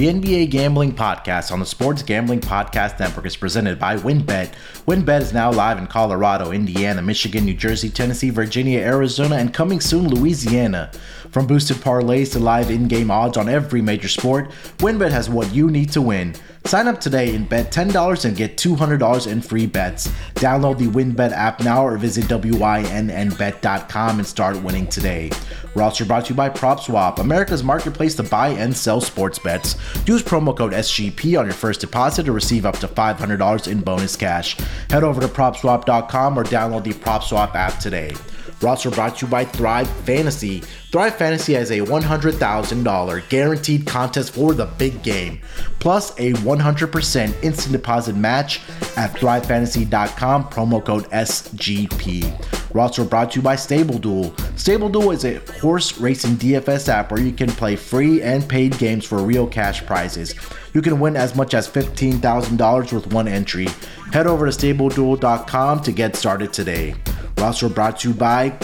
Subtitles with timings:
[0.00, 4.54] The NBA Gambling Podcast on the Sports Gambling Podcast Network is presented by WynnBET.
[4.86, 9.78] WynnBET is now live in Colorado, Indiana, Michigan, New Jersey, Tennessee, Virginia, Arizona, and coming
[9.78, 10.90] soon, Louisiana.
[11.32, 15.52] From boosted parlays to live in game odds on every major sport, WynnBET has what
[15.52, 16.34] you need to win.
[16.66, 20.08] Sign up today and bet $10 and get $200 in free bets.
[20.34, 25.30] Download the WynnBET app now or visit WYNNBet.com and start winning today.
[25.74, 29.76] We're brought to you by PropSwap, America's marketplace to buy and sell sports bets.
[30.06, 34.16] Use promo code SGP on your first deposit to receive up to $500 in bonus
[34.16, 34.56] cash.
[34.90, 38.14] Head over to PropSwap.com or download the PropSwap app today.
[38.62, 40.60] Also brought to you by Thrive Fantasy.
[40.90, 45.40] Thrive Fantasy has a $100,000 guaranteed contest for the big game,
[45.78, 48.60] plus a 100% instant deposit match
[48.96, 52.76] at thrivefantasy.com, promo code SGP.
[52.76, 54.34] Also brought to you by Stable Duel.
[54.56, 58.78] Stable Duel is a horse racing DFS app where you can play free and paid
[58.78, 60.34] games for real cash prizes.
[60.72, 63.66] You can win as much as $15,000 with one entry.
[64.12, 66.94] Head over to StableDuel.com to get started today.
[67.40, 68.54] We're also brought to you by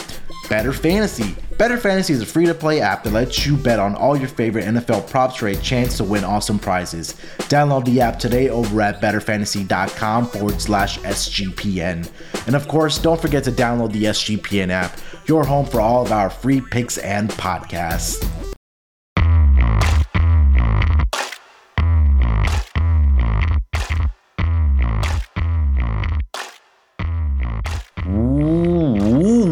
[0.51, 1.35] Better Fantasy.
[1.57, 4.29] Better Fantasy is a free to play app that lets you bet on all your
[4.29, 7.15] favorite NFL props for a chance to win awesome prizes.
[7.49, 12.11] Download the app today over at betterfantasy.com forward slash SGPN.
[12.47, 16.13] And of course, don't forget to download the SGPN app, your home for all of
[16.13, 18.46] our free picks and podcasts.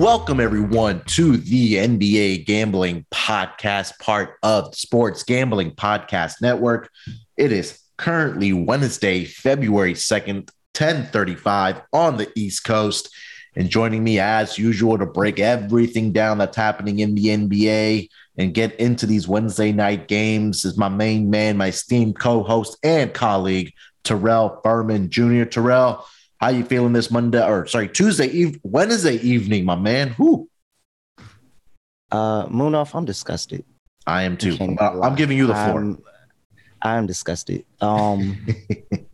[0.05, 6.91] Welcome, everyone, to the NBA Gambling Podcast, part of Sports Gambling Podcast Network.
[7.39, 13.09] It is currently Wednesday, February 2nd, 1035 on the East Coast.
[13.57, 18.53] And joining me, as usual, to break everything down that's happening in the NBA and
[18.53, 23.15] get into these Wednesday night games is my main man, my esteemed co host and
[23.15, 25.45] colleague, Terrell Furman Jr.
[25.45, 26.05] Terrell,
[26.45, 30.09] how you feeling this Monday or sorry Tuesday eve Wednesday evening, my man?
[30.11, 30.51] Who?
[32.13, 33.65] Uh, Moonoff, I'm disgusted.
[34.07, 34.59] I am too.
[34.61, 35.81] Uh, I'm giving you the floor.
[35.81, 36.03] I'm,
[36.83, 37.65] I'm disgusted.
[37.81, 38.47] Um,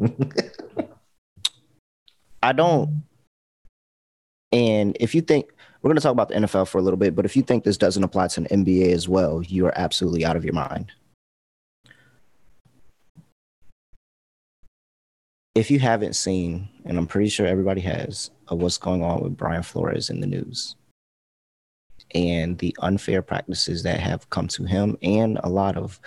[2.43, 3.05] I don't.
[4.51, 7.15] And if you think we're going to talk about the NFL for a little bit,
[7.15, 10.25] but if you think this doesn't apply to an NBA as well, you are absolutely
[10.25, 10.91] out of your mind.
[15.55, 19.37] If you haven't seen, and I'm pretty sure everybody has, of what's going on with
[19.37, 20.77] Brian Flores in the news
[22.15, 26.01] and the unfair practices that have come to him and a lot of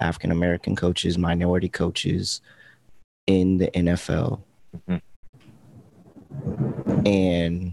[0.00, 2.40] African American coaches, minority coaches
[3.26, 4.40] in the NFL.
[4.88, 4.96] Mm-hmm.
[7.06, 7.72] And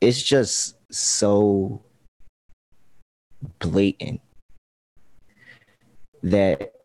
[0.00, 1.82] it's just so
[3.58, 4.20] blatant
[6.22, 6.79] that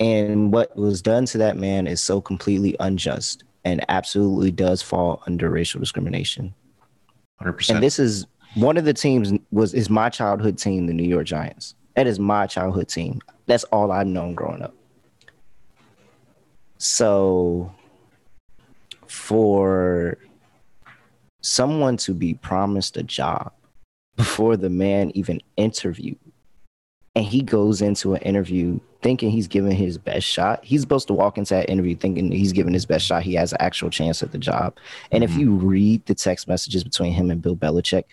[0.00, 5.22] and what was done to that man is so completely unjust and absolutely does fall
[5.26, 6.54] under racial discrimination.
[7.42, 7.74] 100%.
[7.74, 11.26] And this is one of the teams was is my childhood team, the New York
[11.26, 11.74] Giants.
[11.96, 13.20] That is my childhood team.
[13.46, 14.74] That's all I've known growing up.
[16.78, 17.72] So
[19.06, 20.16] for
[21.42, 23.52] someone to be promised a job
[24.16, 26.18] before the man even interviewed
[27.14, 30.64] and he goes into an interview thinking he's giving his best shot.
[30.64, 33.22] He's supposed to walk into that interview thinking he's giving his best shot.
[33.22, 34.76] He has an actual chance at the job.
[35.10, 35.32] And mm-hmm.
[35.32, 38.04] if you read the text messages between him and Bill Belichick,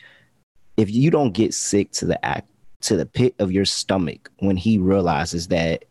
[0.77, 2.47] if you don't get sick to the act
[2.81, 5.85] to the pit of your stomach when he realizes that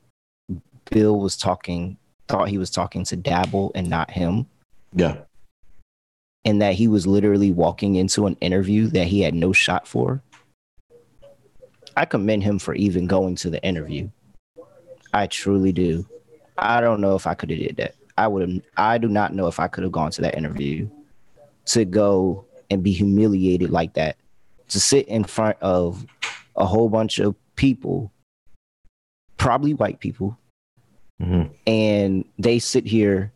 [0.90, 1.96] Bill was talking,
[2.28, 4.46] thought he was talking to Daboll and not him.
[4.94, 5.16] Yeah.
[6.44, 10.22] And that he was literally walking into an interview that he had no shot for
[11.96, 14.10] I commend him for even going to the interview.
[15.14, 16.06] I truly do.
[16.58, 17.94] I don't know if I could have did that.
[18.18, 18.60] I would have.
[18.76, 20.88] I do not know if I could have gone to that interview
[21.66, 24.16] to go and be humiliated like that,
[24.68, 26.06] to sit in front of
[26.56, 28.12] a whole bunch of people,
[29.36, 30.38] probably white people,
[31.20, 31.52] mm-hmm.
[31.66, 33.32] and they sit here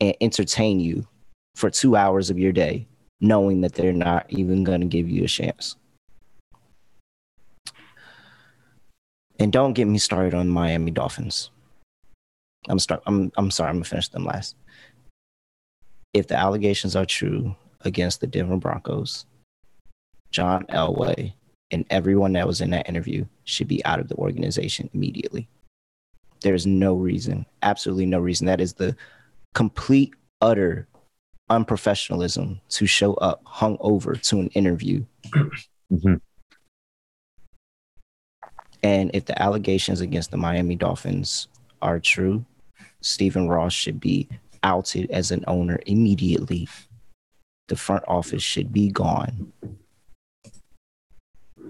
[0.00, 1.06] and entertain you
[1.54, 2.86] for two hours of your day,
[3.20, 5.76] knowing that they're not even going to give you a chance.
[9.38, 11.50] And don't get me started on Miami Dolphins.
[12.68, 13.02] I'm start.
[13.06, 13.70] I'm I'm sorry.
[13.70, 14.56] I'm gonna finish them last.
[16.12, 19.26] If the allegations are true against the Denver Broncos,
[20.30, 21.32] John Elway
[21.70, 25.48] and everyone that was in that interview should be out of the organization immediately.
[26.40, 28.46] There's no reason, absolutely no reason.
[28.46, 28.96] That is the
[29.54, 30.88] complete, utter
[31.50, 35.04] unprofessionalism to show up hung over to an interview.
[35.92, 36.14] mm-hmm
[38.88, 41.48] And if the allegations against the Miami Dolphins
[41.82, 42.46] are true,
[43.02, 44.26] Stephen Ross should be
[44.62, 46.66] outed as an owner immediately.
[47.66, 49.52] The front office should be gone.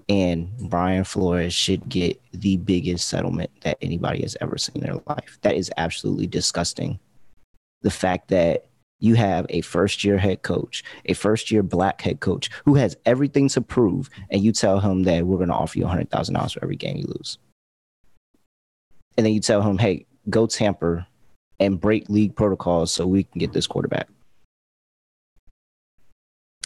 [0.08, 5.02] And Brian Flores should get the biggest settlement that anybody has ever seen in their
[5.08, 5.38] life.
[5.42, 7.00] That is absolutely disgusting.
[7.82, 8.67] The fact that
[9.00, 12.96] you have a first year head coach, a first year black head coach who has
[13.06, 16.62] everything to prove, and you tell him that we're going to offer you $100,000 for
[16.62, 17.38] every game you lose.
[19.16, 21.06] And then you tell him, hey, go tamper
[21.60, 24.08] and break league protocols so we can get this quarterback.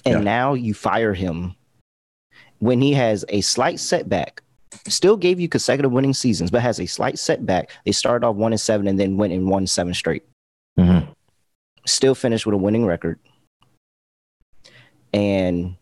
[0.04, 0.20] And yeah.
[0.20, 1.54] now you fire him
[2.58, 4.42] when he has a slight setback.
[4.88, 7.70] Still gave you consecutive winning seasons, but has a slight setback.
[7.84, 10.24] They started off one and seven and then went in one seven straight.
[11.86, 13.18] Still finished with a winning record.
[15.12, 15.76] And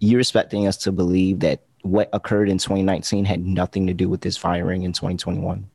[0.00, 4.20] you're expecting us to believe that what occurred in 2019 had nothing to do with
[4.20, 5.68] this firing in 2021.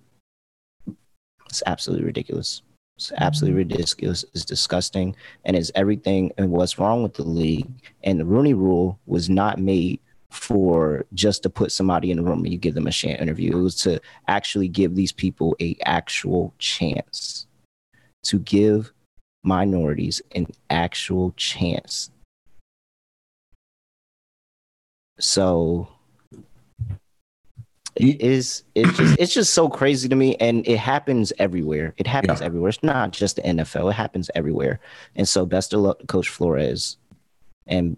[1.49, 2.61] It's absolutely ridiculous.
[2.97, 4.25] It's absolutely ridiculous.
[4.33, 5.15] It's disgusting.
[5.45, 7.69] And it's everything and what's wrong with the league.
[8.03, 9.99] And the Rooney rule was not made
[10.29, 13.57] for just to put somebody in the room and you give them a chance interview.
[13.57, 17.47] It was to actually give these people a actual chance
[18.23, 18.91] to give
[19.43, 22.11] minorities an actual chance.
[25.19, 25.87] So
[27.95, 31.93] it is it's just it's just so crazy to me and it happens everywhere.
[31.97, 32.45] It happens yeah.
[32.45, 32.69] everywhere.
[32.69, 34.79] It's not just the nfl it happens everywhere.
[35.15, 36.97] And so best of luck coach flores.
[37.65, 37.97] And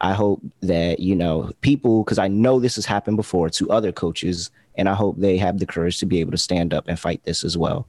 [0.00, 3.92] i hope that you know people because i know this has happened before to other
[3.92, 7.00] coaches and i hope they have the courage to be able to stand up and
[7.00, 7.86] fight this as well.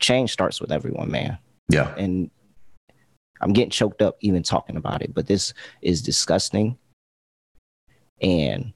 [0.00, 1.38] Change starts with everyone man
[1.72, 2.30] yeah and
[3.40, 6.76] i'm getting choked up even talking about it but this is disgusting
[8.20, 8.72] and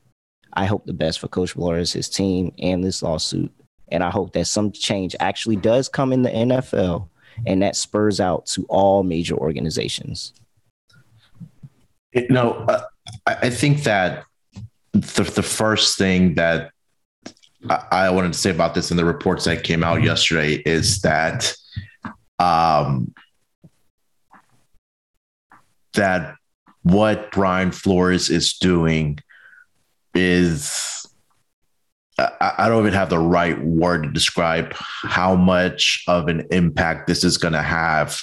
[0.56, 3.52] I hope the best for Coach Flores, his team, and this lawsuit.
[3.88, 7.08] And I hope that some change actually does come in the NFL
[7.46, 10.32] and that spurs out to all major organizations.
[12.12, 12.82] You know, uh,
[13.26, 14.24] I think that
[14.92, 16.70] the, the first thing that
[17.90, 21.54] I wanted to say about this in the reports that came out yesterday is that
[22.38, 23.14] um,
[25.94, 26.36] that
[26.82, 29.18] what Brian Flores is doing
[30.14, 31.06] is
[32.18, 37.24] I, don't even have the right word to describe how much of an impact this
[37.24, 38.18] is going to have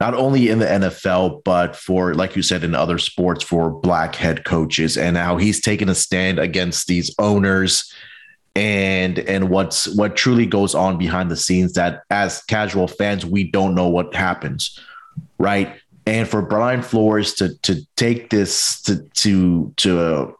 [0.00, 4.14] not only in the NFL, but for, like you said, in other sports for black
[4.14, 7.92] head coaches and how he's taken a stand against these owners
[8.56, 13.44] and and what's what truly goes on behind the scenes that as casual fans we
[13.44, 14.80] don't know what happens
[15.38, 15.74] right?
[16.06, 20.36] And for Brian Flores to to take this to to to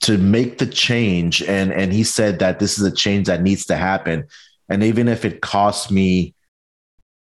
[0.00, 3.66] to make the change and and he said that this is a change that needs
[3.66, 4.26] to happen.
[4.68, 6.34] And even if it costs me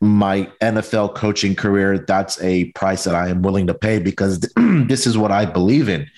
[0.03, 5.07] my NFL coaching career that's a price that I am willing to pay because this
[5.07, 6.09] is what I believe in.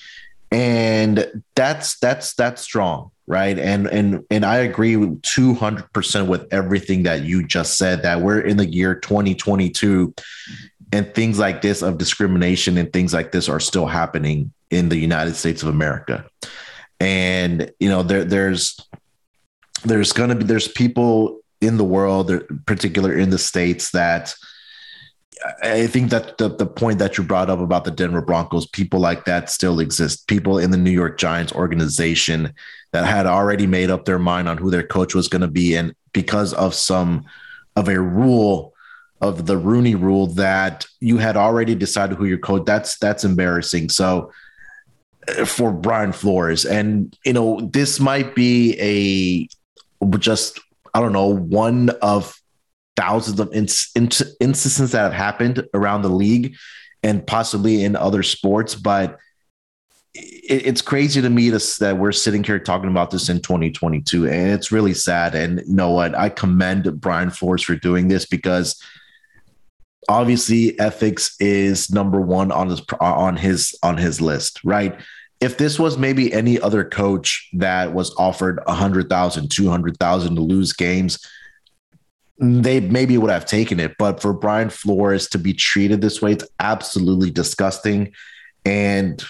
[0.50, 7.22] And that's that's that's strong right and and and I agree 200% with everything that
[7.22, 10.14] you just said that we're in the year 2022
[10.92, 14.96] and things like this of discrimination and things like this are still happening in the
[14.96, 16.26] United States of America.
[17.00, 18.78] And you know, there there's
[19.84, 22.30] there's gonna be there's people in the world,
[22.66, 24.34] particular in the states, that
[25.62, 29.00] I think that the, the point that you brought up about the Denver Broncos, people
[29.00, 30.28] like that still exist.
[30.28, 32.52] People in the New York Giants organization
[32.92, 35.74] that had already made up their mind on who their coach was going to be,
[35.74, 37.24] and because of some
[37.76, 38.72] of a rule
[39.22, 42.64] of the Rooney Rule that you had already decided who your coach.
[42.66, 43.88] That's that's embarrassing.
[43.88, 44.32] So
[45.28, 46.64] eh, for Brian Flores.
[46.64, 49.48] And, you know, this might be a
[50.18, 50.60] just,
[50.92, 52.41] I don't know, one of
[52.96, 54.08] thousands of in, in,
[54.40, 56.56] instances that have happened around the league
[57.02, 58.74] and possibly in other sports.
[58.74, 59.18] But
[60.14, 64.28] it, it's crazy to me to, that we're sitting here talking about this in 2022.
[64.28, 65.34] And it's really sad.
[65.34, 66.14] And you know what?
[66.14, 68.80] I commend Brian Flores for doing this because
[70.08, 75.00] obviously ethics is number one on his on his on his list right
[75.40, 81.24] if this was maybe any other coach that was offered 100000 200000 to lose games
[82.42, 86.32] they maybe would have taken it but for brian flores to be treated this way
[86.32, 88.12] it's absolutely disgusting.
[88.64, 89.22] And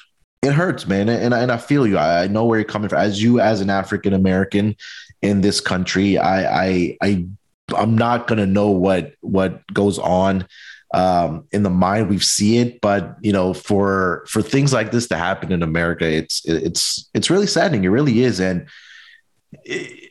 [0.43, 1.09] it hurts man.
[1.09, 1.99] And, and i feel you.
[1.99, 2.99] I, know where you're coming from.
[2.99, 4.77] As you as an african american
[5.21, 7.27] in this country i i i
[7.77, 10.47] i'm not to know what what goes on
[10.95, 12.11] um, in the mind.
[12.11, 16.07] We see it but you know for for things like this to happen in america
[16.07, 17.85] it's it's it's really saddening.
[17.85, 18.41] It really is.
[18.41, 18.69] And
[19.65, 20.11] it,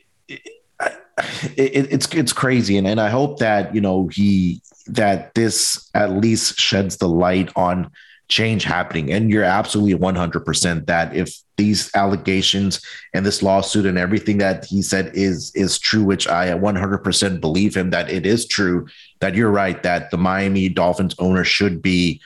[1.56, 6.12] it, it's it's crazy and, and i hope that you know he that this at
[6.12, 7.90] least sheds the light on
[8.32, 9.12] change happening.
[9.12, 12.80] And you're absolutely 100% that if these allegations
[13.12, 17.76] and this lawsuit and everything that he said is is true, which I 100% believe
[17.76, 18.86] him that it is true,
[19.20, 22.20] that you're right that the Miami Dolphins owner should be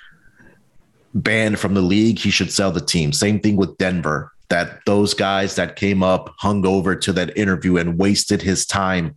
[1.12, 2.20] banned from the league.
[2.20, 3.12] He should sell the team.
[3.12, 4.32] Same thing with Denver.
[4.48, 9.16] That those guys that came up hung over to that interview and wasted his time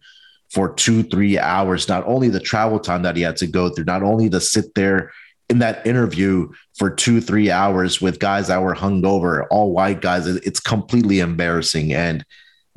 [0.50, 1.88] for two, three hours.
[1.88, 4.74] Not only the travel time that he had to go through, not only to sit
[4.74, 5.12] there
[5.50, 10.28] in that interview for two, three hours with guys that were hungover, all white guys.
[10.28, 11.94] It's completely embarrassing.
[11.94, 12.26] And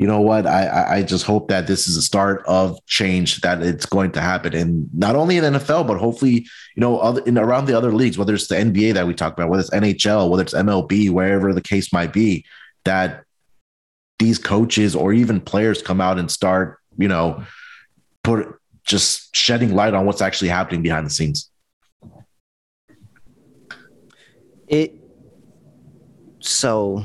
[0.02, 0.48] you know what?
[0.48, 4.20] I, I just hope that this is a start of change that it's going to
[4.20, 6.44] happen, and not only in NFL, but hopefully,
[6.74, 9.38] you know, other, in around the other leagues, whether it's the NBA that we talked
[9.38, 12.44] about, whether it's NHL, whether it's MLB, wherever the case might be,
[12.84, 13.22] that
[14.18, 17.44] these coaches or even players come out and start, you know,
[18.24, 21.48] put just shedding light on what's actually happening behind the scenes.
[24.66, 24.96] It
[26.40, 27.04] so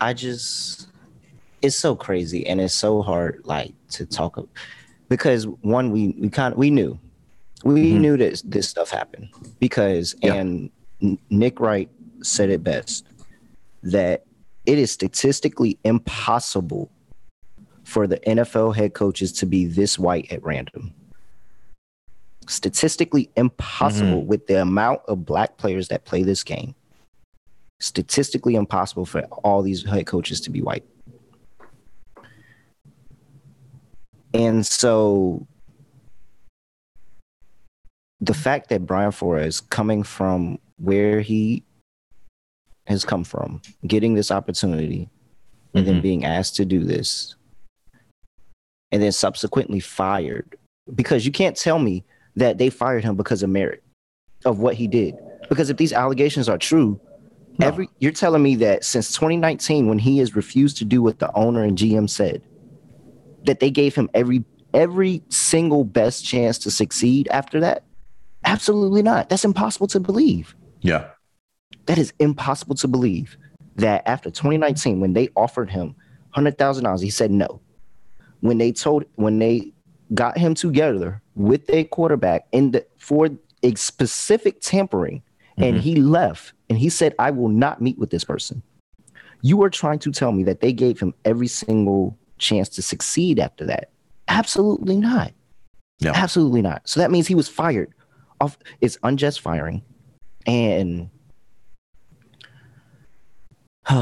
[0.00, 0.88] I just
[1.62, 4.48] it's so crazy and it's so hard like to talk of,
[5.08, 6.98] because one we we kind of we knew
[7.64, 8.00] we mm-hmm.
[8.00, 10.34] knew that this stuff happened because yeah.
[10.34, 10.70] and
[11.30, 11.88] Nick Wright
[12.22, 13.06] said it best
[13.82, 14.24] that
[14.66, 16.90] it is statistically impossible
[17.84, 20.94] for the NFL head coaches to be this white at random
[22.48, 24.26] statistically impossible mm-hmm.
[24.26, 26.74] with the amount of black players that play this game.
[27.84, 30.86] Statistically impossible for all these head coaches to be white.
[34.32, 35.46] And so
[38.22, 41.62] the fact that Brian Flores coming from where he
[42.86, 45.10] has come from, getting this opportunity,
[45.74, 45.92] and mm-hmm.
[45.92, 47.36] then being asked to do this,
[48.92, 50.56] and then subsequently fired,
[50.94, 52.02] because you can't tell me
[52.34, 53.82] that they fired him because of merit
[54.46, 55.18] of what he did.
[55.50, 56.98] Because if these allegations are true,
[57.58, 57.66] no.
[57.66, 61.32] every you're telling me that since 2019, when he has refused to do what the
[61.34, 62.42] owner and GM said,
[63.44, 67.84] that they gave him every every single best chance to succeed after that?
[68.44, 69.28] Absolutely not.
[69.28, 70.54] That's impossible to believe.
[70.80, 71.06] Yeah.
[71.86, 73.36] That is impossible to believe
[73.76, 75.94] that after 2019, when they offered him
[76.36, 77.60] $100,000, he said no.
[78.40, 79.72] When they told, when they
[80.12, 83.30] got him together with a quarterback in the for
[83.62, 85.22] a specific tampering,
[85.56, 85.62] mm-hmm.
[85.62, 88.62] and he left and he said, I will not meet with this person.
[89.42, 93.38] You are trying to tell me that they gave him every single chance to succeed
[93.38, 93.90] after that.
[94.28, 95.32] Absolutely not.
[95.98, 96.12] Yeah.
[96.14, 96.88] Absolutely not.
[96.88, 97.92] So that means he was fired
[98.40, 99.82] off it's unjust firing.
[100.46, 101.10] And
[103.90, 103.98] it's,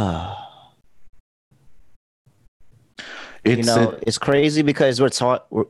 [3.44, 5.64] you know, it, it's crazy because we're taught we're,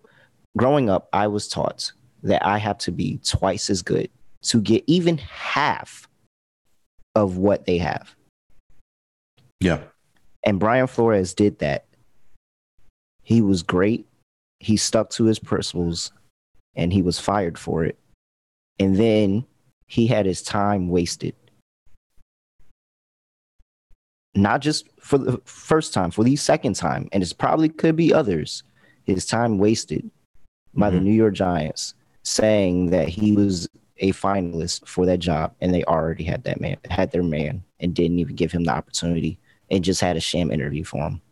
[0.56, 4.08] growing up, I was taught that I have to be twice as good
[4.42, 6.08] to get even half
[7.14, 8.14] of what they have.
[9.60, 9.80] Yeah.
[10.44, 11.86] And Brian Flores did that.
[13.22, 14.06] He was great.
[14.58, 16.12] He stuck to his principles
[16.74, 17.98] and he was fired for it.
[18.78, 19.44] And then
[19.86, 21.34] he had his time wasted.
[24.34, 28.14] Not just for the first time, for the second time, and it's probably could be
[28.14, 28.62] others.
[29.04, 30.10] His time wasted
[30.74, 30.96] by mm-hmm.
[30.96, 33.68] the New York Giants saying that he was
[34.02, 37.94] a finalist for that job and they already had that man had their man and
[37.94, 39.38] didn't even give him the opportunity
[39.70, 41.22] and just had a sham interview for him.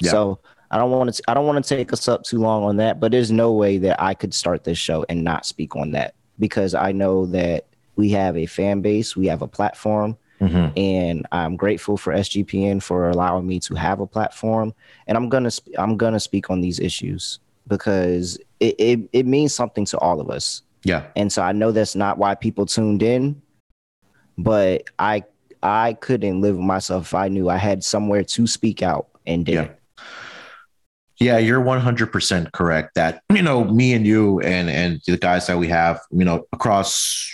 [0.00, 0.10] Yeah.
[0.10, 0.40] So
[0.70, 3.00] I don't want to I don't want to take us up too long on that,
[3.00, 6.14] but there's no way that I could start this show and not speak on that
[6.38, 10.78] because I know that we have a fan base, we have a platform, mm-hmm.
[10.78, 14.74] and I'm grateful for SGPN for allowing me to have a platform,
[15.06, 19.54] and I'm gonna sp- I'm gonna speak on these issues because it, it, it means
[19.54, 20.62] something to all of us.
[20.86, 21.06] Yeah.
[21.16, 23.42] And so I know that's not why people tuned in,
[24.38, 25.24] but I
[25.62, 29.44] I couldn't live with myself if I knew I had somewhere to speak out and
[29.44, 29.66] didn't.
[29.66, 29.72] Yeah.
[31.18, 35.56] Yeah, you're 100% correct that, you know, me and you and and the guys that
[35.56, 37.32] we have, you know, across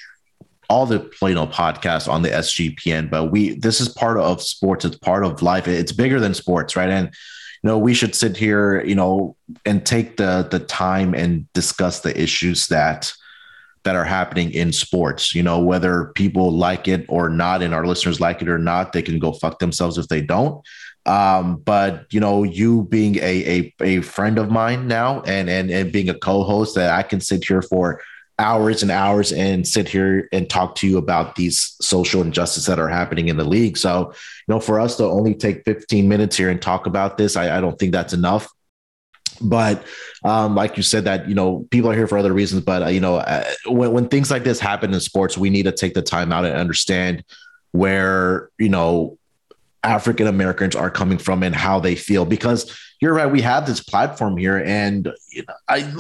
[0.71, 4.97] all the know podcasts on the SGPN, but we this is part of sports, it's
[4.99, 5.66] part of life.
[5.66, 6.88] It's bigger than sports, right?
[6.88, 11.52] And you know we should sit here you know and take the the time and
[11.52, 13.12] discuss the issues that
[13.85, 15.35] that are happening in sports.
[15.35, 18.93] You know, whether people like it or not, and our listeners like it or not,
[18.93, 20.65] they can go fuck themselves if they don't.
[21.05, 25.71] Um, but you know, you being a, a a friend of mine now and and
[25.71, 28.01] and being a co-host that I can sit here for
[28.39, 32.79] hours and hours and sit here and talk to you about these social injustices that
[32.79, 33.77] are happening in the league.
[33.77, 37.37] So, you know, for us to only take 15 minutes here and talk about this,
[37.37, 38.49] I, I don't think that's enough.
[39.41, 39.85] But
[40.25, 42.62] um, like you said, that you know people are here for other reasons.
[42.64, 45.64] But uh, you know, uh, when when things like this happen in sports, we need
[45.64, 47.25] to take the time out and understand
[47.73, 49.19] where you know
[49.83, 52.25] African Americans are coming from and how they feel.
[52.25, 55.93] Because you're right, we have this platform here, and you know, I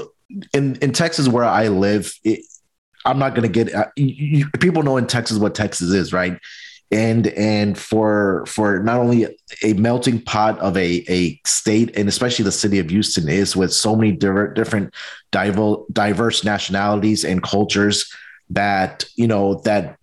[0.52, 2.44] in in Texas where I live, it,
[3.04, 6.38] I'm not going to get uh, you, people know in Texas what Texas is, right?
[6.92, 9.26] And and for for not only
[9.62, 13.72] a melting pot of a a state and especially the city of Houston is with
[13.72, 14.92] so many different
[15.30, 18.12] diverse nationalities and cultures
[18.50, 19.96] that you know that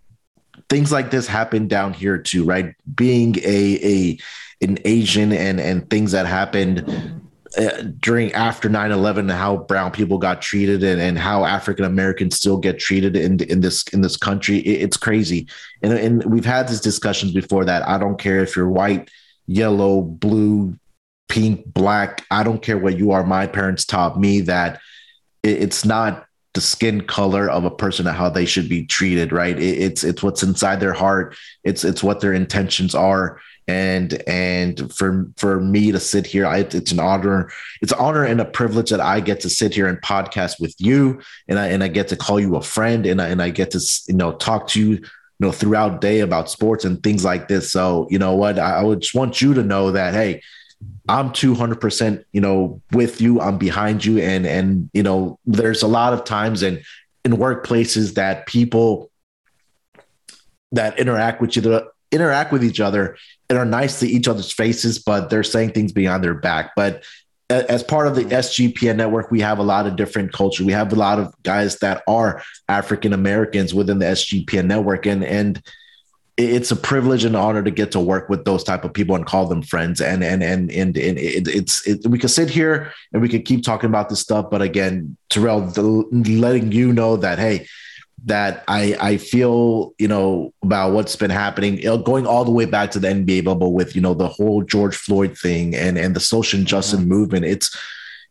[0.68, 2.74] things like this happen down here too, right?
[2.94, 4.18] Being a a
[4.60, 10.40] an Asian and and things that happened Uh, during after 9-11 how brown people got
[10.40, 14.58] treated and, and how african americans still get treated in, in this in this country.
[14.58, 15.48] It, it's crazy.
[15.82, 19.10] And, and we've had these discussions before that i don't care if you're white
[19.48, 20.78] yellow blue
[21.28, 23.24] pink black i don't care what you are.
[23.24, 24.80] My parents taught me that
[25.42, 29.32] it, it's not the skin color of a person and how they should be treated
[29.32, 29.58] right?
[29.58, 31.36] It, it's it's what's inside their heart.
[31.64, 36.58] It's it's what their intentions are and and for for me to sit here I,
[36.58, 37.50] it's an honor
[37.80, 40.74] it's an honor and a privilege that i get to sit here and podcast with
[40.78, 41.20] you.
[41.48, 43.70] And i and i get to call you a friend and i, and I get
[43.72, 47.48] to you know talk to you you know throughout day about sports and things like
[47.48, 47.72] this.
[47.72, 48.58] So you know what?
[48.58, 50.42] I, would just want you to know that hey
[51.08, 53.40] i'm 200% you know with you.
[53.40, 54.18] I'm behind you.
[54.18, 56.82] And and you know there's a lot of times and
[57.24, 59.10] in in workplaces that people
[60.72, 61.62] that interact with you
[62.12, 63.16] interact with each other
[63.48, 66.72] and are nice to each other's faces, but they're saying things behind their back.
[66.76, 67.04] But
[67.50, 70.64] as part of the SGPN network, we have a lot of different culture.
[70.64, 75.24] We have a lot of guys that are African Americans within the SGPN network, and
[75.24, 75.60] and
[76.36, 79.26] it's a privilege and honor to get to work with those type of people and
[79.26, 80.00] call them friends.
[80.00, 83.44] And and and and, and it, it's it, we could sit here and we could
[83.44, 87.66] keep talking about this stuff, but again, Terrell, the, letting you know that hey,
[88.24, 92.90] that I I feel you know about what's been happening, going all the way back
[92.92, 96.20] to the NBA bubble with you know the whole George Floyd thing and and the
[96.20, 97.08] social justice mm-hmm.
[97.08, 97.44] movement.
[97.44, 97.76] It's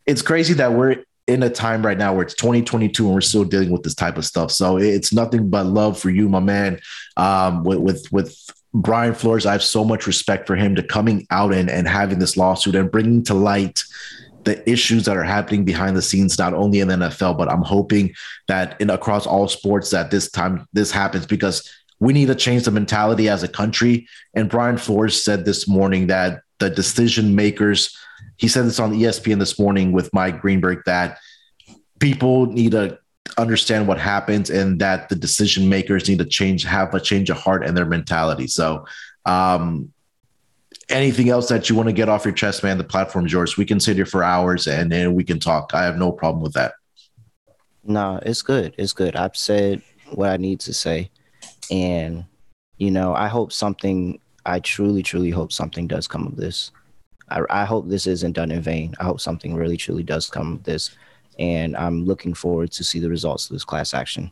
[0.06, 3.44] it's crazy that we're in a time right now where it's 2022 and we're still
[3.44, 4.50] dealing with this type of stuff.
[4.50, 6.80] So it's nothing but love for you, my man.
[7.16, 8.36] Um, with with with
[8.72, 12.18] Brian Flores, I have so much respect for him to coming out and and having
[12.18, 13.82] this lawsuit and bringing to light
[14.44, 17.62] the issues that are happening behind the scenes, not only in the NFL, but I'm
[17.62, 18.14] hoping
[18.48, 22.64] that in across all sports that this time this happens because we need to change
[22.64, 24.08] the mentality as a country.
[24.34, 27.96] And Brian Flores said this morning that the decision makers,
[28.36, 31.18] he said this on ESPN this morning with Mike Greenberg that
[31.98, 32.98] people need to
[33.36, 37.36] understand what happens and that the decision makers need to change, have a change of
[37.36, 38.46] heart and their mentality.
[38.46, 38.86] So
[39.26, 39.92] um,
[40.90, 43.56] anything else that you want to get off your chest, man, the platform's yours.
[43.56, 45.72] We can sit here for hours and, and we can talk.
[45.74, 46.74] I have no problem with that.
[47.84, 48.74] No, it's good.
[48.76, 49.16] It's good.
[49.16, 51.10] I've said what I need to say.
[51.70, 52.24] And,
[52.76, 56.72] you know, I hope something, I truly, truly hope something does come of this.
[57.30, 58.94] I, I hope this isn't done in vain.
[59.00, 60.90] I hope something really, truly does come of this.
[61.38, 64.30] And I'm looking forward to see the results of this class action.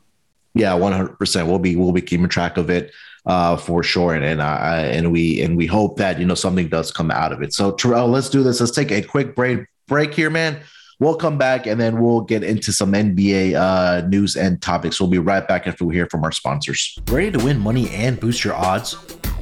[0.55, 1.47] Yeah, 100%.
[1.47, 2.93] We'll be, we'll be keeping track of it
[3.29, 4.15] uh, for sure.
[4.15, 7.33] And and, I, and we and we hope that you know something does come out
[7.33, 7.53] of it.
[7.53, 8.59] So Terrell, let's do this.
[8.59, 10.61] Let's take a quick break break here, man.
[11.01, 15.01] We'll come back and then we'll get into some NBA uh, news and topics.
[15.01, 16.99] We'll be right back after we hear from our sponsors.
[17.09, 18.95] Ready to win money and boost your odds?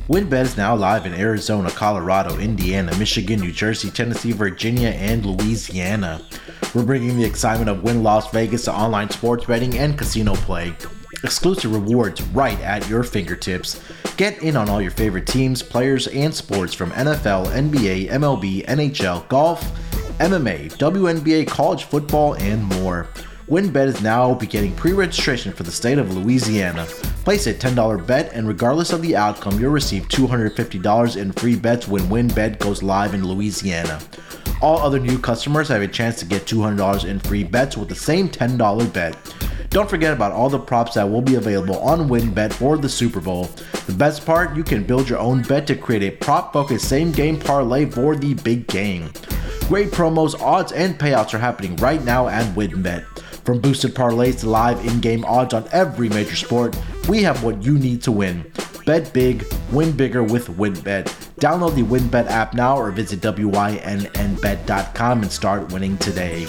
[0.08, 6.20] WynnBET is now live in Arizona, Colorado, Indiana, Michigan, New Jersey, Tennessee, Virginia, and Louisiana.
[6.74, 10.76] We're bringing the excitement of Wynn Las Vegas to online sports betting and casino play
[11.26, 13.82] exclusive rewards right at your fingertips.
[14.16, 19.28] Get in on all your favorite teams, players, and sports from NFL, NBA, MLB, NHL,
[19.28, 19.60] golf,
[20.20, 23.08] MMA, WNBA, college football, and more.
[23.48, 26.84] WynnBET is now beginning pre-registration for the state of Louisiana.
[27.24, 31.86] Place a $10 bet, and regardless of the outcome, you'll receive $250 in free bets
[31.86, 34.00] when WynnBET goes live in Louisiana.
[34.62, 37.94] All other new customers have a chance to get $200 in free bets with the
[37.94, 39.16] same $10 bet.
[39.70, 43.20] Don't forget about all the props that will be available on WynnBET for the Super
[43.20, 43.44] Bowl.
[43.86, 47.12] The best part, you can build your own bet to create a prop focused same
[47.12, 49.10] game parlay for the big game.
[49.68, 53.04] Great promos, odds, and payouts are happening right now at WynnBET.
[53.44, 56.76] From boosted parlays to live in game odds on every major sport,
[57.08, 58.50] we have what you need to win.
[58.86, 61.04] Bet big, win bigger with WynnBET.
[61.40, 63.82] Download the WynnBET app now or visit WYNNBet.com
[65.22, 66.46] and start winning today.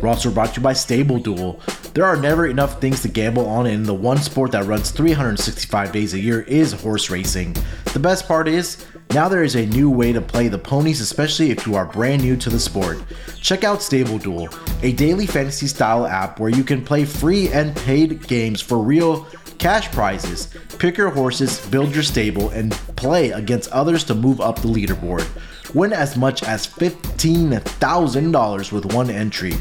[0.00, 1.60] We're also brought to you by Stable Duel.
[1.94, 5.92] There are never enough things to gamble on, and the one sport that runs 365
[5.92, 7.54] days a year is horse racing.
[7.92, 11.50] The best part is, now there is a new way to play the ponies, especially
[11.50, 12.96] if you are brand new to the sport.
[13.42, 14.48] Check out Stable Duel,
[14.82, 19.26] a daily fantasy style app where you can play free and paid games for real
[19.58, 20.48] cash prizes.
[20.78, 25.28] Pick your horses, build your stable, and play against others to move up the leaderboard.
[25.74, 29.52] Win as much as $15,000 with one entry.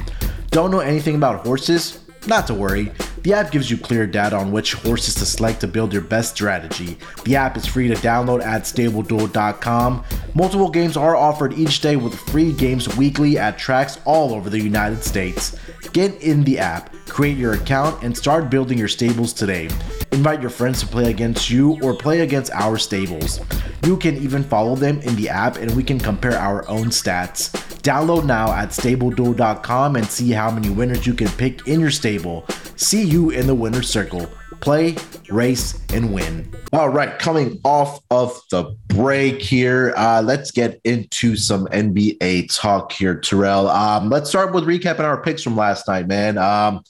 [0.51, 1.99] Don't know anything about horses?
[2.27, 2.91] Not to worry,
[3.23, 6.31] the app gives you clear data on which horses to select to build your best
[6.35, 6.97] strategy.
[7.23, 10.03] The app is free to download at stableduel.com.
[10.35, 14.59] Multiple games are offered each day with free games weekly at tracks all over the
[14.59, 15.55] United States.
[15.93, 19.69] Get in the app, create your account, and start building your stables today.
[20.11, 23.39] Invite your friends to play against you or play against our stables.
[23.83, 27.49] You can even follow them in the app and we can compare our own stats.
[27.81, 32.45] Download now at stableduel.com and see how many winners you can pick in your stable.
[32.75, 34.29] See you in the winner's circle.
[34.61, 34.95] Play,
[35.29, 36.53] race, and win.
[36.71, 42.91] All right, coming off of the break here, uh, let's get into some NBA talk
[42.91, 43.67] here, Terrell.
[43.69, 46.37] Um, let's start with recapping our picks from last night, man.
[46.37, 46.83] Um,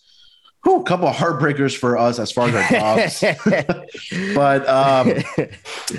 [0.63, 3.23] whew, a couple of heartbreakers for us as far as our dogs.
[4.35, 5.23] but um,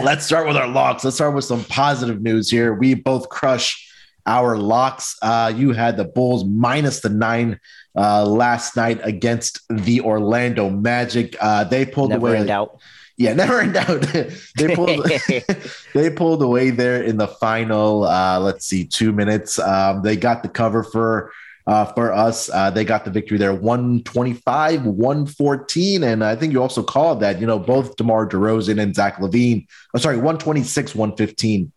[0.00, 1.04] let's start with our locks.
[1.04, 2.74] Let's start with some positive news here.
[2.74, 3.88] We both crush
[4.26, 5.16] our locks.
[5.22, 7.58] Uh, you had the Bulls minus the nine
[7.96, 11.36] uh, last night against the Orlando Magic.
[11.40, 12.40] Uh, they pulled Never away.
[12.40, 12.80] in doubt.
[13.16, 14.00] Yeah, never in doubt.
[14.56, 15.10] they pulled
[15.94, 18.04] they pulled away there in the final.
[18.04, 19.58] Uh, let's see, two minutes.
[19.58, 21.32] Um, they got the cover for
[21.66, 22.50] uh, for us.
[22.50, 26.02] Uh, they got the victory there, 125, 114.
[26.02, 29.66] And I think you also called that, you know, both DeMar DeRozan and Zach LaVine,
[29.94, 31.72] oh, sorry, 126, 115.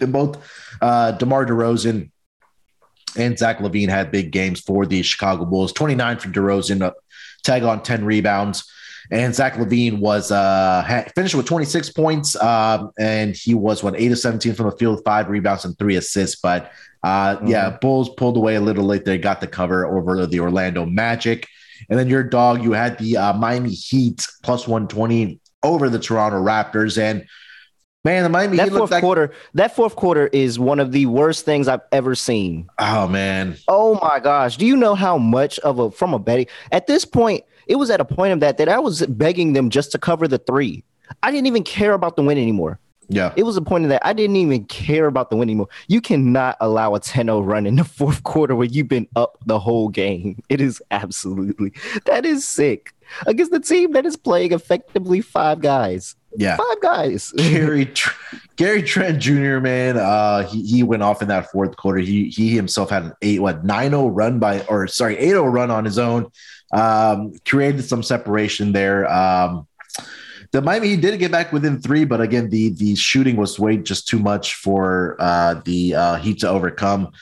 [0.00, 0.38] And both
[0.80, 2.10] uh, DeMar DeRozan
[3.16, 5.72] and Zach LaVine had big games for the Chicago Bulls.
[5.72, 6.92] 29 for DeRozan, uh,
[7.42, 8.70] tag on 10 rebounds.
[9.10, 13.94] And Zach LaVine was uh, had finished with 26 points, um, and he was what
[14.00, 16.40] eight of 17 from the field, five rebounds and three assists.
[16.40, 16.72] But
[17.02, 17.48] uh, mm-hmm.
[17.48, 19.04] yeah, Bulls pulled away a little late.
[19.04, 21.48] They got the cover over the Orlando Magic,
[21.90, 26.38] and then your dog, you had the uh, Miami Heat plus 120 over the Toronto
[26.38, 27.26] Raptors, and
[28.04, 31.44] Man, the Miami that fourth like- quarter, that fourth quarter is one of the worst
[31.44, 32.68] things I've ever seen.
[32.78, 33.56] Oh man.
[33.68, 34.56] Oh my gosh.
[34.56, 37.90] Do you know how much of a from a betting at this point, it was
[37.90, 40.82] at a point of that that I was begging them just to cover the three.
[41.22, 42.80] I didn't even care about the win anymore.
[43.08, 43.32] Yeah.
[43.36, 45.68] It was a point of that I didn't even care about the win anymore.
[45.86, 49.60] You cannot allow a 10-0 run in the fourth quarter where you've been up the
[49.60, 50.42] whole game.
[50.48, 51.72] It is absolutely
[52.06, 52.94] that is sick.
[53.28, 56.16] Against the team that is playing effectively five guys.
[56.36, 57.32] Yeah, five guys.
[57.36, 57.92] Gary
[58.56, 59.58] Gary Trent Jr.
[59.58, 61.98] Man, uh, he, he went off in that fourth quarter.
[61.98, 65.84] He he himself had an eight what 9-0 run by or sorry 8-0 run on
[65.84, 66.30] his own.
[66.72, 69.10] Um, created some separation there.
[69.12, 69.66] Um,
[70.52, 73.78] the Miami he did get back within three, but again the the shooting was way
[73.78, 77.12] just too much for uh, the uh, Heat to overcome.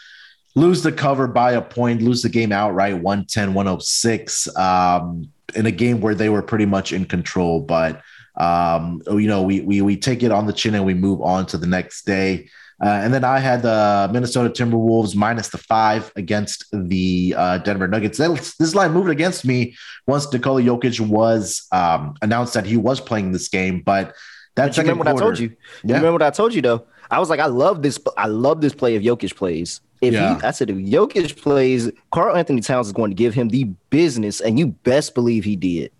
[0.56, 5.70] Lose the cover by a point, lose the game outright 110 106 um, in a
[5.70, 8.02] game where they were pretty much in control, but
[8.40, 11.44] um, you know, we, we, we take it on the chin and we move on
[11.46, 12.48] to the next day.
[12.82, 17.86] Uh, and then I had the Minnesota Timberwolves minus the five against the uh, Denver
[17.86, 18.16] Nuggets.
[18.16, 19.76] This line moved against me
[20.06, 23.82] once Nikola Jokic was um, announced that he was playing this game.
[23.84, 24.14] But
[24.54, 25.48] that's remember quarter, what I told you.
[25.84, 25.88] Yeah.
[25.88, 26.86] You remember what I told you though.
[27.10, 27.98] I was like, I love this.
[28.16, 29.82] I love this play if Jokic plays.
[30.00, 30.38] If yeah.
[30.38, 34.40] he, I said if Jokic plays, Karl-Anthony Towns is going to give him the business,
[34.40, 35.92] and you best believe he did.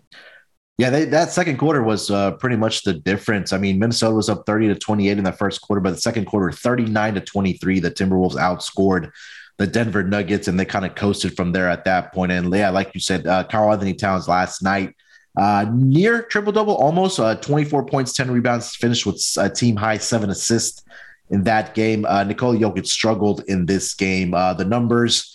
[0.81, 3.53] Yeah, they, that second quarter was uh, pretty much the difference.
[3.53, 6.25] I mean, Minnesota was up 30 to 28 in the first quarter, but the second
[6.25, 9.11] quarter, 39 to 23, the Timberwolves outscored
[9.59, 12.31] the Denver Nuggets, and they kind of coasted from there at that point.
[12.31, 14.95] And yeah, like you said, uh, Karl-Anthony Towns last night,
[15.37, 19.99] uh, near triple double, almost uh, 24 points, 10 rebounds, finished with a team high
[19.99, 20.83] seven assists
[21.29, 22.05] in that game.
[22.05, 24.33] Uh, Nikola Jokic struggled in this game.
[24.33, 25.30] Uh, the numbers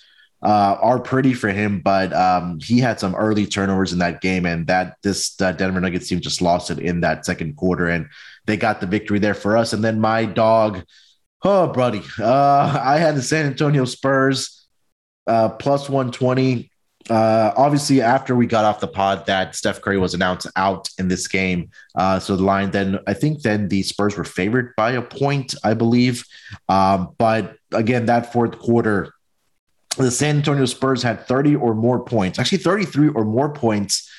[0.47, 4.47] uh, are pretty for him, but um, he had some early turnovers in that game,
[4.47, 8.07] and that this uh, Denver Nuggets team just lost it in that second quarter, and
[8.47, 9.73] they got the victory there for us.
[9.73, 10.85] And then my dog,
[11.43, 14.69] oh, buddy, uh, I had the San Antonio Spurs
[15.27, 16.71] uh, plus 120.
[17.11, 21.09] Uh, obviously, after we got off the pod, that Steph Curry was announced out in
[21.09, 21.71] this game.
[21.97, 25.57] Uh, so the line then, I think then the Spurs were favored by a point,
[25.65, 26.25] I believe.
[26.69, 29.13] Um, but again, that fourth quarter,
[30.05, 34.11] the San Antonio Spurs had 30 or more points, actually 33 or more points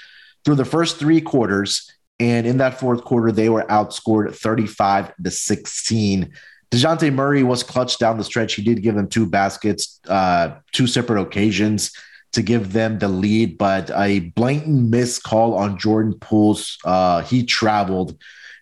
[0.44, 1.92] through the first three quarters.
[2.20, 6.34] And in that fourth quarter, they were outscored 35 to 16.
[6.72, 8.56] DeJounte Murray was clutch down the stretch.
[8.56, 11.92] He did give them two baskets, uh, two separate occasions
[12.34, 16.78] to give them the lead, but a blatant miss call on Jordan Poole's.
[16.84, 18.18] Uh, he traveled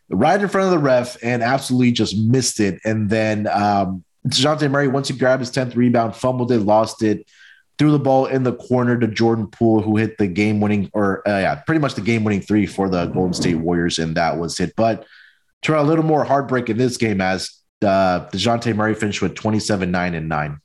[0.09, 2.79] right in front of the ref and absolutely just missed it.
[2.85, 7.27] And then um, DeJounte Murray, once he grabbed his 10th rebound, fumbled it, lost it,
[7.77, 11.27] threw the ball in the corner to Jordan Poole, who hit the game winning, or
[11.27, 14.37] uh, yeah, pretty much the game winning three for the Golden State Warriors, and that
[14.37, 14.73] was it.
[14.75, 15.05] But
[15.63, 19.91] to a little more heartbreak in this game as uh, DeJounte Murray finished with 27,
[19.91, 20.59] 9, and 9.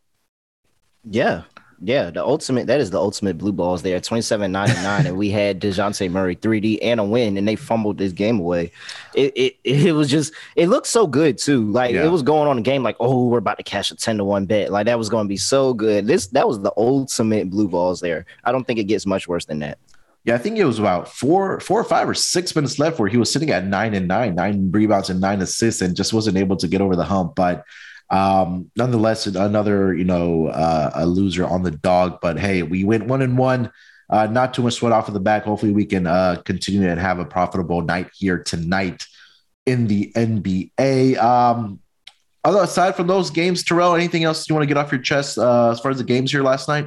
[1.05, 1.42] Yeah,
[1.83, 5.16] yeah, the ultimate that is the ultimate blue balls there 27 9 and 9 and
[5.16, 8.71] we had DeJounte Murray 3D and a win and they fumbled this game away.
[9.14, 11.71] It it, it was just it looked so good too.
[11.71, 12.05] Like yeah.
[12.05, 14.25] it was going on a game like oh we're about to cash a 10 to
[14.25, 14.71] 1 bet.
[14.71, 16.07] Like that was going to be so good.
[16.07, 18.27] This that was the ultimate blue balls there.
[18.45, 19.79] I don't think it gets much worse than that.
[20.25, 23.09] Yeah, I think it was about four, four or five or six minutes left where
[23.09, 26.37] he was sitting at nine and nine, nine rebounds and nine assists, and just wasn't
[26.37, 27.35] able to get over the hump.
[27.35, 27.64] But
[28.11, 33.07] um, nonetheless, another you know uh, a loser on the dog, but hey, we went
[33.07, 33.70] one and one.
[34.09, 35.44] Uh, not too much sweat off of the back.
[35.44, 39.07] Hopefully, we can uh, continue and have a profitable night here tonight
[39.66, 41.16] in the NBA.
[41.18, 41.79] Um,
[42.42, 45.38] other aside from those games, Terrell, anything else you want to get off your chest
[45.38, 46.87] uh, as far as the games here last night?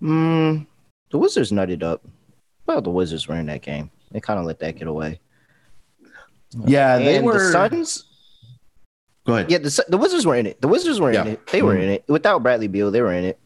[0.00, 0.66] Mm,
[1.10, 2.06] the Wizards nutted up.
[2.66, 3.90] Well, the Wizards were in that game.
[4.12, 5.20] They kind of let that get away.
[6.66, 7.32] Yeah, they and were.
[7.32, 8.07] The Suns
[9.28, 9.50] Go ahead.
[9.50, 10.58] Yeah, the, the Wizards were in it.
[10.62, 11.20] The Wizards were Yeah.
[11.20, 11.46] in it.
[11.48, 11.82] They were Mhm.
[11.82, 12.90] in it without Bradley Beal.
[12.90, 13.38] They were in it,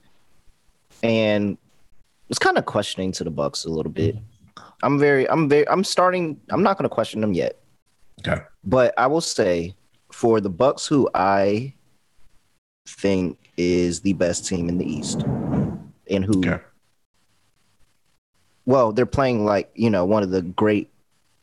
[1.02, 1.58] and
[2.30, 4.16] it's kind of questioning to the Bucks a little bit.
[4.84, 6.40] I'm very, I'm very, I'm starting.
[6.50, 7.58] I'm not going to question them yet,
[8.24, 8.42] Okay.
[8.62, 9.74] but I will say
[10.12, 11.74] for the Bucks, who I
[12.86, 15.22] think is the best team in the East,
[16.08, 16.60] and who, Okay.
[18.66, 20.90] well, they're playing like you know one of the great,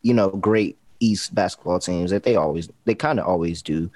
[0.02, 3.89] you know, great East basketball teams that they always, they kind of always do,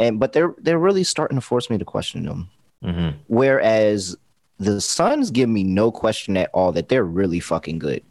[0.00, 2.48] and but they're they're really starting to force me to question them.
[2.82, 3.16] Mm-hmm.
[3.28, 4.16] Whereas
[4.58, 8.02] the Suns give me no question at all that they're really fucking good.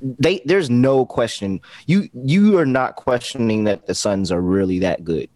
[0.00, 1.60] They there's no question.
[1.86, 5.30] You you are not questioning that the Suns are really that good.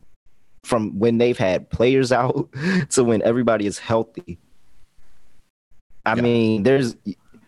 [0.64, 2.48] From when they've had players out
[2.90, 4.38] to when everybody is healthy.
[6.04, 6.22] I Yeah.
[6.22, 6.96] mean, there's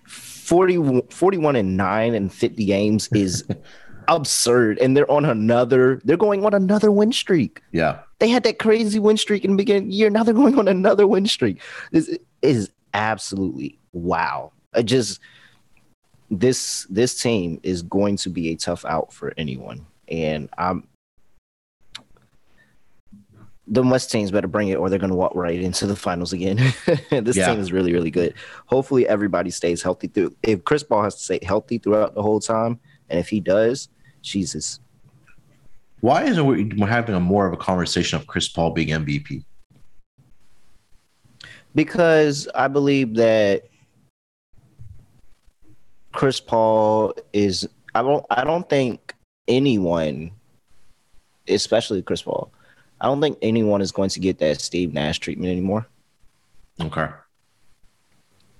[0.06, 3.44] 40, 41 and 9 and 50 games is
[4.08, 4.78] absurd.
[4.78, 8.00] And they're on another, they're going on another win streak Yeah.
[8.18, 10.10] they had that crazy win streak in the beginning of the year.
[10.10, 11.60] Now they're going on another win streak.
[11.90, 14.52] This is absolutely wow.
[14.74, 15.20] I just
[16.30, 20.86] this this team is going to be a tough out for anyone, and I'm
[23.68, 26.32] the West teams better bring it, or they're going to walk right into the finals
[26.32, 26.56] again.
[27.10, 27.50] this Yeah.
[27.50, 28.34] team is really really good.
[28.66, 30.34] Hopefully, everybody stays healthy through.
[30.42, 32.80] If Chris Paul has to stay healthy throughout the whole time,
[33.12, 33.88] and if he does,
[34.22, 34.80] Jesus,
[36.00, 39.44] Why isn't we we're having a more of a conversation of Chris Paul being MVP?
[41.74, 43.62] because I believe that
[46.12, 49.14] Chris Paul is I don't I don't think
[49.48, 50.32] anyone
[51.48, 52.52] especially Chris Paul
[53.00, 55.86] I don't think anyone is going to get that Steve Nash treatment anymore
[56.80, 57.08] Okay.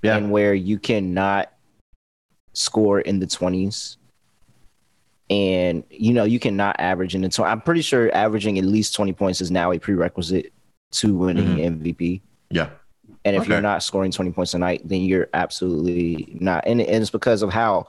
[0.03, 0.17] Yeah.
[0.17, 1.53] and where you cannot
[2.55, 3.99] score in the 20s
[5.31, 8.95] and you know you cannot average in the 20 I'm pretty sure averaging at least
[8.95, 10.53] 20 points is now a prerequisite
[10.93, 12.71] to winning MVP Yeah.
[13.25, 13.53] And if Okay.
[13.53, 16.65] you're not scoring 20 points a night, then you're absolutely not.
[16.67, 17.87] And, and it's because of how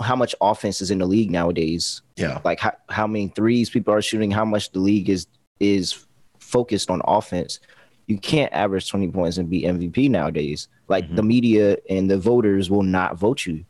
[0.00, 2.02] how much offense is in the league nowadays.
[2.16, 2.40] Yeah.
[2.44, 5.26] Like how, how many threes people are shooting, how much the league is
[5.60, 6.06] is
[6.40, 7.60] focused on offense.
[8.06, 10.66] You can't average 20 points and be MVP nowadays.
[10.88, 11.16] Like Mhm.
[11.16, 13.64] the media and the voters will not vote you.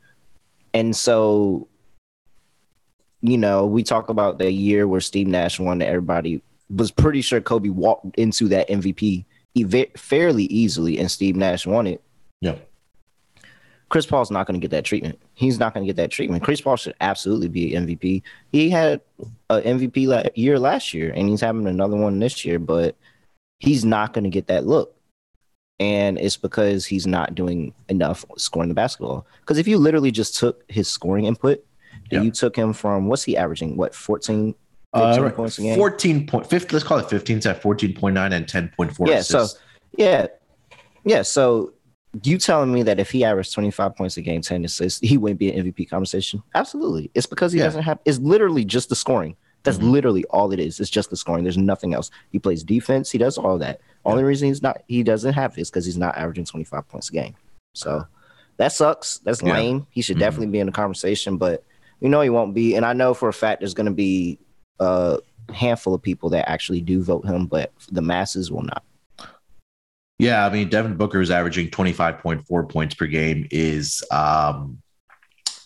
[0.72, 1.68] And so,
[3.22, 7.20] you know, we talk about the year where Steve Nash won that everybody was pretty
[7.20, 12.02] sure Kobe walked into that MVP eva- fairly easily, and Steve Nash won it.
[12.40, 12.56] Yeah.
[13.88, 15.20] Chris Paul's not going to get that treatment.
[15.34, 16.44] He's not going to get that treatment.
[16.44, 18.22] Chris Paul should absolutely be MVP.
[18.52, 19.00] He had
[19.50, 22.94] an MVP la- year last year, and he's having another one this year, but
[23.58, 24.94] he's not going to get that look.
[25.80, 29.26] And it's because he's not doing enough scoring the basketball.
[29.40, 31.64] Because if you literally just took his scoring input
[32.10, 32.22] Yeah.
[32.22, 33.76] you took him from what's he averaging?
[33.76, 34.54] What 14?
[34.92, 35.34] Uh, 15 right.
[35.36, 35.76] points a game?
[35.78, 39.52] 14 point, 50, let's call it 15 at 14.9 and 10.4 Yeah, assists.
[39.54, 39.58] so
[39.96, 40.26] yeah,
[41.04, 41.22] yeah.
[41.22, 41.74] So
[42.24, 45.38] you telling me that if he averaged 25 points a game, 10 assists, he wouldn't
[45.38, 46.42] be an MVP conversation?
[46.56, 47.10] Absolutely.
[47.14, 47.66] It's because he Yeah.
[47.66, 49.36] doesn't have it's literally just the scoring.
[49.62, 49.90] That's Mhm.
[49.92, 50.80] literally all it is.
[50.80, 51.44] It's just the scoring.
[51.44, 52.10] There's nothing else.
[52.30, 53.80] He plays defense, he does all that.
[54.04, 57.12] Only reason he's not he doesn't have is because he's not averaging 25 points a
[57.12, 57.36] game.
[57.74, 58.06] So
[58.56, 59.18] that sucks.
[59.18, 59.52] That's Yeah.
[59.52, 59.86] lame.
[59.90, 60.20] He should Mhm.
[60.20, 61.62] definitely be in the conversation, but
[62.00, 62.74] we know he won't be.
[62.74, 64.38] And I know for a fact there's gonna be
[64.78, 65.18] a
[65.52, 68.84] handful of people that actually do vote him, but the masses will not.
[70.18, 74.82] Yeah, I mean, Devin Booker is averaging 25.4 points per game, is um,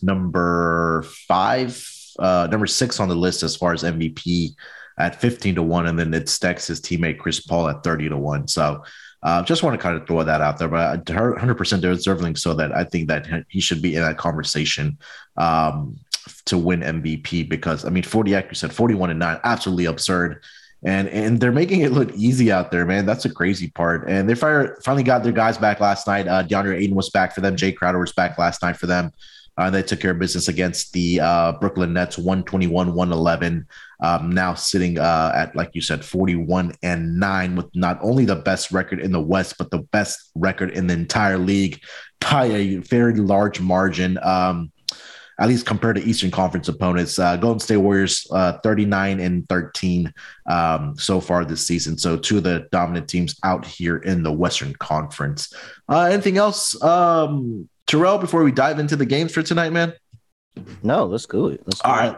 [0.00, 1.84] number five,
[2.20, 4.50] uh, number six on the list as far as MVP
[4.96, 5.86] at 15 to 1.
[5.88, 8.46] And then it stacks his teammate Chris Paul at 30 to 1.
[8.46, 8.84] So
[9.24, 12.76] uh, just want to kind of throw that out there, but 100% deserving so that
[12.76, 14.98] I think that he should be in that conversation
[15.36, 15.98] um,
[16.46, 20.42] to win MVP because, I mean, 40, like you said, 41 and 9, absolutely absurd
[20.84, 23.06] and and they're making it look easy out there, man.
[23.06, 24.06] That's a crazy part.
[24.06, 26.28] And they fire, finally got their guys back last night.
[26.28, 27.56] Uh, DeAndre Ayton was back for them.
[27.56, 29.10] Jae Crowder was back last night for them.
[29.56, 33.66] Uh, they took care of business against the uh, Brooklyn Nets, 121, 111.
[34.00, 38.34] Um, now sitting uh, at, like you said, 41 and 9, with not only the
[38.34, 41.80] best record in the West, but the best record in the entire league
[42.20, 44.18] by a very large margin.
[44.22, 44.72] Um,
[45.38, 47.18] at least compared to Eastern Conference opponents.
[47.18, 50.12] Uh, Golden State Warriors, uh, 39 and 13
[50.46, 51.98] um, so far this season.
[51.98, 55.52] So two of the dominant teams out here in the Western Conference.
[55.88, 59.92] Uh, anything else, um, Terrell, before we dive into the games for tonight, man?
[60.82, 61.46] No, let's go.
[61.46, 62.16] Let's All right,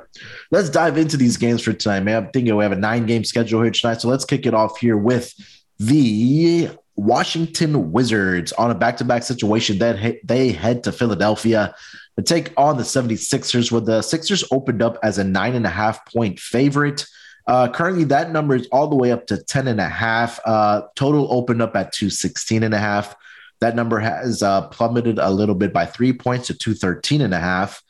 [0.51, 2.25] let's dive into these games for tonight, man.
[2.25, 4.01] I'm thinking we have a nine game schedule here tonight.
[4.01, 5.33] So let's kick it off here with
[5.79, 9.79] the Washington Wizards on a back to back situation.
[9.79, 11.75] That they head to Philadelphia
[12.17, 15.71] to take on the 76ers, where the Sixers opened up as a nine and a
[15.71, 17.07] half point favorite.
[17.47, 20.41] Uh, currently, that number is all the way up to 10 and a half.
[20.45, 23.15] Uh, total opened up at 216 and a half.
[23.61, 27.39] That number has uh, plummeted a little bit by three points to 213 and a
[27.39, 27.83] half.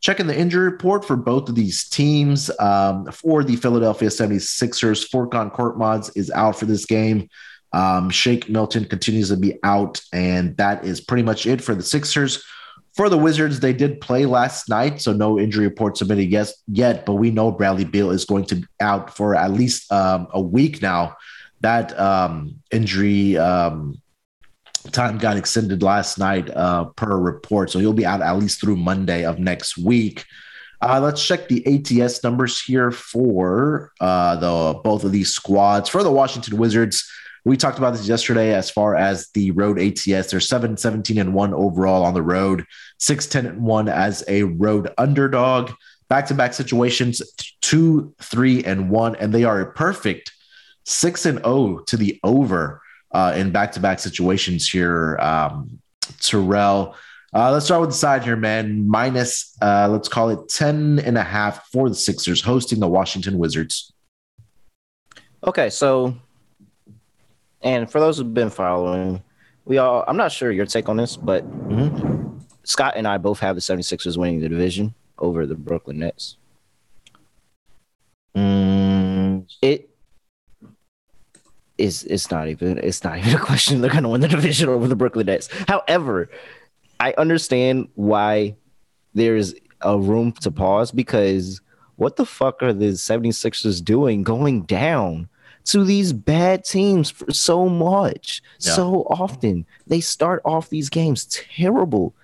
[0.00, 2.50] Checking the injury report for both of these teams.
[2.58, 7.28] Um, for the Philadelphia 76ers, Furkan Korkmaz is out for this game.
[7.72, 11.82] Um, Shake Milton continues to be out, and that is pretty much it for the
[11.82, 12.42] Sixers.
[12.94, 17.06] For the Wizards, they did play last night, so no injury report submitted yes, yet,
[17.06, 20.40] but we know Bradley Beal is going to be out for at least um, a
[20.40, 21.16] week now.
[21.62, 24.02] That um, injury um,
[24.90, 28.76] time got extended last night uh, per report, so he'll be out at least through
[28.76, 30.26] Monday of next week.
[30.82, 35.88] Uh, let's check the ATS numbers here for uh, the both of these squads.
[35.88, 37.08] For the Washington Wizards,
[37.44, 40.30] we talked about this yesterday as far as the road ATS.
[40.30, 42.64] They're 7 17 and 1 overall on the road,
[42.98, 45.72] 6 10 and 1 as a road underdog.
[46.08, 47.22] Back to back situations,
[47.62, 50.32] 2 3 and 1, and they are a perfect
[50.84, 52.80] 6 and 0 to the over
[53.12, 55.18] uh, in back to back situations here.
[55.18, 55.80] Um,
[56.20, 56.96] Terrell.
[57.34, 58.86] Uh, let's start with the side here, man.
[58.86, 63.38] Minus, uh, let's call it 10 and a half for the Sixers hosting the Washington
[63.38, 63.92] Wizards.
[65.44, 66.14] Okay, so
[67.62, 69.22] and for those who've been following,
[69.64, 72.40] we all I'm not sure your take on this, but Mhm.
[72.64, 76.36] Scott and I both have the 76ers winning the division over the Brooklyn Nets.
[78.36, 79.88] Mm, It
[81.78, 84.86] is it's not even it's not even a question they're gonna win the division over
[84.88, 85.48] the Brooklyn Nets.
[85.68, 86.30] However,
[87.00, 88.56] I understand why
[89.14, 91.60] there's a room to pause because
[91.96, 95.28] what the fuck are the 76ers doing going down
[95.64, 98.72] to these bad teams for so much Yeah.
[98.72, 102.14] so often they start off these games terrible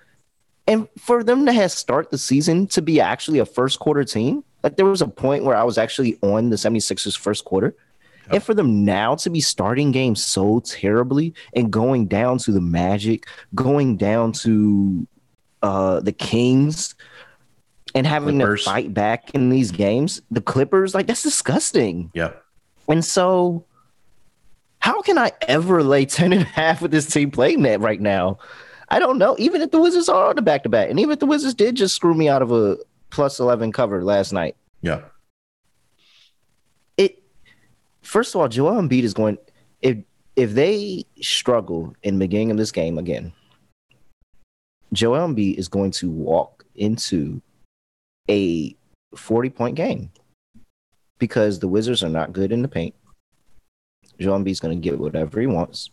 [0.67, 4.43] and for them to have start the season to be actually a first quarter team
[4.63, 7.75] like there was a point where i was actually on the 76ers first quarter
[8.31, 12.61] and for them now to be starting games so terribly and going down to the
[12.61, 13.25] magic
[13.55, 15.07] going down to
[15.63, 16.93] uh the kings
[17.95, 18.63] and having Clippers.
[18.63, 22.43] to fight back in these games the clippers like that's disgusting yep.
[22.89, 23.65] And so,
[24.79, 28.01] how can I ever lay 10 and a half with this team playing that right
[28.01, 28.39] now?
[28.89, 29.35] I don't know.
[29.37, 31.53] Even if the Wizards are on the back to back, and even if the Wizards
[31.53, 32.77] did just screw me out of a
[33.11, 35.01] plus 11 cover last night, Yeah.
[36.97, 37.21] it
[38.01, 39.37] first of all, Joel Embiid is going
[39.81, 39.97] if
[40.35, 43.31] if they struggle in the beginning of this game again,
[44.93, 47.41] Joel Embiid is going to walk into
[48.29, 48.75] a
[49.15, 50.11] 40 point game
[51.19, 52.95] because the Wizards are not good in the paint.
[54.19, 55.89] Joel Embiid's going to get whatever he wants.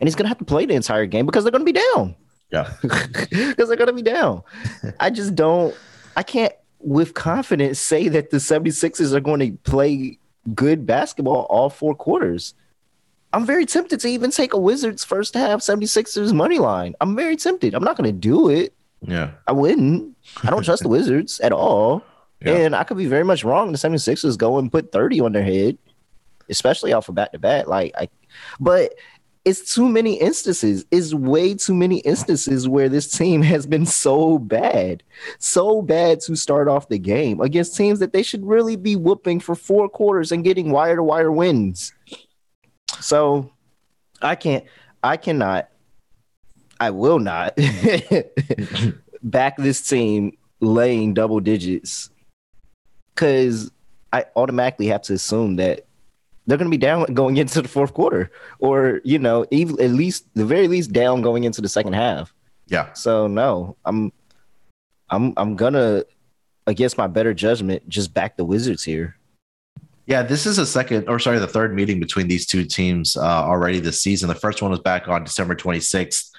[0.00, 1.80] And he's going to have to play the entire game because they're going to be
[1.94, 2.14] down.
[2.50, 2.72] Yeah.
[2.82, 4.42] Because they're going to be down.
[4.98, 5.74] I just don't,
[6.16, 10.18] I can't with confidence say that the 76ers are going to play
[10.54, 12.54] good basketball all four quarters.
[13.32, 16.94] I'm very tempted to even take a Wizards first half 76ers money line.
[17.00, 17.74] I'm very tempted.
[17.74, 18.74] I'm not going to do it.
[19.02, 19.32] Yeah.
[19.46, 20.16] I wouldn't.
[20.42, 22.02] I don't trust the Wizards at all.
[22.42, 22.54] Yeah.
[22.54, 23.72] And I could be very much wrong.
[23.72, 25.76] The 76ers go and put 30 on their head.
[26.48, 27.66] especially off of back to back.
[27.66, 28.08] Like I,
[28.58, 28.94] but
[29.44, 30.84] it's too many instances.
[30.90, 35.02] It's way too many instances where this team has been so bad,
[35.38, 39.40] so bad to start off the game against teams that they should really be whooping
[39.40, 41.92] for four quarters and getting wire to wire wins.
[43.00, 43.50] So
[44.20, 44.64] I can't,
[45.02, 45.68] I cannot,
[46.78, 47.56] I will not
[49.22, 52.10] back this team laying double digits
[53.14, 53.70] because
[54.12, 55.86] I automatically have to assume that
[56.46, 59.90] they're going to be down going into the fourth quarter, or you know, even at
[59.90, 62.34] least the very least down going into the second half.
[62.66, 62.92] Yeah.
[62.92, 64.12] So no, I'm,
[65.10, 66.04] I'm, I'm gonna,
[66.66, 69.16] against my better judgment, just back the Wizards here.
[70.06, 73.20] Yeah, this is a second, or sorry, the third meeting between these two teams uh,
[73.20, 74.28] already this season.
[74.28, 76.29] The first one was back on December 26th.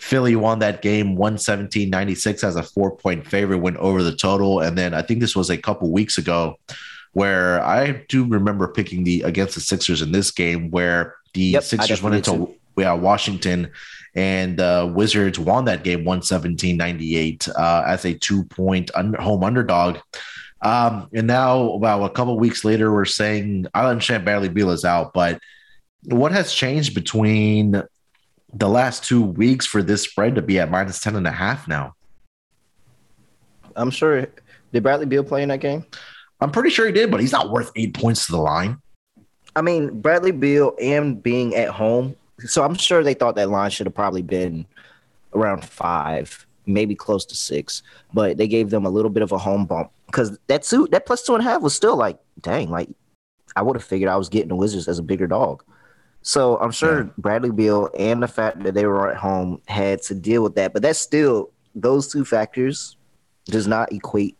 [0.00, 4.60] Philly won that game 117 96 as a four point favorite, went over the total.
[4.60, 6.58] And then I think this was a couple weeks ago
[7.12, 11.62] where I do remember picking the against the Sixers in this game where the Yep,
[11.64, 13.70] Sixers went into yeah, Washington
[14.14, 19.44] and uh, Wizards won that game 117 98 uh, as a two point under, home
[19.44, 19.98] underdog.
[20.62, 24.86] Um, and now, about a couple weeks later, we're saying I understand Bradley Beal is
[24.86, 25.40] out, but
[26.04, 27.82] what has changed between
[28.52, 31.68] the last two weeks for this spread to be at minus 10 and a half
[31.68, 31.94] now?
[33.76, 34.26] I'm sure.
[34.72, 35.84] Did Bradley Beal play in that game?
[36.40, 38.78] I'm pretty sure he did, but he's not worth eight points to the line.
[39.54, 43.70] I mean, Bradley Beal and being at home, so I'm sure they thought that line
[43.70, 44.66] should have probably been
[45.34, 47.82] around five, maybe close to six,
[48.14, 51.06] but they gave them a little bit of a home bump because that suit that
[51.06, 52.88] plus two and a half was still like, dang, like
[53.56, 55.64] I would have figured I was getting the Wizards as a bigger dog.
[56.22, 57.08] So I'm sure Yeah.
[57.18, 60.72] Bradley Beal and the fact that they were at home had to deal with that,
[60.72, 62.96] but that's still those two factors
[63.46, 64.36] does not equate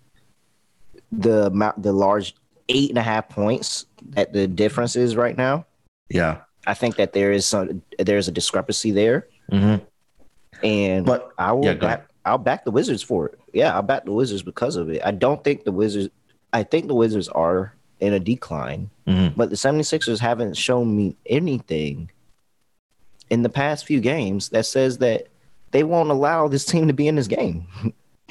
[1.13, 2.35] the amount, the large
[2.69, 5.67] eight and a half points that the difference is right now.
[6.09, 6.39] Yeah.
[6.67, 9.83] I think that there is some there's a discrepancy there, Mm-hmm.
[10.65, 13.39] and But I will yeah, back I'll back the Wizards for it.
[13.55, 15.01] Yeah, I'll back the Wizards because of it.
[15.05, 16.11] I don't think the Wizards
[16.53, 19.35] I think the Wizards are in a decline, Mhm.
[19.37, 22.11] but the 76ers haven't shown me anything
[23.31, 25.29] in the past few games that says that
[25.71, 27.67] they won't allow this team to be in this game.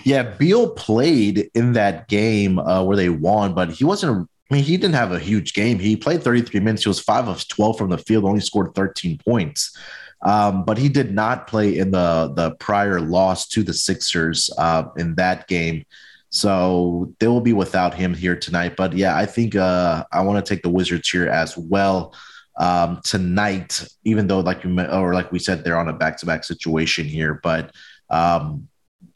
[0.04, 4.30] Yeah, Beal played in that game uh, where they won, but he wasn't.
[4.52, 5.78] I mean, he didn't have a huge game.
[5.78, 6.84] He played 33 minutes.
[6.84, 9.78] He was five of 12 from the field, only scored 13 points.
[10.22, 14.84] Um, but he did not play in the the prior loss to the Sixers uh,
[14.98, 15.86] in that game.
[16.30, 18.76] So they will be without him here tonight.
[18.76, 22.14] But yeah, I think uh, I want to take the Wizards here as well
[22.58, 26.26] um, tonight, even though like you or like we said, they're on a back to
[26.26, 27.40] back situation here.
[27.42, 27.74] But
[28.10, 28.68] um,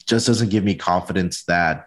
[0.05, 1.85] just doesn't give me confidence that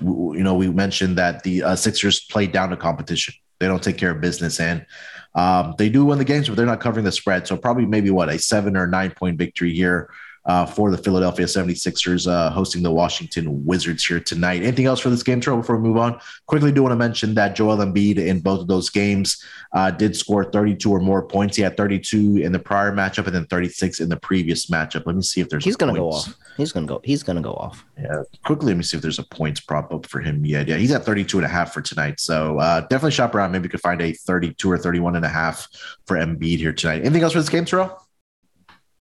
[0.00, 3.34] you know we mentioned that the uh, Sixers play down to competition.
[3.58, 4.86] They don't take care of business, and
[5.34, 7.46] um, they do win the games, but they're not covering the spread.
[7.48, 10.10] So probably maybe what a seven or nine point victory here
[10.46, 14.62] uh, for the Philadelphia 76ers uh, hosting the Washington Wizards here tonight.
[14.62, 16.20] Anything else for this game, Terrell, before we move on?
[16.46, 19.42] Quickly do want to mention that Joel Embiid in both of those games
[19.72, 21.56] uh, did score 32 or more points.
[21.56, 25.04] He had 32 in the prior matchup and then 36 in the previous matchup.
[25.06, 26.34] Let me see if there's He's gonna go off.
[26.56, 27.00] He's gonna go.
[27.02, 27.84] He's gonna go off.
[28.00, 30.44] Yeah, quickly, let me see if there's a points prop up for him.
[30.46, 32.20] Yeah, yeah, he's at 32 and a half for tonight.
[32.20, 33.52] So uh, definitely shop around.
[33.52, 35.66] Maybe you could find a 32 or 31 and a half
[36.06, 37.00] for Embiid here tonight.
[37.00, 38.05] Anything else for this game, Terrell?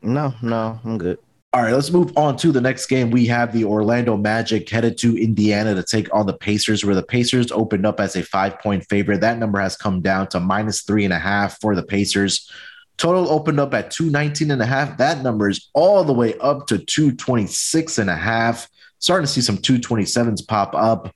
[0.02, 1.18] No, no, I'm good.
[1.56, 3.12] All right, let's move on to the next game.
[3.12, 7.02] We have the Orlando Magic headed to Indiana to take on the Pacers, where the
[7.02, 9.22] Pacers opened up as a five point favorite.
[9.22, 12.52] That number has come down to minus three and a half for the Pacers.
[12.98, 14.98] Total opened up at 219 and a half.
[14.98, 18.70] That number is all the way up to 226 and a half.
[19.00, 21.14] Starting to see some 227s pop up.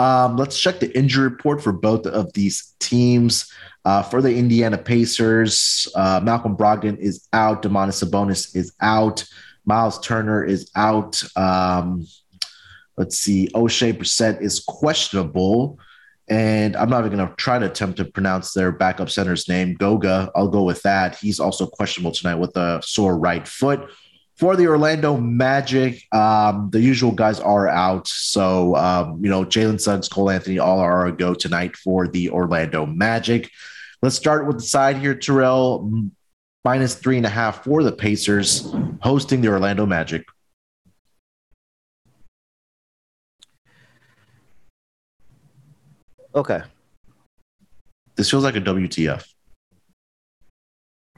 [0.00, 3.52] Um, let's check the injury report for both of these teams.
[3.84, 7.62] Uh, for the Indiana Pacers, uh, Malcolm Brogdon is out.
[7.62, 9.24] Domantas Sabonis is out.
[9.66, 11.22] Miles Turner is out.
[11.36, 12.06] Um,
[12.96, 13.48] let's see.
[13.54, 15.78] Oshae Brissett is questionable.
[16.28, 19.74] And I'm not even going to try to attempt to pronounce their backup center's name.
[19.74, 21.16] Goga, I'll go with that.
[21.16, 23.90] He's also questionable tonight with a sore right foot.
[24.40, 28.08] For the Orlando Magic, um, the usual guys are out.
[28.08, 32.30] So, um, you know, Jalen Suggs, Cole Anthony, all are a go tonight for the
[32.30, 33.50] Orlando Magic.
[34.00, 35.92] Let's start with the side here, Terrell.
[36.64, 40.24] Minus three and a half for the Pacers hosting the Orlando Magic.
[46.34, 46.62] Okay.
[48.16, 49.26] This feels like a WTF.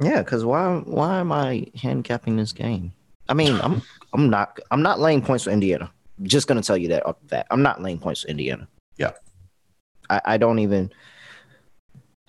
[0.00, 2.92] Yeah, because why why am I handicapping this game?
[3.28, 5.90] I mean, I'm I'm not I'm not laying points for Indiana.
[6.22, 7.44] Just gonna tell you that the.
[7.50, 8.68] I'm not laying points for Indiana.
[8.96, 9.12] Yeah.
[10.10, 10.92] I, I don't even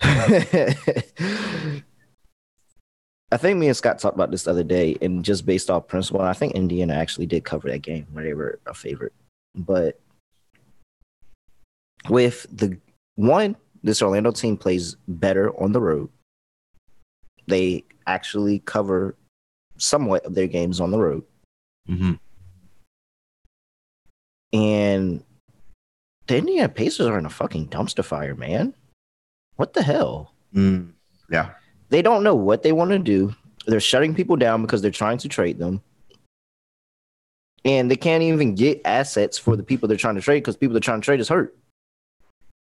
[3.34, 5.88] I think me and Scott talked about this the other day, and just based off
[5.88, 9.12] principle, I think Indiana actually did cover that game where they were a favorite.
[9.54, 9.98] But
[12.08, 12.78] with the
[13.16, 16.10] one, this Orlando team plays better on the road.
[17.46, 19.16] They actually cover
[19.76, 21.24] somewhat of their games on the road.
[21.88, 22.14] Mm-hmm.
[24.52, 25.24] And
[26.26, 28.74] the Indiana Pacers are in a fucking dumpster fire, man.
[29.56, 30.32] What the hell?
[30.54, 30.92] Mm,
[31.30, 31.50] yeah.
[31.90, 33.34] They don't know what they want to do.
[33.66, 35.82] They're shutting people down because they're trying to trade them.
[37.64, 40.74] And they can't even get assets for the people they're trying to trade because people
[40.74, 41.56] they're trying to trade is hurt.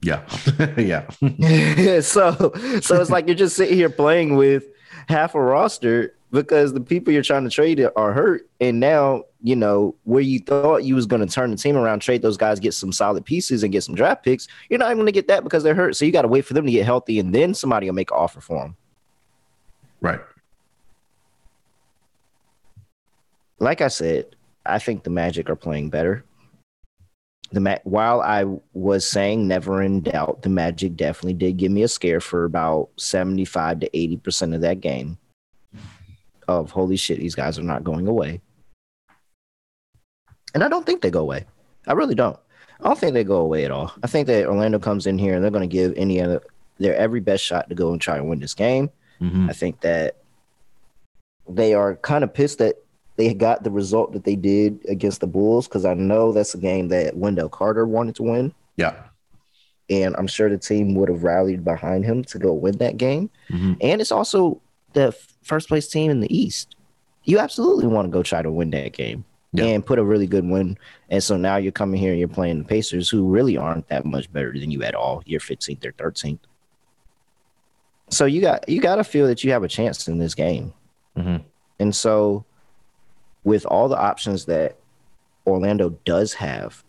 [0.03, 0.23] Yeah.
[0.77, 1.09] yeah.
[2.01, 4.65] so so it's like you're just sitting here playing with
[5.09, 8.51] half a roster because the people you're trying to trade are hurt.
[8.61, 12.01] And now, you know, where you thought you was going to turn the team around,
[12.01, 14.97] trade those guys, get some solid pieces and get some draft picks, you're not even
[14.97, 15.95] going to get that because they're hurt.
[15.95, 18.11] So you got to wait for them to get healthy and then somebody will make
[18.11, 18.77] an offer for them.
[20.01, 20.21] Right.
[23.61, 24.35] Like I said,
[24.67, 26.25] I think the Magic are playing better.
[27.53, 31.85] The Ma- while I was saying never in doubt, the Magic definitely did give me
[31.85, 35.17] a scare for about 75 to 80% of that game
[36.49, 38.41] of holy shit, these guys are not going away.
[40.55, 41.45] And I don't think they go away.
[41.87, 42.39] I really don't.
[42.81, 43.93] I don't think they go away at all.
[44.03, 46.41] I think that Orlando comes in here and they're going to give Indiana
[46.79, 48.91] their every best shot to go and try and win this game.
[49.21, 49.49] Mm-hmm.
[49.49, 50.17] I think that
[51.49, 52.77] they are kind of pissed that
[53.17, 56.59] they got the result that they did against the Bulls because I know that's a
[56.59, 58.53] game that Wendell Carter wanted to win.
[58.77, 58.95] Yeah.
[59.89, 63.31] And I'm sure the team would have rallied behind him to go win that game.
[63.51, 63.75] Mm-hmm.
[63.81, 64.61] And it's also
[64.95, 66.75] the first place team in the East.
[67.25, 69.67] You absolutely want to go try to win that game Yeah.
[69.67, 70.77] and put a really good win.
[71.11, 74.05] And so now you're coming here and you're playing the Pacers, who really aren't that
[74.05, 75.23] much better than you at all.
[75.27, 76.39] You're 15th or 13th.
[78.11, 80.73] So you got you got to feel that you have a chance in this game.
[81.17, 81.43] Mhm.
[81.79, 82.45] And so,
[83.45, 84.77] with all the options that
[85.47, 86.85] Orlando does have,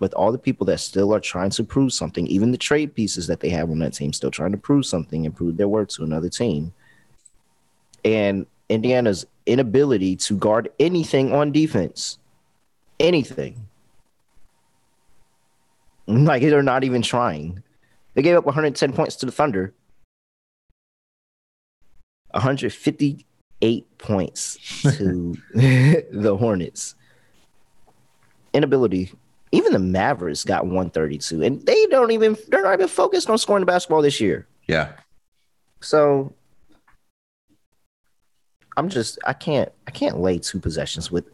[0.00, 3.26] with all the people that still are trying to prove something, even the trade pieces
[3.28, 5.88] that they have on that team still trying to prove something and prove their worth
[5.90, 6.72] to another team,
[8.06, 12.18] and Indiana's inability to guard anything on defense,
[13.00, 13.66] anything.
[16.06, 17.64] Like they're not even trying.
[18.14, 19.74] They gave up 110 points to the Thunder.
[22.30, 26.94] 158 points to the Hornets.
[28.54, 29.12] Inability.
[29.50, 33.60] Even the Mavericks got 132, and they don't even they're not even focused on scoring
[33.60, 34.46] the basketball this year.
[34.68, 34.92] Yeah.
[35.80, 36.32] So
[38.76, 41.24] I'm just I can't I can't lay two possessions with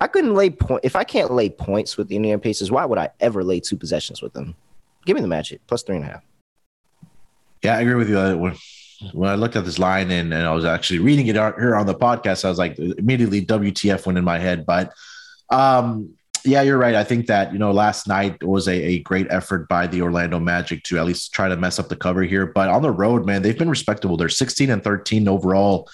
[0.00, 2.98] I couldn't lay point if I can't lay points with the Indiana Pacers, why would
[2.98, 4.54] I ever lay two possessions with them?
[5.04, 6.22] Give me the magic plus three and a half.
[7.62, 8.38] Yeah, I agree with you.
[8.38, 8.56] When,
[9.12, 11.86] when I looked at this line and, and I was actually reading it here on
[11.86, 14.66] the podcast, I was like, immediately WTF went in my head.
[14.66, 14.92] But
[15.50, 16.94] um, yeah, you're right.
[16.94, 20.40] I think that, you know, last night was a, a great effort by the Orlando
[20.40, 22.46] Magic to at least try to mess up the cover here.
[22.46, 24.16] But on the road, man, they've been respectable.
[24.16, 25.88] They're 16 and 13 overall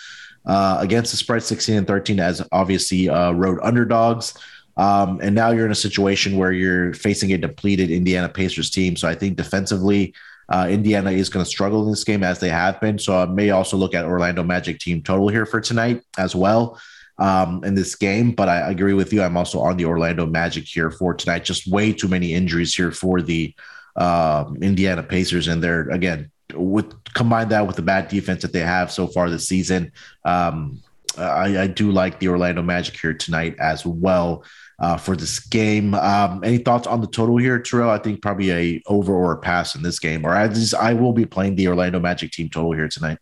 [0.49, 4.35] uh, against the spread, 16 and 13 as obviously uh, road underdogs.
[4.77, 8.97] Um, and now you're in a situation where you're facing a depleted Indiana Pacers team.
[8.97, 10.15] So I think defensively,
[10.49, 12.99] uh, Indiana is going to struggle in this game as they have been.
[12.99, 16.81] So I may also look at Orlando Magic team total here for tonight as well
[17.19, 18.33] um, in this game.
[18.33, 19.23] But I agree with you.
[19.23, 21.45] I'm also on the Orlando Magic here for tonight.
[21.45, 23.55] Just way too many injuries here for the
[23.97, 28.61] um, Indiana Pacers, and they're again with combine that with the bad defense that they
[28.61, 29.93] have so far this season.
[30.25, 30.81] Um,
[31.17, 34.45] I, I do like the Orlando Magic here tonight as well
[34.79, 35.95] uh, for this game.
[35.95, 37.91] Um, any thoughts on the total here, Terrell?
[37.91, 40.95] I think probably a over or a pass in this game, or I just I
[40.95, 43.19] will be playing the Orlando Magic team total here tonight.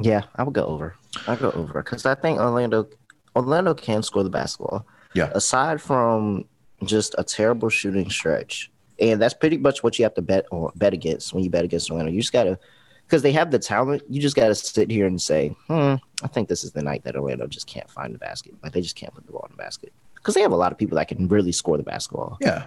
[0.00, 0.94] Yeah, I would go over.
[1.26, 2.88] I go over because I think Orlando
[3.34, 4.86] Orlando can score the basketball.
[5.14, 5.30] Yeah.
[5.34, 6.44] Aside from
[6.84, 8.70] just a terrible shooting stretch,
[9.00, 11.64] and that's pretty much what you have to bet or bet against when you bet
[11.64, 12.12] against Orlando.
[12.12, 12.58] You just gotta
[13.06, 14.02] because they have the talent.
[14.08, 17.16] You just gotta sit here and say, "Hmm, I think this is the night that
[17.16, 18.54] Orlando just can't find the basket.
[18.62, 20.72] Like they just can't put the ball in the basket because they have a lot
[20.72, 22.64] of people that can really score the basketball." Yeah.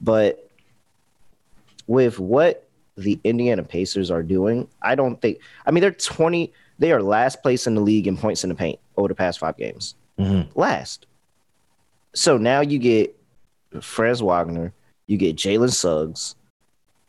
[0.00, 0.48] But
[1.86, 5.38] with what the Indiana Pacers are doing, I don't think.
[5.66, 6.52] I mean, they're twenty.
[6.78, 9.38] They are last place in the league in points in the paint over the past
[9.38, 9.94] five games.
[10.18, 10.48] Mhm.
[10.54, 11.06] Last.
[12.14, 13.16] So now you get
[13.80, 14.72] Franz Wagner,
[15.12, 16.34] you get Jalen Suggs,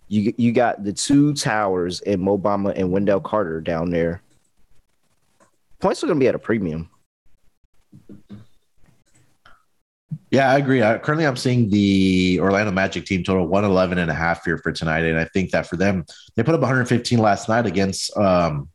[0.10, 4.22] you you got the two towers and Mo Bamba and Wendell Carter down there.
[5.80, 6.90] Points are going to be at a premium.
[10.32, 10.82] Yeah, I agree.
[10.82, 14.72] I, currently, I'm seeing the Orlando Magic team total 111 and a half here for
[14.72, 15.04] tonight.
[15.06, 18.68] And I think that for them, they put up 115 last night against um,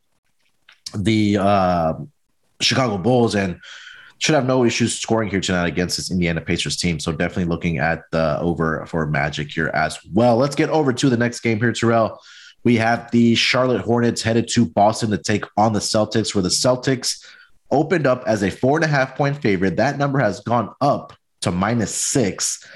[0.94, 1.94] the uh,
[2.60, 3.60] Chicago Bulls and
[4.18, 6.98] should have no issues scoring here tonight against this Indiana Pacers team.
[6.98, 10.36] So definitely looking at the over for Magic here as well.
[10.36, 12.20] Let's get over to the next game here, Terrell.
[12.64, 16.48] We have the Charlotte Hornets headed to Boston to take on the Celtics, where the
[16.48, 17.24] Celtics
[17.70, 19.76] opened up as a four and a half point favorite.
[19.76, 21.12] That number has gone up
[21.42, 22.66] to minus six.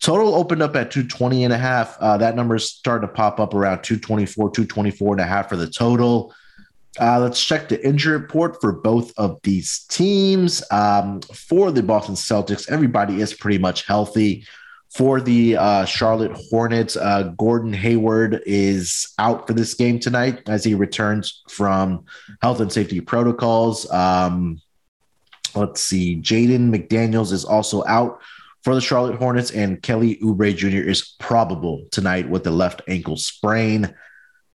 [0.00, 1.96] Total opened up at 220 and a half.
[1.98, 5.56] Uh, that number is starting to pop up around 224, 224 and a half for
[5.56, 6.34] the total.
[7.00, 10.62] Uh, let's check the injury report for both of these teams.
[10.70, 14.46] Um, for the Boston Celtics, everybody is pretty much healthy.
[14.94, 20.64] For the uh, Charlotte Hornets, uh, Gordon Hayward is out for this game tonight as
[20.64, 22.06] he returns from
[22.40, 23.88] health and safety protocols.
[23.90, 24.60] Um,
[25.54, 26.16] Let's see.
[26.16, 28.20] Jalen McDaniels is also out
[28.62, 30.88] for the Charlotte Hornets, and Kelly Oubre Jr.
[30.88, 33.94] is probable tonight with the left ankle sprain.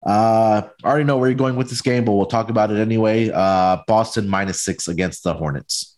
[0.06, 2.80] Uh, I already know where you're going with this game, but we'll talk about it
[2.80, 3.30] anyway.
[3.34, 5.98] Uh, Boston minus six against the Hornets.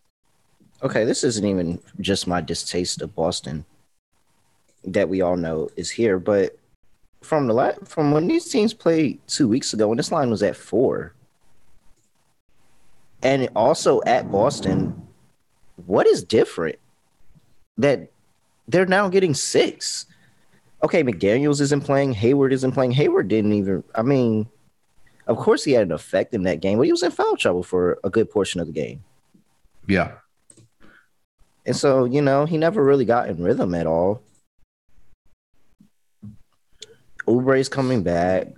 [0.83, 3.65] Okay, this isn't even just my distaste of Boston
[4.83, 6.57] that we all know is here, but
[7.21, 10.43] from the la- from when these teams played two weeks ago, when this line was
[10.43, 11.15] at four,
[13.23, 15.07] and also at Boston,
[15.87, 16.77] what is different
[17.77, 18.11] that
[18.67, 20.05] they're now getting six?
[20.85, 22.91] Okay, McDaniels isn't playing, Hayward isn't playing.
[22.91, 24.47] Hayward didn't even, I mean,
[25.25, 27.63] of course he had an effect in that game, but he was in foul trouble
[27.63, 29.03] for a good portion of the game.
[29.87, 30.11] Yeah.
[31.65, 34.21] And so, you know, he never really got in rhythm at all.
[37.27, 38.49] Oubre's coming back.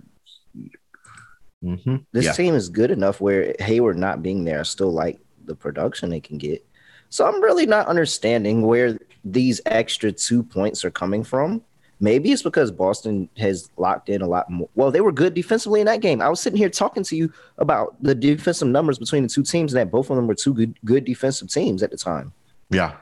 [1.64, 1.96] Mm-hmm.
[2.12, 2.32] This yeah.
[2.32, 6.20] team is good enough where Hayward not being there, I still like the production they
[6.20, 6.62] can get.
[7.08, 11.62] So I'm really not understanding where these extra two points are coming from.
[12.00, 14.68] Maybe it's because Boston has locked in a lot more.
[14.76, 16.22] Well, they were good defensively in that game.
[16.22, 19.72] I was sitting here talking to you about the defensive numbers between the two teams,
[19.72, 22.32] and that both of them were two good, good defensive teams at the time.
[22.70, 22.94] Yeah.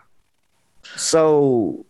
[0.97, 1.85] So,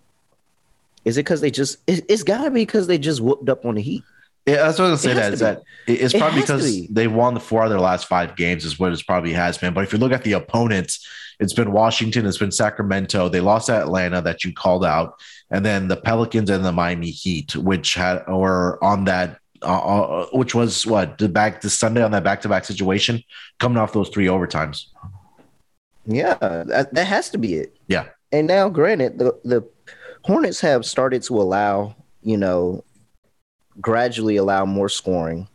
[1.04, 1.78] is it because they just?
[1.86, 4.02] It, it's got to be because they just whooped up on the Heat.
[4.46, 5.20] Yeah, that's what I was gonna say.
[5.20, 6.88] That is that it's it probably because be.
[6.88, 9.74] they won the four of their last five games, is what it probably has been.
[9.74, 11.04] But if you look at the opponents,
[11.40, 13.28] it's been Washington, it's been Sacramento.
[13.28, 15.14] They lost at Atlanta that you called out,
[15.50, 20.26] and then the Pelicans and the Miami Heat, which had or on that, uh, uh,
[20.26, 23.24] which was what the back this Sunday on that back to back situation,
[23.58, 24.86] coming off those three overtimes.
[26.06, 27.76] Yeah, that, that has to be it.
[27.88, 29.68] Yeah, and now, granted, the the
[30.22, 32.84] Hornets have started to allow you know
[33.80, 35.48] gradually allow more scoring.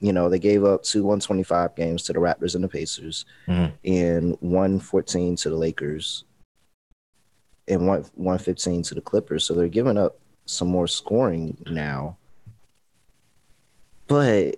[0.00, 3.74] You know, they gave up two 125 games to the Raptors and the Pacers, mm-hmm.
[3.84, 6.24] and 114 to the Lakers,
[7.68, 9.44] and one 115 to the Clippers.
[9.44, 12.16] So they're giving up some more scoring now.
[14.08, 14.56] But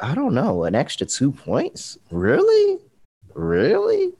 [0.00, 1.98] I don't know, an extra two points?
[2.10, 2.78] Really?
[3.34, 4.12] Really?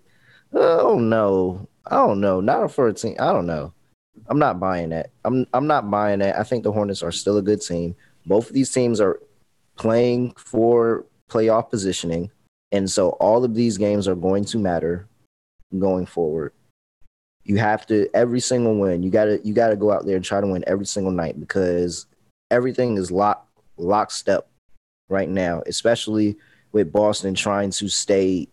[0.52, 1.68] Oh no.
[1.86, 2.40] I don't know.
[2.40, 3.16] Not for a team.
[3.18, 3.72] I don't know.
[4.26, 5.10] I'm not buying that.
[5.24, 6.38] I'm I'm not buying that.
[6.38, 7.94] I think the Hornets are still a good team.
[8.26, 9.20] Both of these teams are
[9.76, 12.30] playing for playoff positioning,
[12.72, 15.06] and so all of these games are going to matter
[15.78, 16.52] going forward.
[17.44, 19.02] You have to every single win.
[19.02, 22.06] You gotta you gotta go out there and try to win every single night because
[22.50, 24.48] everything is lock lockstep
[25.08, 26.36] right now, especially
[26.72, 28.48] with Boston trying to stay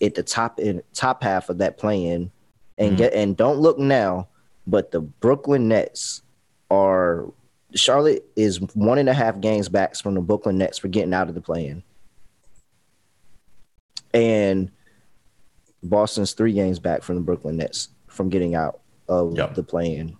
[0.00, 2.30] at the top in top half of that play in
[2.78, 2.96] and mm-hmm.
[2.96, 4.28] get and don't look now
[4.66, 6.22] but the Brooklyn Nets
[6.70, 7.26] are
[7.74, 11.28] Charlotte is one and a half games back from the Brooklyn Nets for getting out
[11.28, 11.82] of the play-in.
[14.14, 14.70] And
[15.82, 19.54] Boston's three games back from the Brooklyn Nets from getting out of yep.
[19.54, 20.16] the play-in.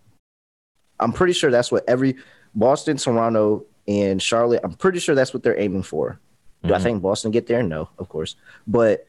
[1.01, 2.17] I'm pretty sure that's what every
[2.55, 4.61] Boston, Toronto, and Charlotte.
[4.65, 6.19] I'm pretty sure that's what they're aiming for.
[6.63, 6.77] Do mm-hmm.
[6.77, 7.63] I think Boston get there?
[7.63, 8.37] No, of course.
[8.67, 9.07] But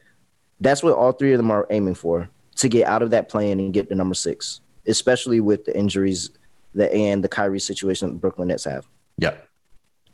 [0.60, 3.60] that's what all three of them are aiming for to get out of that play-in
[3.60, 6.30] and get to number six especially with the injuries
[6.74, 8.86] that and the Kyrie situation that the Brooklyn Nets have.
[9.18, 9.34] Yeah.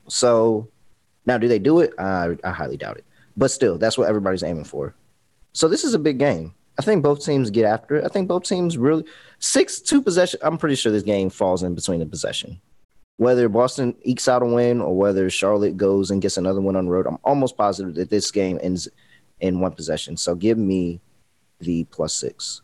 [0.09, 0.69] So
[1.27, 1.93] now, do they do it?
[1.99, 3.05] I, I highly doubt it.
[3.37, 4.95] But still, that's what everybody's aiming for.
[5.53, 6.55] So this is a big game.
[6.79, 8.05] I think both teams get after it.
[8.05, 9.05] I think both teams really
[9.39, 10.41] six two possession.
[10.43, 12.61] I'm pretty sure this game falls in between the possession.
[13.17, 16.87] Whether Boston ekes out a win or whether Charlotte goes and gets another one on
[16.87, 18.89] the road, I'm almost positive that this game ends
[19.39, 20.17] in one possession.
[20.17, 21.01] So give me
[21.61, 22.63] the plus six.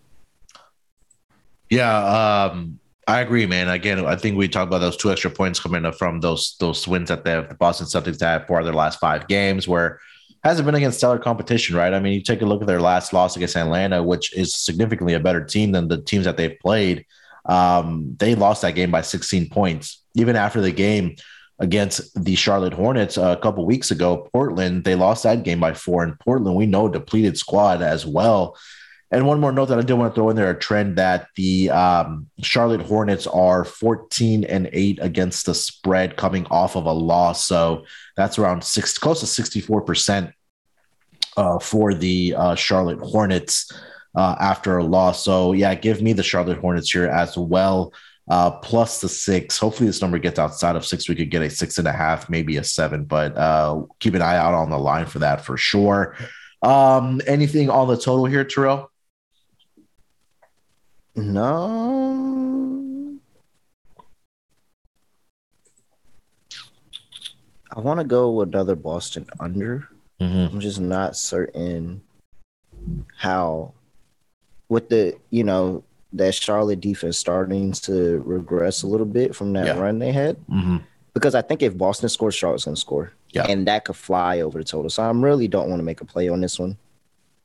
[1.70, 3.68] Yeah, um, I agree, man.
[3.68, 6.86] Again, I think we talked about those two extra points coming up from those those
[6.86, 10.00] wins that the, the Boston Celtics had for their last five games, where
[10.44, 11.92] hasn't been against stellar competition, right?
[11.92, 15.14] I mean, you take a look at their last loss against Atlanta, which is significantly
[15.14, 17.04] a better team than the teams that they've played.
[17.44, 20.02] Um, they lost that game by 16 points.
[20.14, 21.16] Even after the game
[21.58, 26.02] against the Charlotte Hornets a couple weeks ago, Portland, they lost that game by four.
[26.02, 28.56] And Portland, we know, depleted squad as well.
[29.12, 31.28] And one more note that I did want to throw in there a trend that
[31.34, 36.92] the um, Charlotte Hornets are 14 and 8 against the spread coming off of a
[36.92, 37.44] loss.
[37.44, 37.84] So
[38.16, 40.32] that's around six, close to 64%
[41.36, 43.72] uh, for the uh, Charlotte Hornets
[44.14, 45.24] uh, after a loss.
[45.24, 47.92] So, yeah, give me the Charlotte Hornets here as well.
[48.28, 49.58] Uh, plus the six.
[49.58, 51.08] Hopefully, this number gets outside of six.
[51.08, 54.22] We could get a six and a half, maybe a seven, but uh, keep an
[54.22, 56.16] eye out on the line for that for sure.
[56.62, 58.89] Um, anything on the total here, Terrell?
[61.22, 63.16] No.
[67.72, 69.88] I want to go another Boston under.
[70.20, 70.54] Mm-hmm.
[70.54, 72.02] I'm just not certain
[73.16, 73.72] how,
[74.68, 79.66] with the you know that Charlotte defense starting to regress a little bit from that
[79.66, 79.78] Yeah.
[79.78, 80.36] run they had.
[80.48, 80.78] Mm-hmm.
[81.14, 83.46] Because I think if Boston scores, Charlotte's gonna score, Yeah.
[83.48, 84.90] and that could fly over the total.
[84.90, 86.76] So I am really don't want to make a play on this one.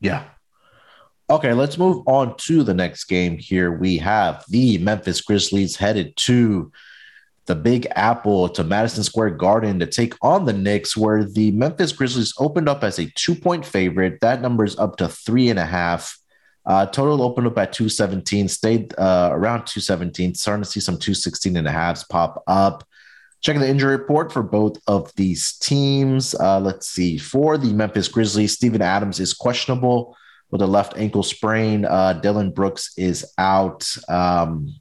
[0.00, 0.24] Yeah.
[1.28, 3.72] Okay, let's move on to the next game here.
[3.72, 6.70] We have the Memphis Grizzlies headed to
[7.46, 11.90] the Big Apple to Madison Square Garden to take on the Knicks, where the Memphis
[11.90, 14.20] Grizzlies opened up as a two point favorite.
[14.20, 16.16] That number is up to three and a half.
[16.64, 21.56] Uh, total opened up at 217, stayed uh, around 217, starting to see some 216
[21.56, 22.86] and a halves pop up.
[23.40, 26.36] Checking the injury report for both of these teams.
[26.36, 27.18] Uh, let's see.
[27.18, 30.16] For the Memphis Grizzlies, Steven Adams is questionable
[30.50, 31.84] with a left ankle sprain.
[31.84, 34.74] Uh, Dillon Brooks is out um,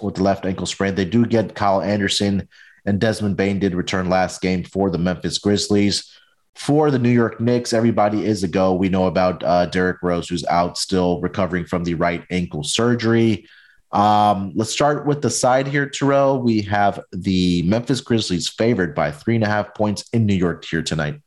[0.00, 0.94] with the left ankle sprain.
[0.94, 2.48] They do get Kyle Anderson
[2.86, 6.10] and Desmond Bane did return last game for the Memphis Grizzlies.
[6.54, 8.74] For the New York Knicks, everybody is a go.
[8.74, 13.48] We know about uh, Derrick Rose, who's out still recovering from the right ankle surgery.
[13.90, 16.40] Um, let's start with the side here, Terrell.
[16.40, 20.64] We have the Memphis Grizzlies favored by three and a half points in New York
[20.64, 21.20] here tonight.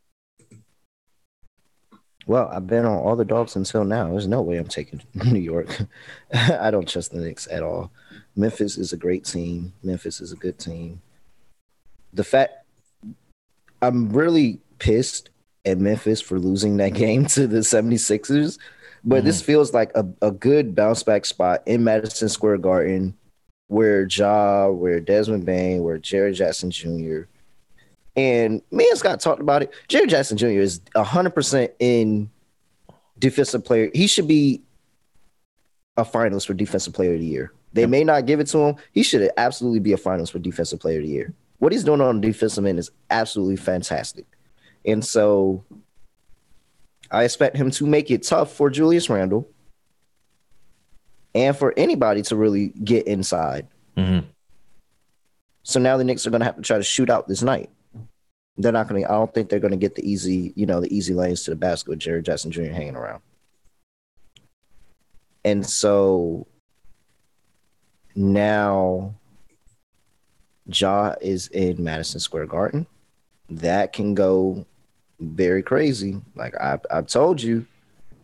[2.28, 4.10] Well, I've been on all the dogs until now.
[4.10, 5.80] There's no way I'm taking New York.
[6.34, 7.90] I don't trust the Knicks at all.
[8.36, 9.74] Memphis is a great team.
[9.82, 11.02] Memphis is a good team.
[12.14, 12.66] The fact
[13.82, 15.30] I'm really pissed
[15.66, 18.60] at Memphis for losing that game to the 76ers,
[19.04, 19.46] but this mm-hmm.
[19.46, 23.16] feels like a, a good bounce back spot in Madison Square Garden
[23.68, 27.22] where Ja, where Desmond Bane, where Jerry Jackson Jr.
[28.18, 29.72] And me and Scott talked about it.
[29.88, 30.48] Jaren Jackson Jr.
[30.48, 32.30] is 100% in
[33.20, 33.92] defensive player.
[33.94, 34.64] He should be
[35.96, 37.54] a finalist for defensive player of the year.
[37.74, 38.76] They may not give it to him.
[38.92, 41.34] He should absolutely be a finalist for defensive player of the year.
[41.60, 44.26] What he's doing on the defensive end is absolutely fantastic.
[44.84, 45.64] And so
[47.12, 49.48] I expect him to make it tough for Julius Randle
[51.36, 53.68] and for anybody to really get inside.
[53.96, 54.26] Mhm.
[55.62, 57.70] So now the Knicks are going to have to try to shoot out this night.
[58.58, 59.10] They're not going to.
[59.10, 61.52] I don't think they're going to get the easy, you know, the easy lanes to
[61.52, 62.64] the basket with Jaren Jackson Jr.
[62.64, 63.22] hanging around.
[65.46, 66.48] And so
[68.16, 69.14] now
[70.66, 72.88] Ja is in Madison Square Garden.
[73.50, 74.66] That can go
[75.20, 76.22] very crazy.
[76.36, 77.66] Like I, I've told you,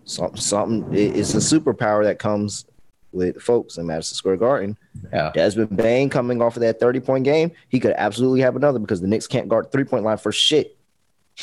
[0.05, 0.93] something, something.
[0.93, 2.65] It's a superpower that comes
[3.13, 4.77] with folks in Madison Square Garden.
[5.11, 5.31] Yeah.
[5.33, 9.01] Desmond Bane coming off of that 30 point game, he could absolutely have another because
[9.01, 10.77] the Knicks can't guard three point line for shit.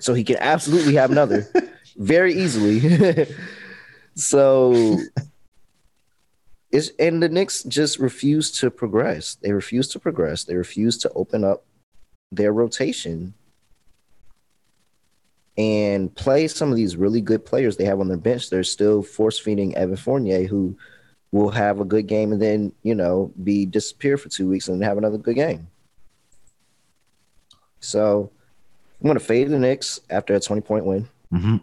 [0.00, 1.46] so he can absolutely have another
[1.96, 3.26] very easily.
[4.14, 4.98] so
[6.70, 9.36] it's and the Knicks just refuse to progress.
[9.36, 10.44] They refuse to progress.
[10.44, 11.64] They refuse to open up
[12.32, 13.34] their rotation
[15.56, 18.50] and play some of these really good players they have on their bench.
[18.50, 20.76] They're still force feeding Evan Fournier, who
[21.36, 24.82] will have a good game and then you know be disappear for two weeks and
[24.82, 25.68] have another good game.
[27.80, 28.30] So
[29.00, 31.56] I'm gonna fade the Knicks after a 20 point win, hmm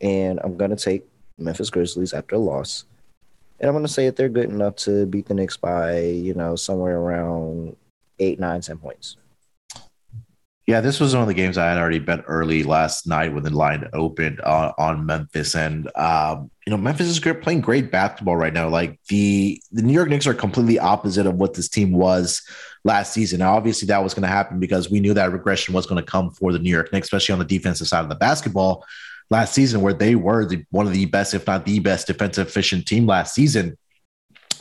[0.00, 1.06] and I'm gonna take
[1.38, 2.84] Memphis Grizzlies after a loss.
[3.60, 6.56] And I'm gonna say that they're good enough to beat the Knicks by, you know,
[6.56, 7.76] somewhere around
[8.18, 9.16] eight, nine, ten points.
[10.70, 13.42] Yeah, this was one of the games I had already bet early last night when
[13.42, 17.90] the line opened uh, on Memphis, and um, you know Memphis is great, playing great
[17.90, 18.68] basketball right now.
[18.68, 22.40] Like the the New York Knicks are completely opposite of what this team was
[22.84, 23.40] last season.
[23.40, 26.08] Now, obviously, that was going to happen because we knew that regression was going to
[26.08, 28.84] come for the New York Knicks, especially on the defensive side of the basketball
[29.28, 32.46] last season, where they were the, one of the best, if not the best, defensive
[32.46, 33.76] efficient team last season.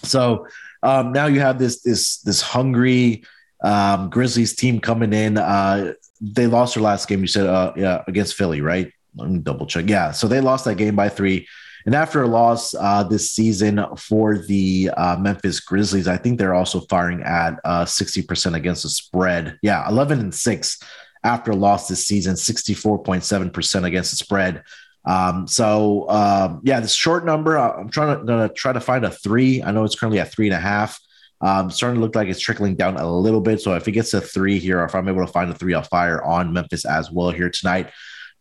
[0.01, 0.47] So
[0.81, 3.25] um, now you have this this this hungry
[3.61, 5.37] um, Grizzlies team coming in.
[5.37, 7.21] Uh, they lost their last game.
[7.21, 8.91] You said, uh, yeah, against Philly, right?
[9.15, 9.85] Let me double check.
[9.87, 11.47] Yeah, so they lost that game by three.
[11.85, 16.53] And after a loss uh, this season for the uh, Memphis Grizzlies, I think they're
[16.53, 19.57] also firing at uh, 60% against the spread.
[19.61, 20.79] Yeah, 11 and 6
[21.23, 24.63] after a loss this season, 64.7% against the spread.
[25.05, 29.05] Um, so uh, yeah, this short number, uh, I'm trying to gonna try to find
[29.05, 29.63] a three.
[29.63, 30.99] I know it's currently at three and a half.
[31.41, 33.61] Um, starting to look like it's trickling down a little bit.
[33.61, 35.73] So if it gets a three here, or if I'm able to find a three,
[35.73, 37.91] I'll fire on Memphis as well here tonight.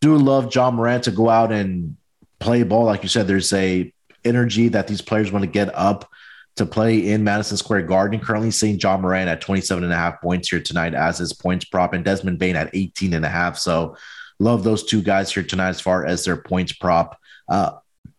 [0.01, 1.97] Do love Ja Morant to go out and
[2.41, 2.85] play ball.
[2.85, 3.93] Like you said, there's a
[4.25, 6.11] energy that these players want to get up
[6.57, 8.21] to play in Madison Square Garden.
[8.21, 11.65] Currently seeing Ja Morant at 27 and a half points here tonight as his points
[11.65, 13.59] prop and Desmond Bane at 18 and a half.
[13.59, 13.97] So
[14.39, 17.19] love those two guys here tonight as far as their points prop
[17.49, 17.73] uh,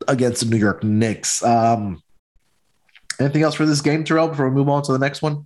[0.07, 1.43] against the New York Knicks.
[1.43, 2.01] Um,
[3.19, 5.45] Anything else for this game, Terrell, before we move on to the next one?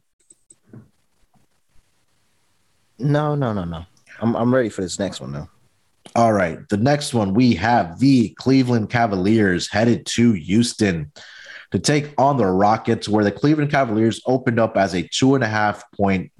[2.99, 3.85] No, no, no, no.
[4.21, 5.49] I'm I'm ready for this next one though.
[6.15, 6.57] All right.
[6.69, 11.11] The next one we have the Cleveland Cavaliers headed to Houston
[11.71, 15.43] to take on the Rockets, where the Cleveland Cavaliers opened up as a two and
[15.43, 16.31] a half point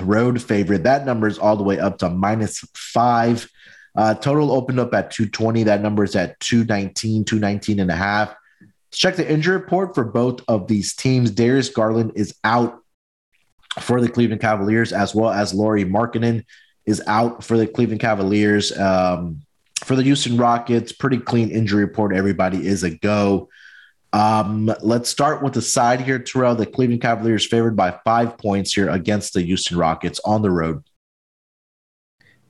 [0.00, 0.84] road favorite.
[0.84, 3.48] That number is all the way up to minus five.
[3.96, 5.64] Uh, total opened up at 220.
[5.64, 8.34] That number is at 219, 219 and a half.
[8.88, 11.30] Let's check the injury report for both of these teams.
[11.30, 12.80] Darius Garland is out
[13.80, 16.44] for the Cleveland Cavaliers, as well as Lauri Markkanen
[16.86, 18.76] is out for the Cleveland Cavaliers.
[18.76, 19.42] Um,
[19.84, 22.14] for the Houston Rockets, pretty clean injury report.
[22.14, 23.48] Everybody is a go.
[24.12, 26.54] Um, let's start with the side here, Terrell.
[26.54, 30.82] The Cleveland Cavaliers favored by five points here against the Houston Rockets on the road.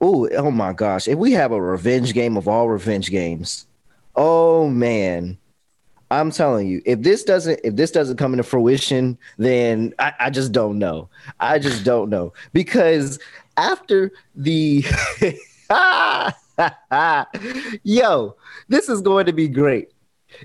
[0.01, 1.09] Oh, oh my gosh.
[1.09, 3.66] If we have a revenge game of all revenge games,
[4.14, 5.39] oh man.
[6.11, 10.31] I'm telling you, if this doesn't if this doesn't come into fruition, then I, I
[10.31, 11.11] just don't know.
[11.39, 13.19] I just don't know because
[13.57, 14.85] after the
[17.83, 18.37] yo,
[18.69, 19.93] this is going to be great.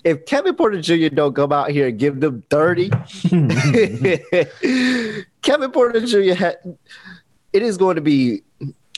[0.04, 1.10] If Kevin Porter Jr.
[1.10, 2.90] don't come out here and give them 30,
[5.42, 6.34] Kevin Porter Jr.
[6.34, 6.58] had
[7.54, 8.44] it is going to be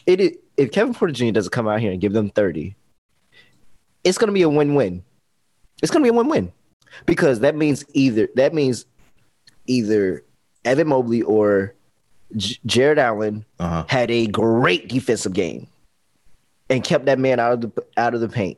[0.08, 1.32] it is, if Kevin Porter Jr.
[1.32, 2.76] doesn't come out here and give them 30,
[4.04, 5.04] it's going to be a win-win
[5.82, 6.52] it's going to be a win-win
[7.06, 8.86] because that means either that means
[9.68, 10.24] either
[10.64, 11.74] Evan Mobley or
[12.36, 13.86] J- Jarrett Allen uh-huh.
[13.88, 15.68] had a great defensive game
[16.70, 18.58] and kept that man out of the out of the paint,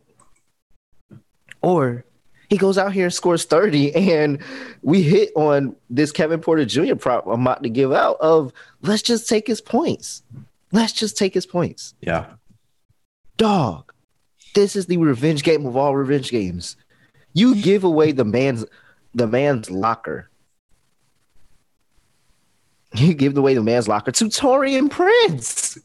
[1.61, 2.05] or
[2.49, 4.41] he goes out here and scores 30 and
[4.81, 6.95] we hit on this Kevin Porter Jr.
[6.95, 10.23] prop I'm about to give out of let's just take his points.
[10.71, 11.93] Let's just take his points.
[12.01, 12.25] Yeah.
[13.37, 13.93] Dog.
[14.53, 16.77] This is the revenge game of all revenge games.
[17.37, 18.65] You give away the man's
[19.13, 20.29] the man's locker.
[22.93, 25.77] You give away the man's locker to Taurean Prince.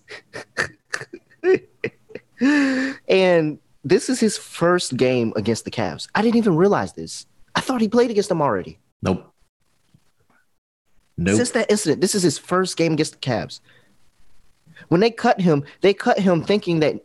[3.09, 6.09] and this is his first game against the Cavs.
[6.15, 7.27] I didn't even realize this.
[7.57, 8.79] I thought he played against them already.
[9.03, 9.31] Nope.
[11.19, 11.37] Nope.
[11.37, 13.61] Since that incident, this is his first game against the Cavs.
[14.89, 17.05] When they cut him, they cut him thinking that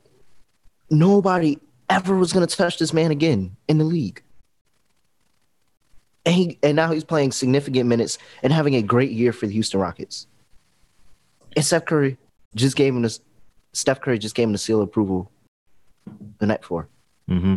[0.91, 1.57] nobody
[1.89, 4.21] ever was going to touch this man again in the league
[6.27, 9.53] and he and now he's playing significant minutes and having a great year for the
[9.53, 10.27] Houston Rockets.
[11.55, 12.17] And Steph Curry
[12.53, 13.21] just gave him this.
[13.71, 15.31] Steph Curry just gave him the seal of approval
[16.39, 16.89] the night before.
[17.29, 17.55] Mm-hmm.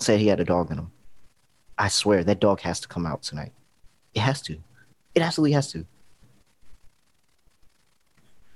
[0.00, 0.90] Said he had a dog in him.
[1.78, 3.52] I swear that dog has to come out tonight.
[4.14, 4.58] It has to.
[5.14, 5.86] It absolutely has to.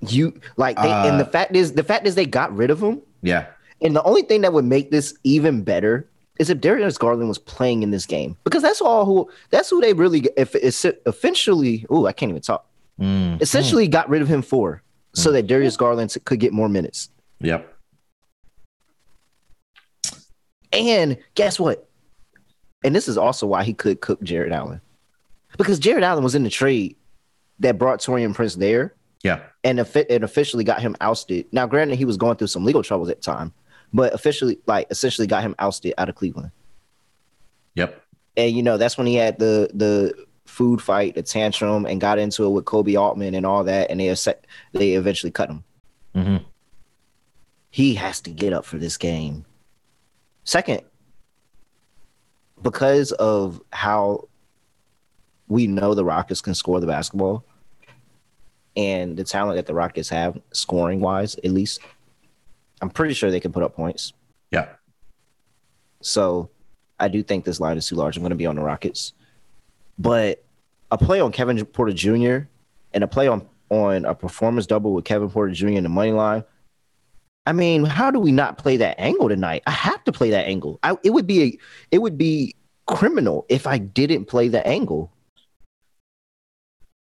[0.01, 2.71] You like they, uh, and the uh, fact is the fact is they got rid
[2.71, 3.01] of him.
[3.23, 3.47] Yeah.
[3.81, 6.09] And the only thing that would make this even better
[6.43, 9.81] is if Darius Garland was playing in this game because that's all who that's who
[9.81, 12.67] they really if it's eventually oh I can't even talk
[13.01, 13.41] mm.
[13.41, 13.93] essentially mm.
[13.93, 14.83] got rid of him for
[15.15, 15.19] mm.
[15.19, 17.09] so that Darius Garland could get more minutes.
[17.41, 17.69] Yep.
[20.73, 21.89] And guess what?
[22.85, 24.81] And this is also why he could cook Jarrett Allen
[25.57, 26.97] because Jarrett Allen was in the trade
[27.61, 28.95] that brought Taurean Prince there.
[29.23, 29.41] Yeah.
[29.63, 31.47] And, and officially got him ousted.
[31.53, 33.53] Now, granted, he was going through some legal troubles at the time,
[33.93, 36.51] but officially, like, essentially got him ousted out of Cleveland.
[37.75, 38.03] Yep.
[38.37, 40.15] And you know that's when he had the the
[40.47, 44.01] food fight, the tantrum, and got into it with Koby Altman and all that, and
[44.01, 44.15] they
[44.73, 45.65] they eventually cut him.
[46.15, 46.45] Mm-hmm.
[47.71, 49.45] He has to get up for this game.
[50.45, 50.83] Second,
[52.63, 54.29] because of how
[55.49, 57.45] we know the Rockets can score the basketball
[58.77, 61.81] and the talent that the Rockets have, scoring wise, at least,
[62.83, 64.13] I'm pretty sure they can put up points.
[64.51, 64.69] Yeah.
[66.01, 66.51] So
[66.99, 68.17] I do think this line is too large.
[68.17, 69.13] I'm going to be on the Rockets.
[69.99, 70.45] But
[70.91, 72.49] a play on Kevin Porter Jr.
[72.93, 75.69] and a play on, on a performance double with Kevin Porter Jr.
[75.69, 76.45] in the money line,
[77.47, 79.63] I mean, how do we not play that angle tonight?
[79.67, 80.79] I have to play that angle.
[80.83, 81.59] I, it would be a,
[81.93, 82.55] it would be
[82.87, 85.13] criminal if I didn't play the angle.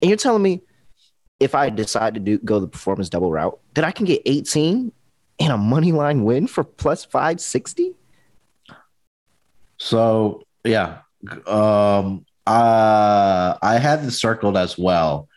[0.01, 0.61] And you're telling me
[1.39, 4.91] if I decide to do go the performance double route, that I can get 18
[5.41, 7.95] and a money line win for plus 560?
[9.77, 10.99] So yeah,
[11.47, 15.27] um, uh, I had this circled as well,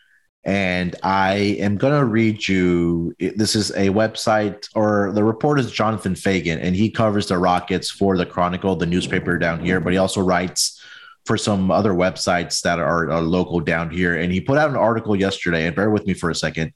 [0.43, 3.15] and I am gonna read you.
[3.19, 7.89] This is a website, or the report is Jonathan Feigen, and he covers the Rockets
[7.89, 10.81] for the Chronicle, the newspaper down here, but he also writes
[11.25, 14.15] for some other websites that are, are local down here.
[14.15, 16.73] And he put out an article yesterday, and bear with me for a second,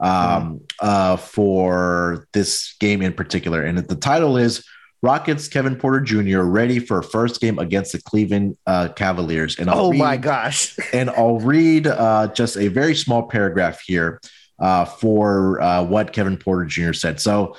[0.00, 3.62] um, uh, for this game in particular.
[3.62, 4.64] And the title is
[5.02, 6.40] Rockets Kevin Porter Jr.
[6.40, 9.58] ready for first game against the Cleveland uh, Cavaliers.
[9.58, 10.76] And I'll oh read, my gosh!
[10.92, 14.20] and I'll read uh, just a very small paragraph here
[14.58, 16.92] uh, for uh, what Kevin Porter Jr.
[16.92, 17.20] said.
[17.20, 17.56] So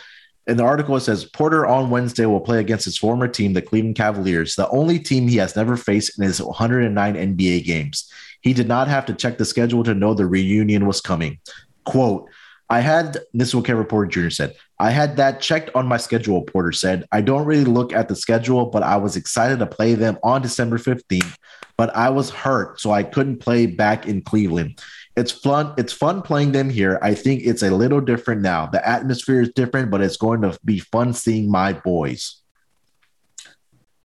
[0.47, 3.61] in the article, it says Porter on Wednesday will play against his former team, the
[3.61, 8.11] Cleveland Cavaliers, the only team he has never faced in his 109 NBA games.
[8.41, 11.39] He did not have to check the schedule to know the reunion was coming.
[11.85, 12.29] Quote,
[12.69, 14.29] I had this is what Kevin Porter Jr.
[14.29, 14.55] said.
[14.79, 17.05] I had that checked on my schedule, Porter said.
[17.11, 20.41] I don't really look at the schedule, but I was excited to play them on
[20.41, 21.35] December 15th.
[21.75, 24.81] But I was hurt, so I couldn't play back in Cleveland.
[25.17, 25.73] It's fun.
[25.77, 26.97] It's fun playing them here.
[27.01, 28.67] I think it's a little different now.
[28.67, 32.40] The atmosphere is different, but it's going to be fun seeing my boys.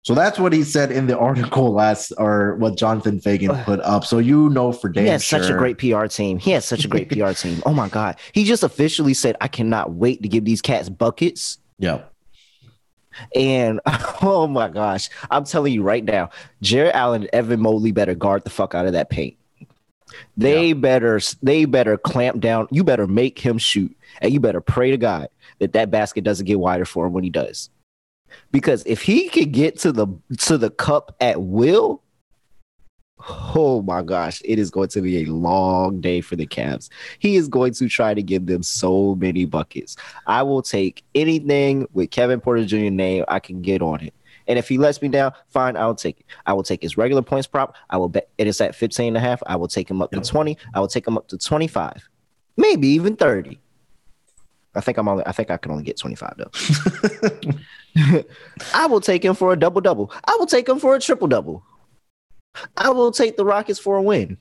[0.03, 4.05] So that's what he said in the article last, or what Jonathan Feigen put up.
[4.05, 5.41] So you know for damn He has sure.
[5.41, 6.37] such a great PR team.
[6.37, 7.63] He has such a great PR team.
[7.65, 11.57] Oh my god, he just officially said, "I cannot wait to give these cats buckets."
[11.79, 12.11] Yep.
[13.35, 13.79] And
[14.21, 16.29] oh my gosh, I'm telling you right now,
[16.61, 19.37] Jarrett Allen and Evan Mobley better guard the fuck out of that paint.
[20.35, 20.73] They yeah.
[20.73, 22.67] better they better clamp down.
[22.71, 25.29] You better make him shoot, and you better pray to God
[25.59, 27.69] that that basket doesn't get wider for him when he does.
[28.51, 30.07] Because if he could get to the
[30.39, 32.03] to the cup at will,
[33.55, 36.89] oh my gosh, it is going to be a long day for the Cavs.
[37.19, 39.95] He is going to try to give them so many buckets.
[40.27, 42.89] I will take anything with Kevin Porter Jr.
[42.89, 44.13] name I can get on it.
[44.47, 46.25] And if he lets me down, fine, I'll take it.
[46.45, 47.75] I will take his regular points prop.
[47.89, 49.41] I will bet it is at 15 and a half.
[49.45, 50.57] I will take him up to 20.
[50.73, 52.09] I will take him up to 25,
[52.57, 53.57] maybe even 30.
[54.75, 57.51] I think I'm only I think I can only get 25 though.
[58.73, 60.11] I will take him for a double double.
[60.25, 61.63] I will take him for a triple double.
[62.77, 64.37] I will take the Rockets for a win.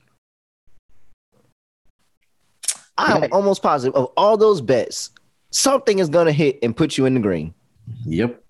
[2.97, 5.09] I'm almost positive of all those bets,
[5.51, 7.53] something is gonna hit and put you in the green.
[8.05, 8.43] Yep.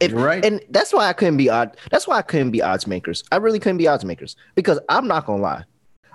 [0.00, 0.44] If, right.
[0.44, 1.76] And that's why I couldn't be odd.
[1.90, 3.24] That's why I couldn't be odds makers.
[3.32, 5.64] I really couldn't be odds makers because I'm not gonna lie.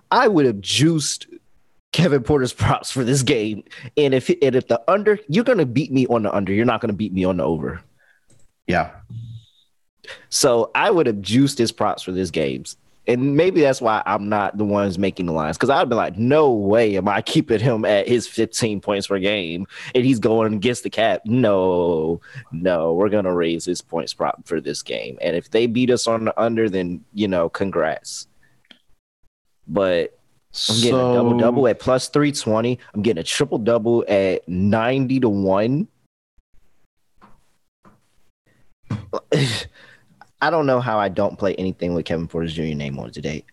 [0.09, 1.27] I would have juiced
[1.93, 3.63] Kevin Porter's props for this game.
[3.95, 6.51] And if and if the under, you're gonna beat me on the under.
[6.51, 7.81] You're not gonna beat me on the over.
[8.67, 8.91] Yeah.
[10.29, 12.75] So I would have juiced his props for this games
[13.07, 16.17] and maybe that's why I'm not the ones making the lines because I'd be like,
[16.17, 20.53] no way am I keeping him at his 15 points per game and he's going
[20.53, 21.21] against the cap.
[21.25, 22.21] No,
[22.51, 26.07] no, we're gonna raise his points prop for this game, and if they beat us
[26.07, 28.27] on the under, then you know, congrats.
[29.67, 30.17] But
[30.69, 31.11] I'm getting so...
[31.11, 32.79] a double double at plus 320.
[32.93, 35.87] I'm getting a triple double at 90 to one.
[40.41, 42.75] I don't know how I don't play anything with Kevin Porter's Jr.
[42.75, 43.45] name on today,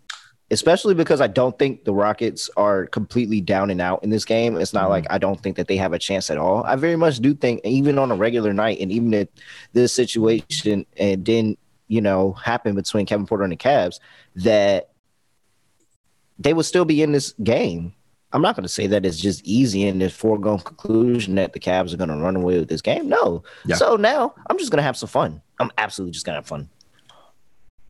[0.50, 4.56] especially because I don't think the Rockets are completely down and out in this game.
[4.56, 4.90] It's not mm-hmm.
[4.90, 6.64] like I don't think that they have a chance at all.
[6.64, 9.28] I very much do think, even on a regular night, and even if
[9.72, 14.00] this situation and didn't, you know, happen between Kevin Porter and the Cavs,
[14.36, 14.89] that
[16.40, 17.94] they would still be in this game.
[18.32, 21.60] I'm not going to say that it's just easy and the foregone conclusion that the
[21.60, 23.08] Cavs are going to run away with this game.
[23.08, 23.42] No.
[23.66, 23.76] Yeah.
[23.76, 25.42] So now I'm just going to have some fun.
[25.58, 26.68] I'm absolutely just going to have fun.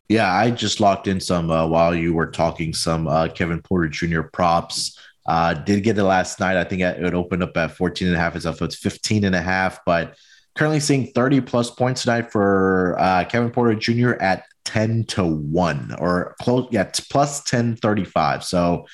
[0.09, 3.87] Yeah, I just locked in some uh, while you were talking some uh, Kevin Porter
[3.87, 4.23] Jr.
[4.23, 4.99] props.
[5.25, 6.57] Uh, did get it last night.
[6.57, 9.35] I think it opened up at 14 and a half It's up it's 15 and
[9.35, 10.17] a half, but
[10.55, 14.13] currently seeing 30 plus points tonight for uh, Kevin Porter Jr.
[14.19, 16.67] at 10 to 1 or close.
[16.71, 18.43] Yeah, plus 1035.
[18.43, 18.85] So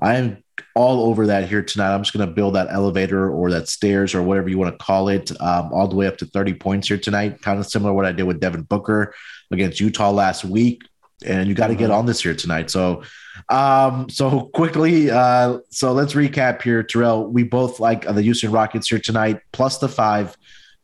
[0.00, 0.42] I'm
[0.74, 1.94] all over that here tonight.
[1.94, 4.84] I'm just going to build that elevator or that stairs or whatever you want to
[4.84, 7.40] call it, um, all the way up to 30 points here tonight.
[7.42, 9.14] Kind of similar what I did with Devin Booker
[9.50, 10.82] against Utah last week.
[11.24, 11.80] And you got to mm-hmm.
[11.80, 12.68] get on this here tonight.
[12.68, 13.04] So,
[13.48, 17.28] um, so quickly, uh, so let's recap here, Terrell.
[17.28, 20.36] We both like the Houston Rockets here tonight, plus the five,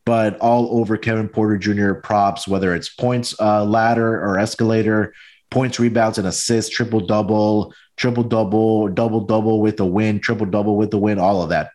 [0.09, 1.93] but all over Kevin Porter Jr.
[1.93, 5.13] props, whether it's points, uh, ladder or escalator,
[5.51, 10.77] points, rebounds, and assists, triple double, triple double, double double with the win, triple double
[10.79, 11.73] with the win, all of that.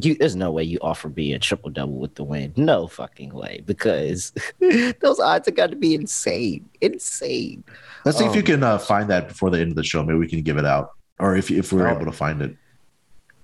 [0.00, 2.54] You, there's no way you offer me a triple double with the win.
[2.56, 4.32] No fucking way, because
[5.02, 7.62] those odds are got to be insane, insane.
[8.06, 10.02] Let's see Um, if you can uh, find that before the end of the show.
[10.02, 11.94] Maybe we can give it out, or if if we're Oh.
[11.94, 12.56] able to find it.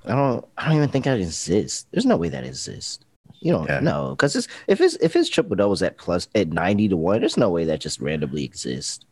[0.06, 0.44] I don't.
[0.58, 1.86] I don't even think that exists.
[1.90, 3.00] There's no way that exists.
[3.40, 3.80] You don't Yeah.
[3.80, 7.20] know because it's if it's if it's triple doubles at plus at ninety to one,
[7.20, 9.04] there's no way that just randomly exists.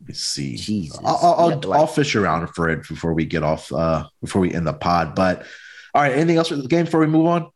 [0.00, 0.56] Let me see.
[0.56, 3.24] Jesus, I'll, I'll, You I'll, have to, like- I'll fish around for it before we
[3.26, 3.70] get off.
[3.72, 5.14] Uh, before we end the pod.
[5.14, 5.44] But
[5.94, 7.50] all right, anything else for the game before we move on?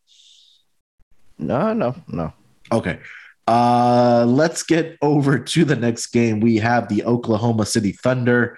[1.39, 2.33] no, no, no.
[2.73, 2.99] Okay.
[3.47, 6.41] Uh, let's get over to the next game.
[6.41, 8.57] We have the Oklahoma City Thunder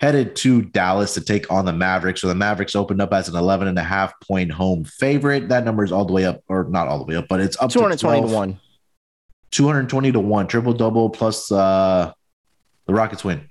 [0.00, 2.20] headed to Dallas to take on the Mavericks.
[2.20, 5.48] So the Mavericks opened up as an 11 and a half point home favorite.
[5.48, 7.56] That number is all the way up, or not all the way up, but it's
[7.60, 8.60] up Two hundred twenty to to one.
[9.52, 12.12] 220 to 1 triple double plus uh
[12.86, 13.48] the rockets win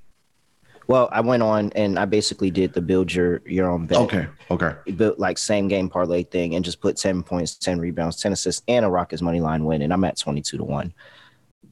[0.88, 3.98] Well, I went on and I basically did the build your your own bet.
[4.00, 8.18] okay okay built like same game parlay thing and just put 10 points, 10 rebounds,
[8.22, 9.82] 10 assists, and a Rockets money line win.
[9.82, 10.94] And I'm at 22 to 1.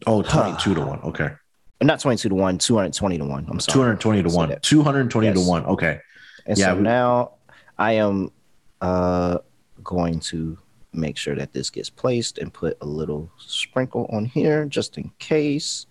[0.07, 1.32] oh 22 to 1 okay
[1.88, 3.45] Not 22 to 1, 220 to 1.
[3.49, 3.73] I'm sorry.
[3.73, 4.63] 220 to 1 that.
[4.63, 5.99] 220 to 1 okay
[6.45, 7.31] And Yeah, so we- now
[7.77, 8.31] I am
[8.81, 9.39] uh,
[9.84, 10.57] going to
[10.93, 15.11] make sure that this gets placed and put a little sprinkle on here just in
[15.19, 15.88] case.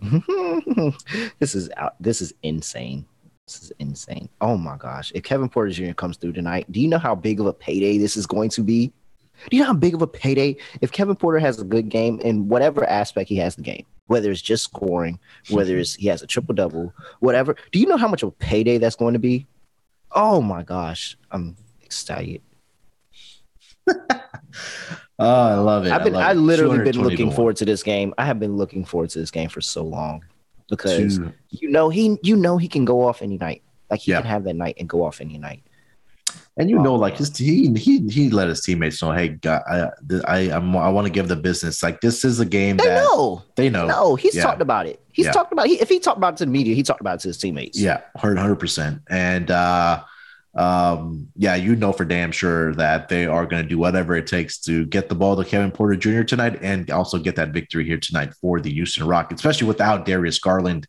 [1.38, 1.94] this is out.
[2.00, 3.04] This is insane.
[3.46, 4.28] This is insane.
[4.40, 5.12] Oh my gosh.
[5.14, 5.92] If Kevin Porter Jr.
[5.92, 8.62] comes through tonight, do you know how big of a payday this is going to
[8.62, 8.92] be?
[9.50, 12.20] Do you know how big of a payday if Kevin Porter has a good game
[12.20, 15.82] in whatever aspect he has the game, whether it's just scoring, whether mm-hmm.
[15.82, 17.54] it's he has a triple double, whatever.
[17.70, 19.46] Do you know how much of a payday that's going to be?
[20.10, 22.42] Oh my gosh, I'm excited.
[23.88, 23.96] oh
[25.18, 26.34] i love it I've been, I it.
[26.34, 28.12] literally been looking forward to this game.
[28.18, 30.24] I have been looking forward to this game for so long
[30.68, 33.62] because Two- you know he, you know he can go off any night.
[33.90, 34.22] Like he Yeah.
[34.22, 35.62] can have that night and go off any night.
[36.60, 39.60] And you know Oh, like his he he he let his teammates know hey guy,
[39.68, 39.88] I
[40.26, 43.02] I I'm, I want to give the business like this is a game They that
[43.04, 43.42] know.
[43.56, 44.42] they know No, he's Yeah.
[44.42, 45.00] talked about it.
[45.12, 45.32] He's Yeah.
[45.32, 45.66] talked about.
[45.66, 47.38] He, if he talked about it to the media, he talked about it to his
[47.38, 47.78] teammates.
[47.80, 49.00] Yeah, hundred percent.
[49.08, 50.02] And uh
[50.54, 54.26] um yeah, you know for damn sure that they are going to do whatever it
[54.26, 56.22] takes to get the ball to Kevin Porter Jr.
[56.24, 60.38] tonight and also get that victory here tonight for the Houston Rockets, especially without Darius
[60.40, 60.86] Garland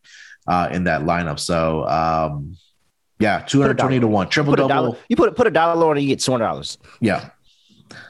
[0.48, 1.40] uh in that lineup.
[1.40, 2.58] So um
[3.22, 4.68] yeah, 220 to 1 triple double.
[4.70, 4.98] dollar.
[5.10, 6.78] You put put a dollar on it, you get two hundred dollars.
[7.00, 7.30] Yeah.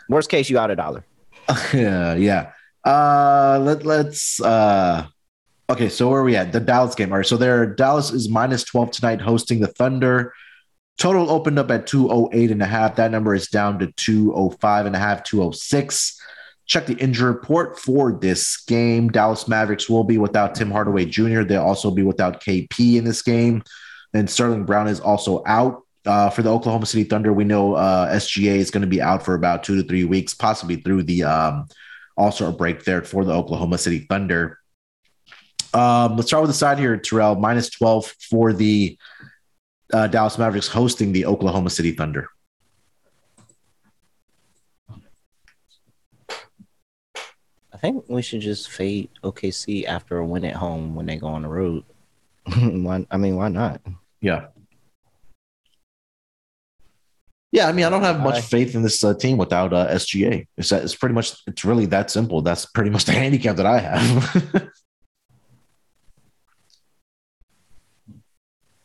[0.10, 1.06] Worst case, you out a dollar.
[1.74, 2.52] yeah, yeah.
[2.86, 5.06] Uh let let's uh
[5.70, 6.52] okay, so where are we at?
[6.52, 7.12] The Dallas game.
[7.12, 10.34] All right, so there Dallas is minus 12 tonight hosting the Thunder.
[10.98, 12.96] Total opened up at 208 and a half.
[12.98, 16.20] That number is down to 205 and a half, 206.
[16.68, 19.10] Check the injury report for this game.
[19.10, 21.42] Dallas Mavericks will be without Tim Hardaway Jr.
[21.42, 23.64] They'll also be without KP in this game.
[24.14, 25.84] And Sterling Brown is also out.
[26.04, 29.24] Uh, for the Oklahoma City Thunder, we know uh, SGA is going to be out
[29.24, 31.68] for about two to three weeks, possibly through the um,
[32.18, 34.58] All Star break there for the Oklahoma City Thunder.
[35.76, 37.36] Um, let's start with the side here, Terrell.
[37.36, 38.98] Minus 12 for the
[39.94, 42.28] uh, Dallas Mavericks hosting the Oklahoma City Thunder.
[47.74, 51.28] I think we should just fade OKC after a win at home when they go
[51.28, 51.84] on the road.
[52.56, 53.82] why, I mean, why not?
[54.22, 54.48] Yeah.
[57.52, 60.48] Yeah, I mean, I don't have much faith in this uh, team without uh, SGA.
[60.58, 62.42] It's, that- it's pretty much, it's really that simple.
[62.42, 64.72] That's pretty much the handicap that I have.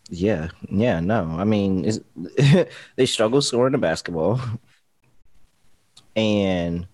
[0.08, 1.24] Yeah, yeah, no.
[1.36, 1.90] I mean,
[2.96, 4.40] they struggle scoring the basketball,
[6.14, 6.86] and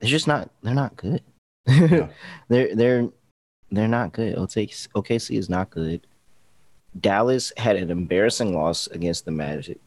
[0.00, 0.50] they're just not.
[0.62, 1.22] They're not good.
[1.66, 2.08] Yeah.
[2.48, 3.08] they're they're
[3.70, 4.36] they're not good.
[4.36, 6.06] OKC, is not good.
[7.00, 9.78] Dallas had an embarrassing loss against the Magic,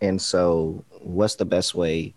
[0.00, 2.14] and so what's the best way?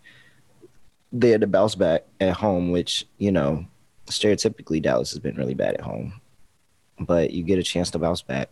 [1.13, 3.65] They had to bounce back at home, which you know
[4.07, 6.19] stereotypically Dallas has been really bad at home
[6.99, 8.49] but you get a chance to bounce back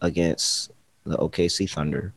[0.00, 0.70] against
[1.04, 2.12] the OKC Thunder.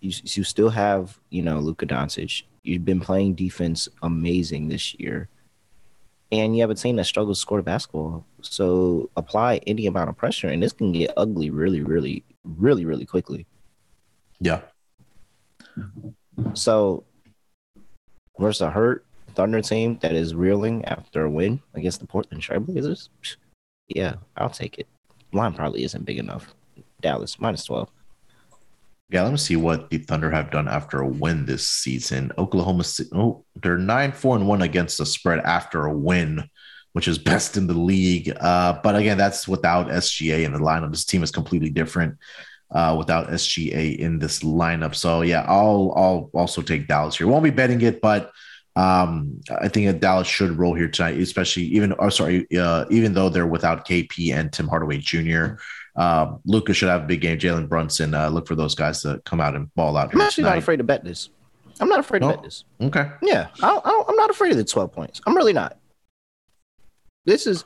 [0.00, 2.42] You you still have you know Luka Doncic.
[2.62, 5.28] You've been playing defense amazing this year,
[6.32, 8.24] and you have a team that struggles to score basketball.
[8.42, 13.06] So apply any amount of pressure, and this can get ugly really, really, really, really
[13.06, 13.46] quickly.
[14.40, 14.60] yeah.
[16.54, 17.04] So
[18.38, 19.04] versus a hurt
[19.34, 23.08] Thunder team that is reeling after a win against the Portland Trailblazers,
[23.88, 24.88] yeah, I'll take it.
[25.32, 26.54] Line probably isn't big enough.
[27.00, 27.90] Dallas minus twelve.
[29.10, 32.30] Yeah, let me see what the Thunder have done after a win this season.
[32.38, 36.48] Oklahoma City, oh, they're nine four and one against the spread after a win,
[36.92, 38.32] which is best in the league.
[38.40, 40.90] Uh, but again, that's without SGA in the lineup.
[40.92, 42.16] This team is completely different.
[42.70, 44.94] uh, without SGA in this lineup.
[44.94, 47.26] So yeah, I'll I'll also take Dallas here.
[47.26, 48.30] Won't be betting it, but
[48.76, 51.94] um, I think that Dallas should roll here tonight, especially even.
[51.98, 55.54] Oh, sorry, uh, even though they're without KP and Tim Hardaway Jr.
[55.96, 57.38] Uh, Luka should have a big game.
[57.38, 60.14] Jalen Brunson, uh, look for those guys to come out and ball out.
[60.14, 60.54] I'm actually tonight.
[60.54, 61.30] not afraid to bet this.
[61.80, 62.64] I'm not afraid to bet this.
[62.80, 63.10] Okay.
[63.22, 65.20] Yeah, I am not afraid of the 12 points.
[65.26, 65.78] I'm really not.
[67.24, 67.64] This is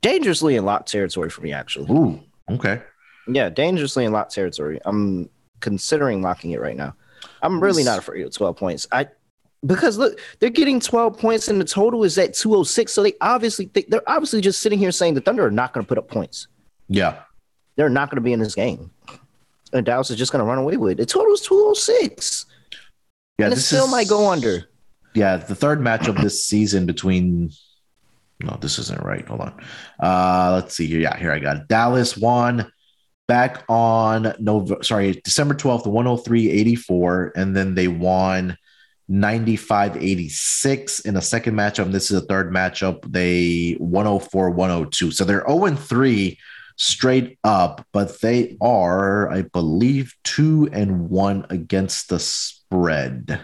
[0.00, 1.90] dangerously in locked territory for me, actually.
[1.90, 2.20] Ooh,
[2.50, 2.82] okay.
[3.26, 4.80] Yeah, dangerously in locked territory.
[4.84, 5.28] I'm
[5.60, 6.94] considering locking it right now.
[7.42, 8.86] I'm really not afraid of 12 points.
[8.92, 9.08] I
[9.66, 12.92] because look, they're getting 12 points and the total is at 206.
[12.92, 15.84] So they obviously think they're obviously just sitting here saying the Thunder are not going
[15.84, 16.46] to put up points.
[16.88, 17.22] Yeah.
[17.78, 18.90] They're not going to be in this game.
[19.72, 20.98] And Dallas is just going to run away with it.
[20.98, 22.46] The total is 206.
[23.38, 24.64] Yeah, and it still is, might go under.
[25.14, 27.50] Yeah, the third matchup this season between
[28.40, 29.26] no, this isn't right.
[29.26, 29.60] Hold on.
[30.00, 31.00] Uh let's see here.
[31.00, 31.68] Yeah, here I got it.
[31.68, 32.70] Dallas won
[33.26, 38.56] back on November sorry, December 12th, 103-84, and then they won
[39.10, 41.90] 95-86 in a second matchup.
[41.90, 43.10] This is a third matchup.
[43.10, 45.12] They 104-102.
[45.12, 46.36] So they're 0-3
[46.78, 53.40] straight up, but they are, I believe, two and one against the spread.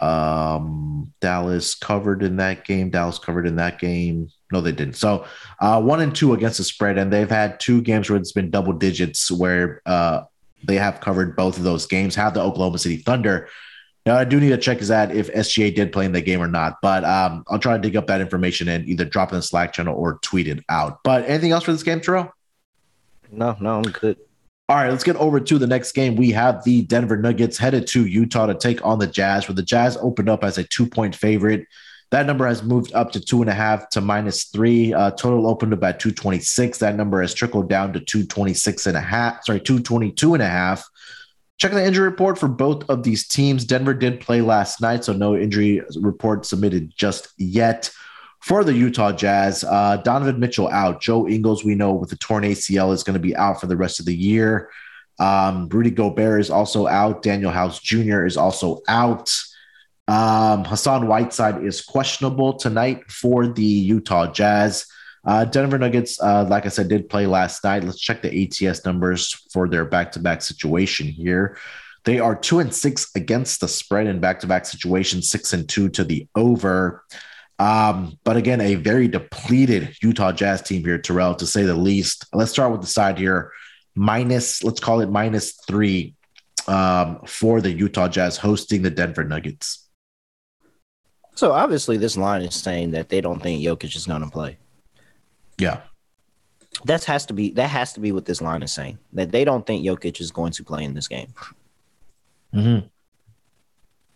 [0.00, 2.90] Um, Dallas covered in that game.
[2.90, 4.28] Dallas covered in that game.
[4.52, 4.96] No, they didn't.
[4.96, 5.26] So
[5.60, 8.50] uh, one and two against the spread, and they've had two games where it's been
[8.50, 10.22] double digits where uh,
[10.64, 12.14] they have covered both of those games.
[12.14, 13.48] Have the Oklahoma City Thunder.
[14.04, 16.40] Now I do need to check is that if SGA did play in the game
[16.40, 19.34] or not, but um, I'll try to dig up that information and either drop it
[19.34, 21.00] in the Slack channel or tweet it out.
[21.02, 22.32] But anything else for this game, Terrell?
[23.30, 24.16] No, no, I'm good.
[24.68, 26.16] All right, let's get over to the next game.
[26.16, 29.62] We have the Denver Nuggets headed to Utah to take on the Jazz, where the
[29.62, 31.66] Jazz opened up as a two point favorite.
[32.10, 34.92] That number has moved up to two and a half to minus three.
[34.92, 36.78] Uh, total opened up at 226.
[36.78, 39.44] That number has trickled down to 226 and a half.
[39.44, 40.84] Sorry, 222 and a half.
[41.58, 43.64] Checking the injury report for both of these teams.
[43.64, 47.90] Denver did play last night, so no injury report submitted just yet
[48.46, 49.64] for the Utah Jazz.
[49.64, 51.00] Uh, Donovan Mitchell out.
[51.00, 53.76] Joe Ingles, we know with the torn ACL, is going to be out for the
[53.76, 54.70] rest of the year.
[55.18, 57.24] Um, Rudy Gobert is also out.
[57.24, 58.24] Danuel House Jr.
[58.24, 59.34] is also out.
[60.06, 64.86] Um, Hassan Whiteside is questionable tonight for the Utah Jazz.
[65.24, 67.82] Uh, Denver Nuggets, uh, like I said, did play last night.
[67.82, 71.58] Let's check the ATS numbers for their back-to-back situation here.
[72.04, 76.04] They are two and six against the spread in back-to-back situations, six and two to
[76.04, 77.02] the over.
[77.58, 82.26] Um, but again, a very depleted Utah Jazz team here, Terrell, to say the least.
[82.34, 83.52] Let's start with the side here.
[83.94, 86.14] Minus, let's call it minus three
[86.68, 89.88] um, for the Utah Jazz hosting the Denver Nuggets.
[91.34, 94.58] So obviously, this line is saying that they don't think Jokic is going to play.
[95.58, 95.80] Yeah,
[96.84, 98.98] that has to be that has to be what this line is saying.
[99.12, 101.32] That they don't think Jokic is going to play in this game.
[102.54, 102.86] Mm-hmm.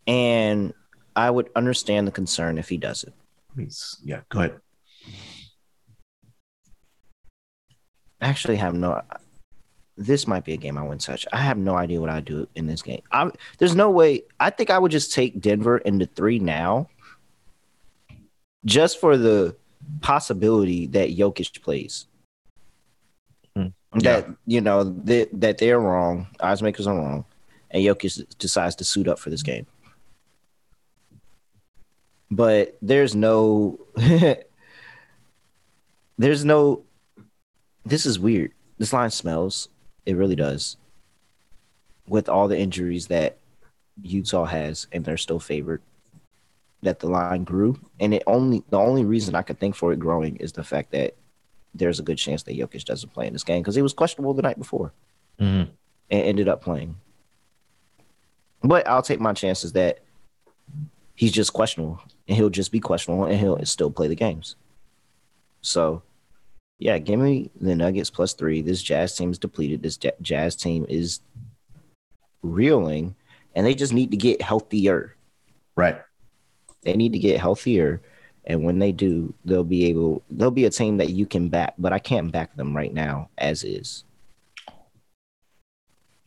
[0.06, 0.74] And
[1.14, 3.12] I would understand the concern if he does it.
[3.54, 4.60] Please, yeah, go ahead.
[8.20, 9.02] I actually have no.
[9.96, 11.26] This might be a game I wouldn't touch.
[11.32, 13.02] I have no idea what I'd do in this game.
[13.12, 14.22] I, there's no way.
[14.38, 16.88] I think I would just take Denver into three now,
[18.64, 19.56] just for the
[20.00, 22.06] possibility that Jokic plays.
[23.56, 24.20] Mm, yeah.
[24.20, 26.28] That you know that that they're wrong.
[26.40, 27.24] Odds makers are wrong,
[27.70, 29.66] and Jokic decides to suit up for this game
[32.30, 33.80] but there's no
[36.18, 36.84] there's no
[37.84, 38.52] this is weird.
[38.78, 39.68] This line smells.
[40.06, 40.76] It really does.
[42.06, 43.38] With all the injuries that
[44.02, 45.82] utah has and they're still favored
[46.82, 47.78] that the line grew.
[47.98, 50.92] And it only the only reason i could think for it growing is the fact
[50.92, 51.14] that
[51.74, 54.34] there's a good chance that Jokic doesn't play in this game because he was questionable
[54.34, 54.92] the night before
[55.38, 55.70] mm-hmm.
[56.10, 56.96] and ended up playing.
[58.62, 60.00] But i'll take my chances that
[61.20, 64.56] he's just questionable and he'll just be questionable and he'll still play the games.
[65.60, 66.02] So,
[66.78, 68.62] yeah, give me the Nuggets plus three.
[68.62, 69.82] This Jazz team is depleted.
[69.82, 71.20] This Jazz team is
[72.40, 73.14] reeling,
[73.54, 75.14] and they just need to get healthier.
[75.76, 76.00] Right.
[76.84, 78.00] They need to get healthier,
[78.46, 80.22] and when they do, they'll be able.
[80.30, 83.28] They'll be a team that you can back, but I can't back them right now
[83.36, 84.04] as is.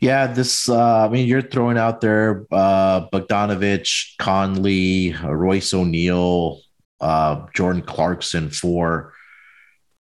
[0.03, 0.67] Yeah, this.
[0.67, 6.59] Uh, I mean, you're throwing out there uh, Bogdanovich, Conley, Royce O'Neale,
[6.99, 9.13] uh, Jordan Clarkson for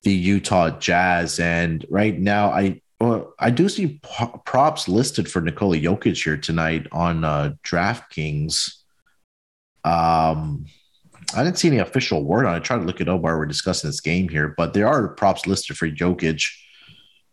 [0.02, 4.00] the Utah Jazz, and right now, I well, I do see
[4.46, 8.76] props listed for Nikola Jokic here tonight on uh, DraftKings.
[9.84, 10.64] Um,
[11.34, 12.56] I didn't see any official word on it.
[12.56, 15.08] I tried to look it up while we're discussing this game here, but there are
[15.08, 16.42] props listed for Jokic.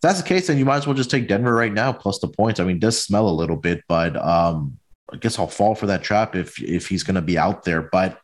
[0.02, 2.28] That's the case, then you might as well just take Denver right now plus the
[2.28, 2.60] points.
[2.60, 4.78] I mean, does smell a little bit, but um,
[5.12, 7.84] I guess I'll fall for that trap if if he's going to be out there.
[7.84, 8.20] But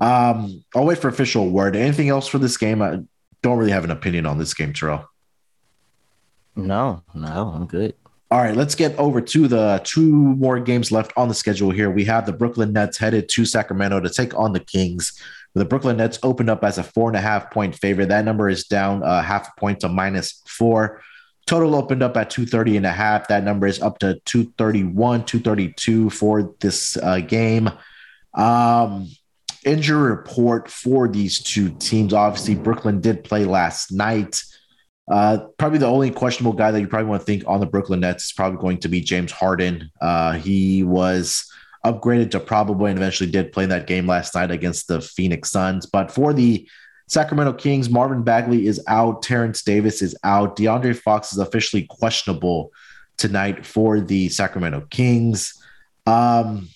[0.00, 1.76] um, I'll wait for official word.
[1.76, 2.80] Anything else for this game?
[2.80, 3.00] I
[3.42, 5.08] don't really have an opinion on this game, Terrell.
[6.56, 7.94] No, no, I'm good.
[8.30, 11.90] All right, let's get over to the two more games left on the schedule here.
[11.90, 15.18] We have the Brooklyn Nets headed to Sacramento to take on the Kings.
[15.54, 18.10] The Brooklyn Nets opened up as a four and a half point favorite.
[18.10, 21.02] That number is down a half a point to minus four.
[21.46, 23.28] Total opened up at 230 and a half.
[23.28, 27.70] That number is up to 231, 232 for this uh, game.
[28.34, 29.08] Um,
[29.64, 32.12] injury report for these two teams.
[32.12, 34.42] Obviously, Brooklyn did play last night.
[35.10, 38.00] Uh, probably the only questionable guy that you probably want to think on the Brooklyn
[38.00, 39.90] Nets is probably going to be James Harden.
[40.00, 41.50] Uh, he was
[41.84, 45.86] upgraded to probable and eventually did play that game last night against the Phoenix Suns.
[45.86, 46.68] But for the
[47.06, 49.22] Sacramento Kings, Marvin Bagley is out.
[49.22, 50.56] Terrence Davis is out.
[50.56, 52.70] DeAndre Fox is officially questionable
[53.16, 55.54] tonight for the Sacramento Kings.
[56.06, 56.68] Um,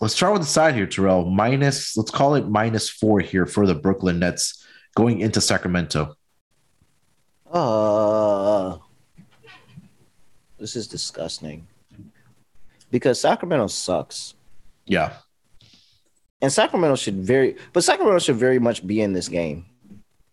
[0.00, 1.24] let's start with the side here, Terrell.
[1.24, 4.66] Minus, let's call it minus four here for the Brooklyn Nets
[4.96, 6.16] going into Sacramento.
[7.50, 8.78] Uh,
[10.58, 11.66] this is disgusting
[12.96, 14.34] because Sacramento sucks.
[14.86, 15.12] Yeah.
[16.40, 19.66] And Sacramento should very, but Sacramento should very much be in this game.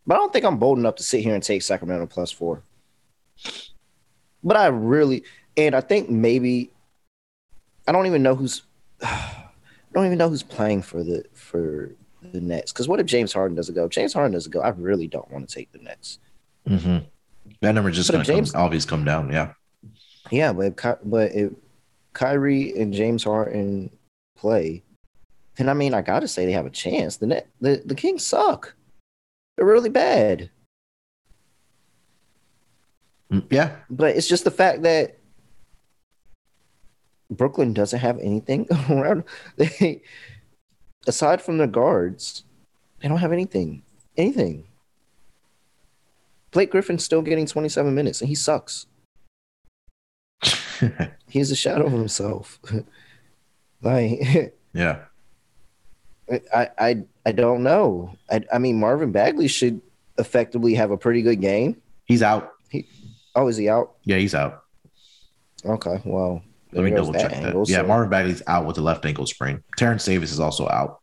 [0.07, 2.63] But I don't think I'm bold enough to sit here and take Sacramento plus four.
[4.43, 5.23] But I really,
[5.57, 6.71] and I think maybe,
[7.85, 8.63] I don't even know who's,
[9.01, 9.45] I
[9.93, 11.91] don't even know who's playing for the for
[12.21, 12.71] the Nets.
[12.71, 13.87] Because what if James Harden doesn't go?
[13.89, 14.61] James Harden doesn't go.
[14.61, 16.19] I really don't want to take the Nets.
[16.67, 16.99] Mm-hmm.
[17.59, 19.31] That number just going to James, obviously come down.
[19.31, 19.53] Yeah.
[20.31, 20.75] Yeah, but
[21.09, 21.51] but if
[22.13, 23.89] Kyrie and James Harden
[24.35, 24.83] play,
[25.57, 27.17] then I mean I gotta say they have a chance.
[27.17, 28.75] The net, the the Kings suck.
[29.55, 30.49] They're really bad.
[33.31, 35.17] Mm, yeah, but it's just the fact that
[37.29, 39.23] Brooklyn doesn't have anything around.
[39.57, 40.01] They
[41.07, 42.43] aside from the guards,
[43.01, 43.83] they don't have anything.
[44.17, 44.65] Anything.
[46.51, 48.85] Blake Griffin's still getting 27 minutes and he sucks.
[51.33, 52.59] He's a shadow of himself.
[53.81, 54.99] like Yeah.
[56.53, 58.15] I, I I don't know.
[58.29, 59.81] I, I mean Marvin Bagley should
[60.19, 61.81] effectively have a pretty good game.
[62.05, 62.51] He's out.
[62.69, 62.87] He
[63.35, 63.95] oh is he out?
[64.03, 64.63] Yeah, he's out.
[65.65, 66.43] Okay, well.
[66.71, 67.55] Let me double check that.
[67.67, 67.87] Yeah, so.
[67.87, 69.63] Marvin Bagley's out with the left ankle sprain.
[69.75, 71.01] Terrence Davis is also out.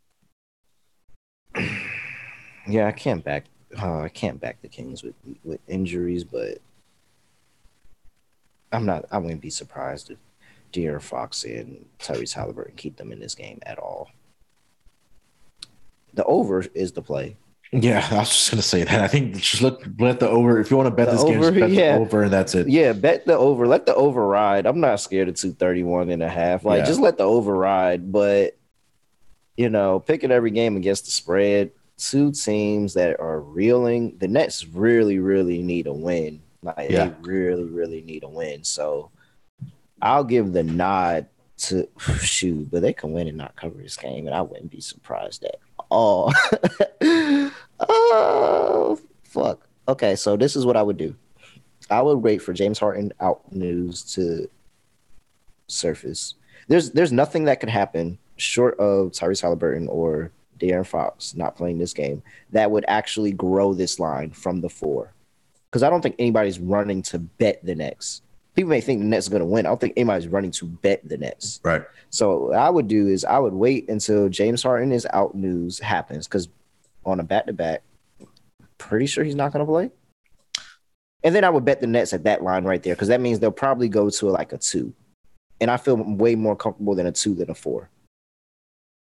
[2.68, 3.46] Yeah, I can't back
[3.80, 6.58] uh, I can't back the Kings with with injuries, but
[8.72, 9.06] I'm not.
[9.10, 10.18] I wouldn't be surprised if
[10.72, 14.10] De'Aaron Fox and Tyrese Halliburton keep them in this game at all.
[16.14, 17.36] The over is the play.
[17.72, 19.00] Yeah, I was just gonna say that.
[19.00, 20.58] I think just look let the over.
[20.58, 21.92] If you want to bet the this over, game, bet yeah.
[21.96, 22.68] the over, and that's it.
[22.68, 23.66] Yeah, bet the over.
[23.68, 24.66] Let the override.
[24.66, 26.64] I'm not scared of 231 and a half.
[26.64, 26.86] Like, yeah.
[26.86, 28.10] just let the override.
[28.10, 28.58] But
[29.56, 34.16] you know, picking every game against the spread, two teams that are reeling.
[34.18, 36.42] The Nets really, really need a win.
[36.62, 37.06] Like yeah.
[37.06, 38.64] they really, really need a win.
[38.64, 39.10] So
[40.02, 41.26] I'll give the nod
[41.58, 41.88] to
[42.20, 45.44] shoot, but they can win and not cover this game, and I wouldn't be surprised
[45.44, 45.58] at
[45.90, 46.32] all.
[47.80, 49.66] oh fuck.
[49.88, 51.14] Okay, so this is what I would do.
[51.90, 54.48] I would wait for James Harden out news to
[55.66, 56.34] surface.
[56.68, 61.78] There's there's nothing that could happen short of Tyrese Halliburton or De'Aaron Fox not playing
[61.78, 65.12] this game that would actually grow this line from the four.
[65.70, 68.22] Because I don't think anybody's running to bet the Nets.
[68.54, 69.66] People may think the Nets are going to win.
[69.66, 71.60] I don't think anybody's running to bet the Nets.
[71.62, 71.82] Right.
[72.10, 75.78] So what I would do is I would wait until James Harden is out news
[75.78, 76.48] happens because
[77.04, 77.82] on a back to back,
[78.78, 79.90] pretty sure he's not going to play.
[81.22, 83.38] And then I would bet the Nets at that line right there because that means
[83.38, 84.92] they'll probably go to like a two.
[85.60, 87.90] And I feel way more comfortable than a two than a four.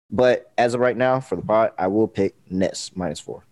[0.09, 3.43] But as of right now, for the pot, I will pick Nets minus four.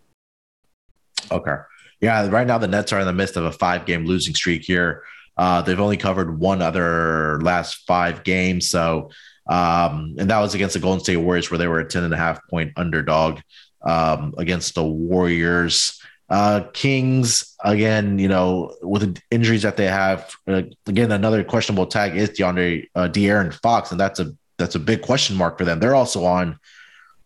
[1.31, 1.55] Okay.
[2.03, 4.65] Yeah, right now the Nets are in the midst of a five game losing streak
[4.65, 5.03] here.
[5.37, 8.69] Uh, they've only covered one other last five games.
[8.69, 9.09] So,
[9.47, 12.13] um, and that was against the Golden State Warriors, where they were a 10 and
[12.13, 13.39] a half point underdog
[13.83, 15.97] um, against the Warriors.
[16.29, 21.85] Uh, Kings, again, you know, with the injuries that they have, uh, again, another questionable
[21.85, 25.63] tag is DeAndre, uh, De'Aaron Fox, and that's a that's a big question mark for
[25.63, 25.79] them.
[25.79, 26.59] They're also on,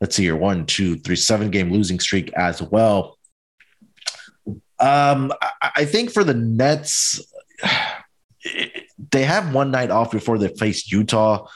[0.02, 3.17] let's see here, one, two, three, seven game losing streak as well.
[4.80, 7.22] Um, I, I think for the Nets,
[9.12, 11.48] they have one night off before they face Utah.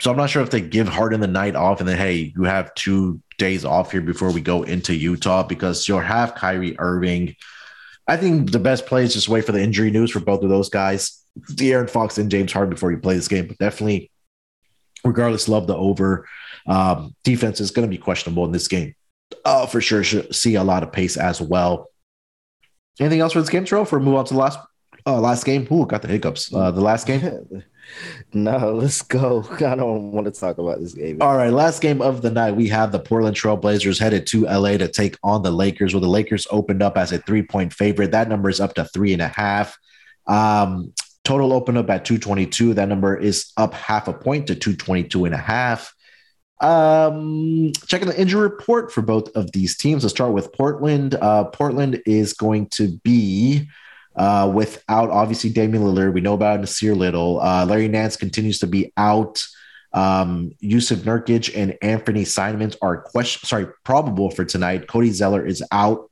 [0.00, 2.44] So I'm not sure if they give Harden the night off and then, hey, you
[2.44, 7.36] have two days off here before we go into Utah because you'll have Kyrie Irving.
[8.08, 10.48] I think the best play is just wait for the injury news for both of
[10.48, 13.46] those guys, De'Aaron Fox and James Harden, before you play this game.
[13.46, 14.10] But definitely,
[15.04, 16.26] regardless, love the over.
[16.66, 18.94] Um, defense is going to be questionable in this game.
[19.44, 21.88] Uh, for sure, see a lot of pace as well.
[22.98, 23.84] Anything else for this game, Terrell?
[23.84, 24.58] For move on to the last
[25.06, 25.66] uh, last game.
[25.70, 26.52] Ooh, got the hiccups.
[26.52, 27.62] Uh, the last game.
[28.32, 29.44] no, let's go.
[29.52, 31.18] I don't want to talk about this game.
[31.20, 32.56] All right, last game of the night.
[32.56, 35.94] We have the Portland Trailblazers headed to LA to take on the Lakers.
[35.94, 38.12] Well, the Lakers opened up as a three point favorite.
[38.12, 39.78] That number is up to three and a half.
[40.26, 40.92] Um,
[41.24, 42.74] total opened up at 222.
[42.74, 45.94] That number is up half a point to 222 and a half.
[46.60, 50.02] Um, checking the injury report for both of these teams.
[50.02, 51.14] Let's start with Portland.
[51.14, 53.68] Uh, Portland is going to be
[54.16, 56.12] uh, without obviously Damian Lillard.
[56.12, 57.40] We know about Nassir Little.
[57.40, 59.42] Uh, Larry Nance continues to be out.
[59.92, 64.86] Um, Jusuf Nurkic and Anthony Simons are question sorry probable for tonight.
[64.86, 66.10] Cody Zeller is out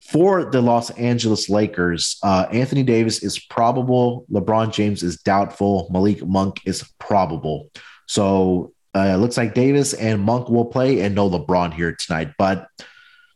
[0.00, 2.18] for the Los Angeles Lakers.
[2.22, 4.26] Uh, Anthony Davis is probable.
[4.30, 5.88] LeBron James is doubtful.
[5.90, 7.70] Malik Monk is probable.
[8.06, 12.32] So uh, looks like Davis and Monk will play, and no LeBron here tonight.
[12.38, 12.68] But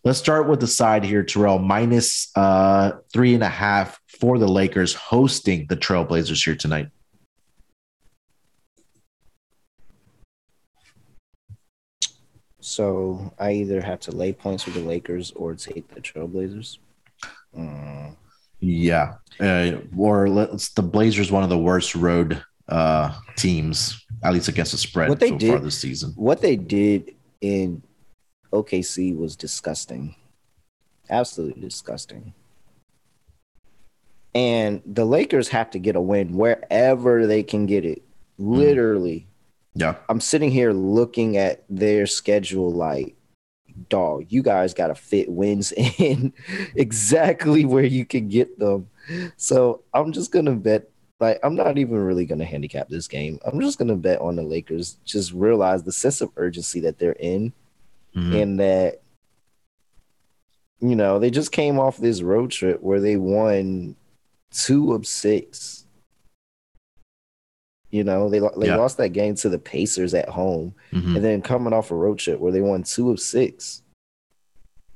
[0.04, 1.58] let's start with the side here, Terrell.
[1.58, 6.88] Minus, uh, three and a half for the Lakers hosting the Trailblazers here tonight.
[12.60, 16.78] So I either have to lay points with the Lakers or take the Trailblazers.
[17.56, 18.16] Mm.
[18.60, 24.48] Yeah, uh, or let's the Blazers one of the worst road uh, teams, at least
[24.48, 26.12] against the spread what they so did, this season.
[26.16, 27.82] What they did in
[28.52, 30.16] OKC was disgusting.
[31.08, 32.34] Absolutely disgusting.
[34.34, 38.02] And the Lakers have to get a win wherever they can get it.
[38.38, 38.54] Mm-hmm.
[38.54, 39.20] Literally.
[39.20, 39.80] Mm.
[39.80, 39.94] Yeah.
[40.08, 43.14] I'm sitting here looking at their schedule like,
[43.88, 46.32] dog, you guys got to fit wins in
[46.74, 48.88] exactly where you can get them.
[49.36, 53.08] So I'm just going to bet like I'm not even really going to handicap this
[53.08, 53.38] game.
[53.44, 54.98] I'm just going to bet on the Lakers.
[55.04, 57.52] Just realize the sense of urgency that they're in,
[58.14, 58.34] mm-hmm.
[58.34, 59.00] and that
[60.80, 63.96] you know they just came off this road trip where they won
[64.50, 65.86] two of six.
[67.90, 68.76] You know they they yeah.
[68.76, 71.16] lost that game to the Pacers at home, mm-hmm.
[71.16, 73.82] and then coming off a road trip where they won two of six.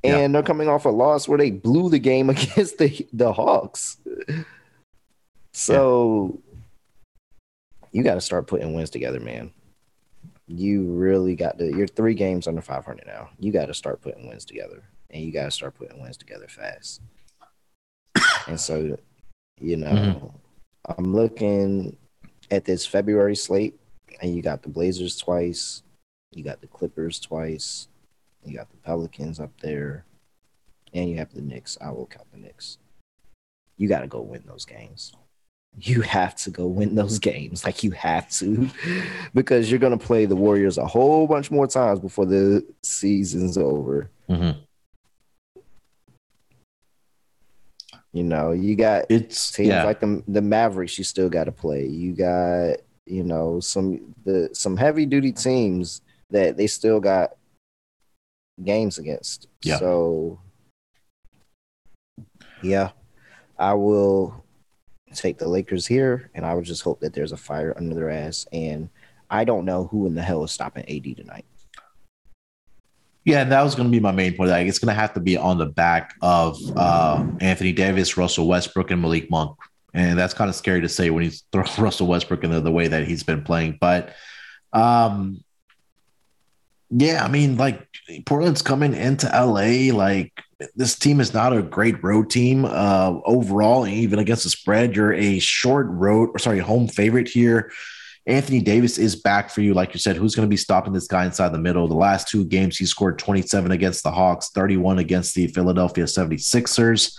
[0.03, 0.29] And yeah.
[0.29, 3.97] they're coming off a loss where they blew the game against the the Hawks.
[5.53, 7.89] So yeah.
[7.93, 9.53] you got to start putting wins together, man.
[10.47, 11.67] You really got to.
[11.67, 13.31] You're three games under 500 now.
[13.39, 16.49] You got to start putting wins together, and you got to start putting wins together
[16.49, 17.01] fast.
[18.49, 18.99] and so,
[19.61, 20.27] you know, mm-hmm.
[20.99, 21.97] I'm looking
[22.51, 23.79] at this February slate,
[24.21, 25.83] and you got the Blazers twice,
[26.33, 27.89] you got the Clippers twice,
[28.45, 30.05] you got the Pelicans up there,
[30.93, 31.79] and you have the Knicks.
[31.81, 32.79] I will count the Knicks.
[33.77, 35.13] You got to go win those games
[35.79, 37.65] you have to go win those games.
[37.65, 38.69] Like you have to,
[39.35, 43.57] because you're going to play the Warriors a whole bunch more times before the season's
[43.57, 44.11] over.
[44.29, 44.59] Mm-hmm.
[48.13, 49.85] You know, you got it's teams yeah.
[49.85, 50.99] like the the Mavericks.
[50.99, 51.87] You still got to play.
[51.87, 57.37] You got you know some the some heavy duty teams that they still got
[58.65, 59.47] games against.
[59.63, 59.79] Yeah.
[59.79, 60.41] So
[62.63, 62.91] yeah,
[63.57, 64.45] I will
[65.17, 68.11] take the Lakers here, and I would just hope that there's a fire under their
[68.11, 68.47] ass.
[68.53, 68.89] And
[69.31, 71.45] I don't know who in the hell is stopping AD tonight.
[73.25, 74.51] Yeah, that was going to be my main point.
[74.51, 78.49] Like, it's going to have to be on the back of uh, Anthony Davis, Russell
[78.49, 79.57] Westbrook, and Malik Monk.
[79.93, 82.73] And that's kind of scary to say when he's throwing Russell Westbrook in the, the
[82.73, 83.79] way that he's been playing.
[83.81, 84.15] But
[84.73, 85.45] um,
[86.91, 87.87] yeah, I mean, like
[88.27, 90.33] Portland's coming into LA, like
[90.75, 94.95] this team is not a great road team uh, overall, even against the spread.
[94.95, 97.73] You're a short road, or sorry, home favorite here.
[98.27, 100.17] Anthony Davis is back for you, like you said.
[100.17, 101.89] Who's going to be stopping this guy inside the middle?
[101.89, 107.19] The last two games, he scored 27 against the Hawks, 31 against the Philadelphia 76ers.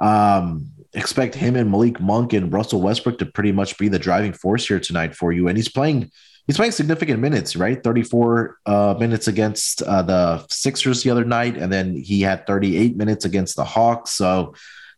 [0.00, 4.32] Um, expect him and Malik Monk and Russell Westbrook to pretty much be the driving
[4.32, 5.48] force here tonight for you.
[5.48, 6.10] And he's playing
[6.46, 7.82] he's playing significant minutes, right?
[7.82, 12.96] 34 uh, minutes against uh, the Sixers the other night, and then he had 38
[12.96, 14.10] minutes against the Hawks.
[14.12, 14.54] So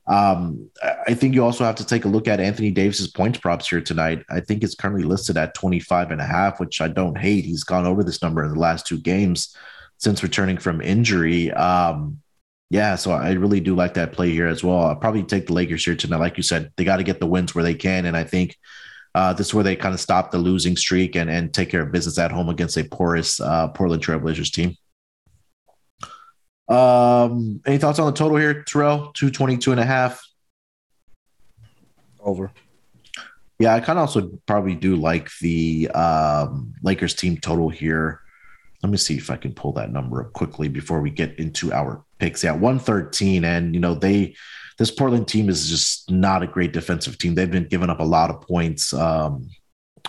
[0.06, 0.70] um,
[1.06, 3.80] I think you also have to take a look at Anthony Davis's points props here
[3.80, 4.24] tonight.
[4.30, 7.44] I think it's currently listed at 25 and a half, which I don't hate.
[7.44, 9.54] He's gone over this number in the last two games
[9.98, 11.50] since returning from injury.
[11.52, 12.20] Um,
[12.70, 14.80] yeah, so I really do like that play here as well.
[14.84, 16.20] I'll probably take the Lakers here tonight.
[16.20, 18.06] Like you said, they got to get the wins where they can.
[18.06, 18.56] And I think
[19.18, 21.82] uh, this is where they kind of stop the losing streak and, and take care
[21.82, 24.76] of business at home against a porous uh, Portland Trailblazers team.
[26.68, 29.10] Um, any thoughts on the total here, Terrell?
[29.14, 30.24] 222 and a half.
[32.20, 32.52] Over.
[33.58, 38.20] Yeah, I kind of also probably do like the um, Lakers team total here.
[38.84, 41.72] Let me see if I can pull that number up quickly before we get into
[41.72, 42.44] our picks.
[42.44, 43.44] Yeah, 113.
[43.44, 44.36] And, you know, they,
[44.78, 47.34] this Portland team is just not a great defensive team.
[47.34, 49.50] They've been giving up a lot of points um,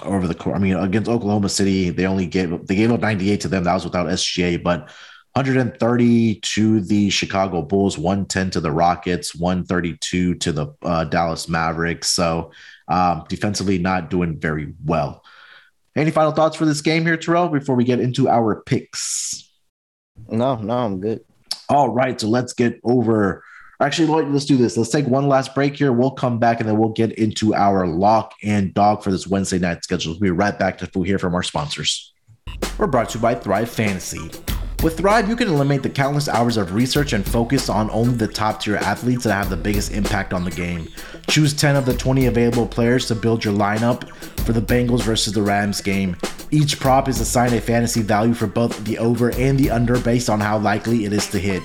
[0.04, 0.56] over the course.
[0.56, 3.64] I mean, against Oklahoma City, they only gave, they gave up 98 to them.
[3.64, 4.90] That was without SGA, but
[5.34, 12.10] 130 to the Chicago Bulls, 110 to the Rockets, 132 to the uh, Dallas Mavericks.
[12.10, 12.52] So
[12.88, 15.24] um, defensively, not doing very well.
[15.96, 19.52] Any final thoughts for this game here, Terrell, before we get into our picks?
[20.28, 21.22] No, no, I'm good.
[21.70, 23.44] All right, so let's get over.
[23.82, 24.76] Actually, let's do this.
[24.76, 25.94] Let's take one last break here.
[25.94, 29.58] We'll come back and then we'll get into our lock and dog for this Wednesday
[29.58, 30.14] night schedule.
[30.14, 32.14] We'll be right back to hear from our sponsors.
[32.78, 34.30] We're brought to you by Thrive Fantasy.
[34.84, 38.28] With Thrive, you can eliminate the countless hours of research and focus on only the
[38.28, 40.90] top tier athletes that have the biggest impact on the game.
[41.28, 44.10] Choose 10 of the 20 available players to build your lineup
[44.42, 46.18] for the Bengals versus the Rams game.
[46.52, 50.30] Each prop is assigned a fantasy value for both the over and the under based
[50.30, 51.64] on how likely it is to hit.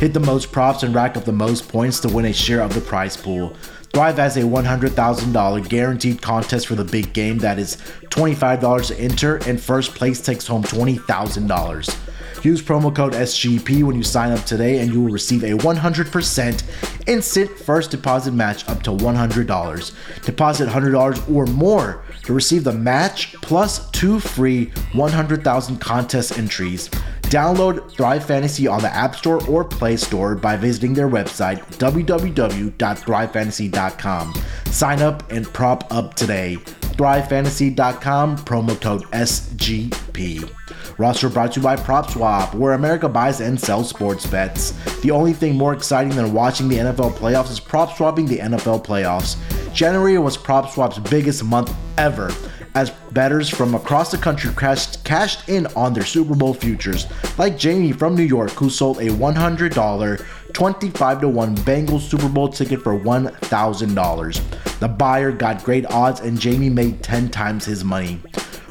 [0.00, 2.72] Hit the most props and rack up the most points to win a share of
[2.72, 3.54] the prize pool.
[3.92, 9.36] Thrive has a $100,000 guaranteed contest for the big game that is $25 to enter,
[9.46, 12.42] and first place takes home $20,000.
[12.42, 17.06] Use promo code SGP when you sign up today, and you will receive a 100%
[17.06, 20.24] instant first deposit match up to $100.
[20.24, 26.88] Deposit $100 or more to receive the match plus two free 100,000 contest entries.
[27.30, 34.34] Download Thrive Fantasy on the App Store or Play Store by visiting their website, www.thrivefantasy.com.
[34.66, 36.56] Sign up and prop up today.
[36.56, 40.50] ThriveFantasy.com, promo code SGP.
[40.98, 44.72] Roster brought to you by PropSwap, where America buys and sells sports bets.
[45.00, 48.84] The only thing more exciting than watching the NFL playoffs is prop swapping the NFL
[48.84, 49.36] playoffs.
[49.72, 52.32] January was PropSwap's biggest month ever
[52.74, 57.06] as bettors from across the country cashed, cashed in on their Super Bowl futures,
[57.38, 62.48] like Jamie from New York, who sold a $100 25 to 1 Bengals Super Bowl
[62.48, 64.78] ticket for $1,000.
[64.78, 68.20] The buyer got great odds and Jamie made 10 times his money.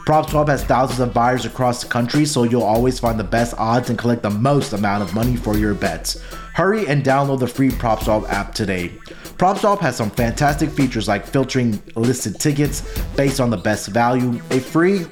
[0.10, 3.90] PropSwap has thousands of buyers across the country, so you'll always find the best odds
[3.90, 6.20] and collect the most amount of money for your bets.
[6.56, 8.92] Hurry and download the free PropSwap app today.
[9.40, 12.82] PropSwap has some fantastic features like filtering listed tickets
[13.16, 15.06] based on the best value, a free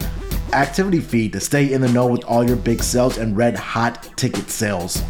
[0.52, 4.04] activity feed to stay in the know with all your big sales and red hot
[4.18, 5.02] ticket sales.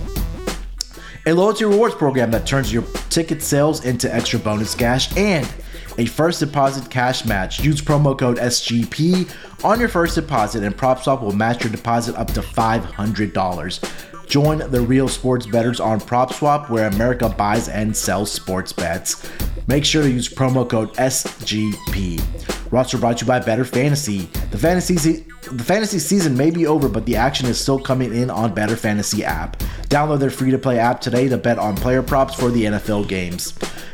[1.25, 5.51] A loyalty rewards program that turns your ticket sales into extra bonus cash and
[5.97, 7.59] a first deposit cash match.
[7.59, 9.33] Use promo code SGP
[9.65, 14.16] on your first deposit, and PropSwap will match your deposit up to $500.
[14.27, 19.29] Join the real sports betters on PropSwap, where America buys and sells sports bets.
[19.67, 22.21] Make sure to use promo code SGP.
[22.71, 24.29] Roster brought to you by Better Fantasy.
[24.51, 28.29] The fantasy the fantasy season may be over, but the action is still coming in
[28.29, 29.57] on Better Fantasy app.
[29.87, 33.07] Download their free to play app today to bet on player props for the NFL
[33.07, 33.53] games.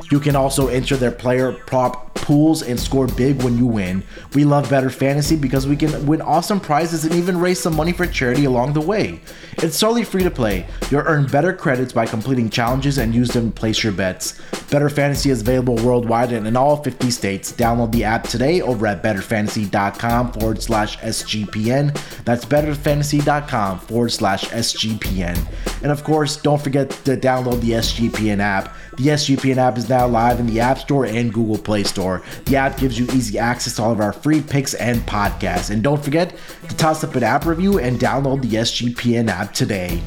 [0.10, 4.02] You can also enter their player prop pools and score big when you win.
[4.34, 7.92] We love Better Fantasy because we can win awesome prizes and even raise some money
[7.92, 9.20] for charity along the way.
[9.58, 10.66] It's solely free to play.
[10.90, 14.40] You'll earn better credits by completing challenges and use them to place your bets.
[14.72, 17.52] Better Fantasy is available worldwide and in all 50 states.
[17.52, 21.94] Download the app today over at betterfantasy.com forward slash SGPN.
[22.24, 25.84] That's betterfantasy.com forward slash SGPN.
[25.84, 28.76] And of course, don't forget to download the SGPN app.
[28.98, 32.22] The SGPN app is now live in the App Store and Google Play Store.
[32.46, 35.72] The app gives you easy access to all of our free picks and podcasts.
[35.72, 36.36] And don't forget
[36.70, 40.00] to toss up an app review and download the SGPN app today.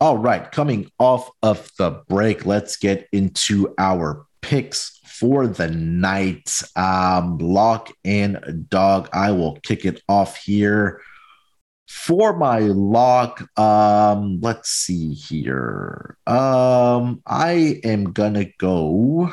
[0.00, 6.50] All right, coming off of the break, let's get into our picks for the night.
[6.74, 9.10] Um, lock and dog.
[9.12, 11.02] I will kick it off here.
[11.92, 16.16] For my lock, um, let's see here.
[16.26, 19.32] Um, I am gonna go.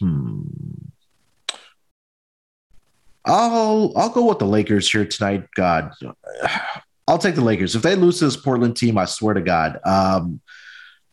[0.00, 0.42] Hmm.
[3.24, 5.44] I'll I'll go with the Lakers here tonight.
[5.54, 5.92] God,
[7.06, 7.76] I'll take the Lakers.
[7.76, 10.40] If they lose to this Portland team, I swear to God, um,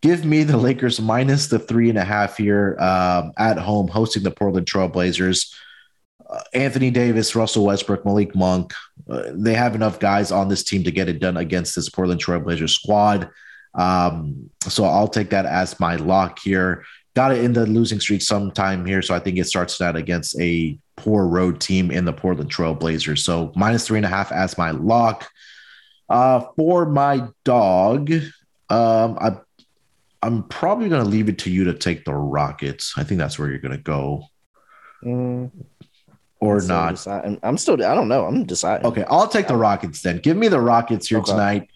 [0.01, 4.23] give me the Lakers minus the three and a half here um, at home, hosting
[4.23, 5.53] the Portland Trailblazers.
[6.35, 8.73] Uh, Anthony Davis, Russell Westbrook, Malik Monk,
[9.09, 12.21] uh, they have enough guys on this team to get it done against this Portland
[12.21, 13.29] Trailblazers squad.
[13.73, 16.83] Um, so I'll take that as my lock here.
[17.13, 20.37] Got it in the losing streak sometime here, so I think it starts that against
[20.39, 23.19] a poor road team in the Portland Trailblazers.
[23.19, 25.29] So minus three and a half as my lock.
[26.09, 28.11] Uh, for my dog,
[28.69, 29.37] um, I
[30.21, 32.95] I'm probably going to leave it to you to take the Rockets.
[32.97, 34.23] I think that's where you're going to go.
[35.03, 35.51] Mm,
[36.45, 36.91] or I'm not.
[36.91, 37.39] deciding.
[37.43, 37.73] I'm still.
[37.83, 38.25] I don't know.
[38.25, 38.85] I'm deciding.
[38.87, 40.19] Okay, I'll take the Rockets then.
[40.19, 41.31] Give me the Rockets here Okay.
[41.31, 41.69] tonight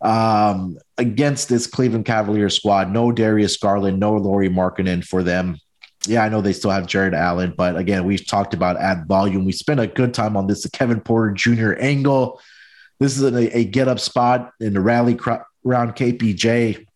[0.00, 2.90] um, against this Cleveland Cavaliers squad.
[2.92, 5.58] No Darius Garland, no Lauri Markkanen for them.
[6.06, 9.44] Yeah, I know they still have Jarrett Allen, but again, we've talked about ad volume.
[9.44, 11.74] We spent a good time on this, the Kevin Porter Jr.
[11.78, 12.40] angle.
[12.98, 16.86] This is a, a get up spot in the rally cr- round KPJ.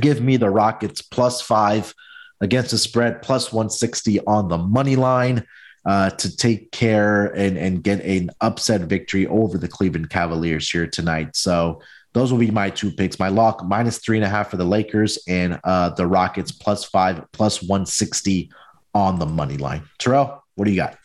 [0.00, 1.94] Give me the Rockets plus five
[2.40, 5.46] against the spread, plus 160 on the money line
[5.84, 10.86] uh, to take care and, and get an upset victory over the Cleveland Cavaliers here
[10.86, 11.34] tonight.
[11.34, 11.80] So
[12.12, 13.18] those will be my two picks.
[13.18, 16.84] My lock minus three and a half for the Lakers and uh, the Rockets plus
[16.84, 18.50] five, plus 160
[18.94, 19.82] on the money line.
[19.98, 20.96] Terrell, what do you got?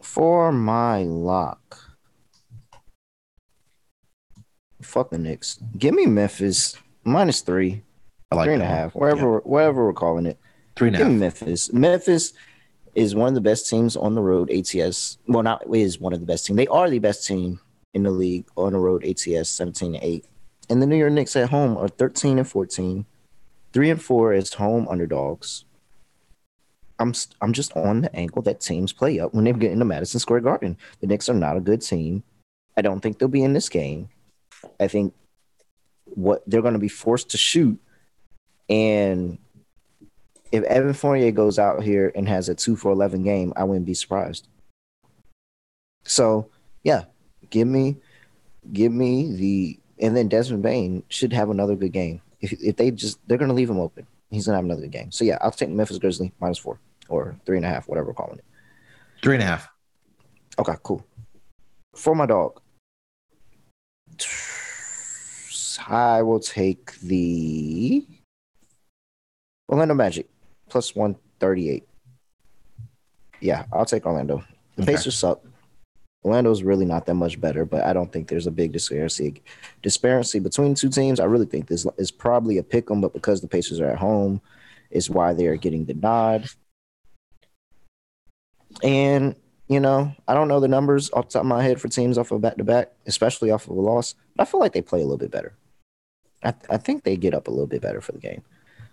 [0.00, 1.80] For my lock.
[4.82, 5.58] Fuck the Knicks.
[5.76, 7.82] Give me Memphis minus three,
[8.30, 10.38] I like three and a half, wherever, wherever we're calling it.
[10.76, 11.20] Three and a Give me half.
[11.20, 11.72] Memphis.
[11.72, 12.32] Memphis
[12.96, 14.50] is one of the best teams on the road.
[14.50, 16.56] ATS, well, not is one of the best team.
[16.56, 17.60] They are the best team
[17.94, 19.04] in the league on the road.
[19.04, 20.24] ATS seventeen to eight,
[20.68, 23.04] and the New York Knicks at home are thirteen and fourteen,
[23.72, 25.64] three and four as home underdogs.
[26.98, 27.12] I'm
[27.42, 30.40] I'm just on the angle that teams play up when they get into Madison Square
[30.40, 30.78] Garden.
[31.00, 32.22] The Knicks are not a good team.
[32.78, 34.08] I don't think they'll be in this game.
[34.80, 35.14] I think
[36.04, 37.78] what they're going to be forced to shoot,
[38.70, 39.36] and
[40.52, 43.86] if Evan Fournier goes out here and has a two for eleven game, I wouldn't
[43.86, 44.48] be surprised.
[46.04, 46.48] So
[46.82, 47.04] yeah,
[47.50, 47.96] give me,
[48.72, 52.20] give me the, and then Desmond Bane should have another good game.
[52.40, 55.10] If if they just they're gonna leave him open, he's gonna have another good game.
[55.10, 56.78] So yeah, I'll take Memphis Grizzly minus four
[57.08, 58.44] or three and a half, whatever we're calling it.
[59.22, 59.68] Three and a half.
[60.58, 61.04] Okay, cool.
[61.94, 62.60] For my dog,
[65.88, 68.06] I will take the
[69.68, 70.28] Orlando Magic
[70.68, 71.86] plus 138.
[73.40, 74.44] Yeah, I'll take Orlando.
[74.76, 74.92] The Okay.
[74.92, 75.40] Pacers suck.
[76.24, 79.42] Orlando's really not that much better, but I don't think there's a big disparity
[79.82, 81.20] disparity between two teams.
[81.20, 83.98] I really think this is probably a pick 'em, but because the Pacers are at
[83.98, 84.40] home,
[84.90, 86.48] is why they are getting the nod.
[88.82, 89.36] And
[89.68, 92.18] you know, I don't know the numbers off the top of my head for teams
[92.18, 94.14] off of back to back, especially off of a loss.
[94.36, 95.54] But I feel like they play a little bit better.
[96.44, 98.42] I, I think they get up a little bit better for the game.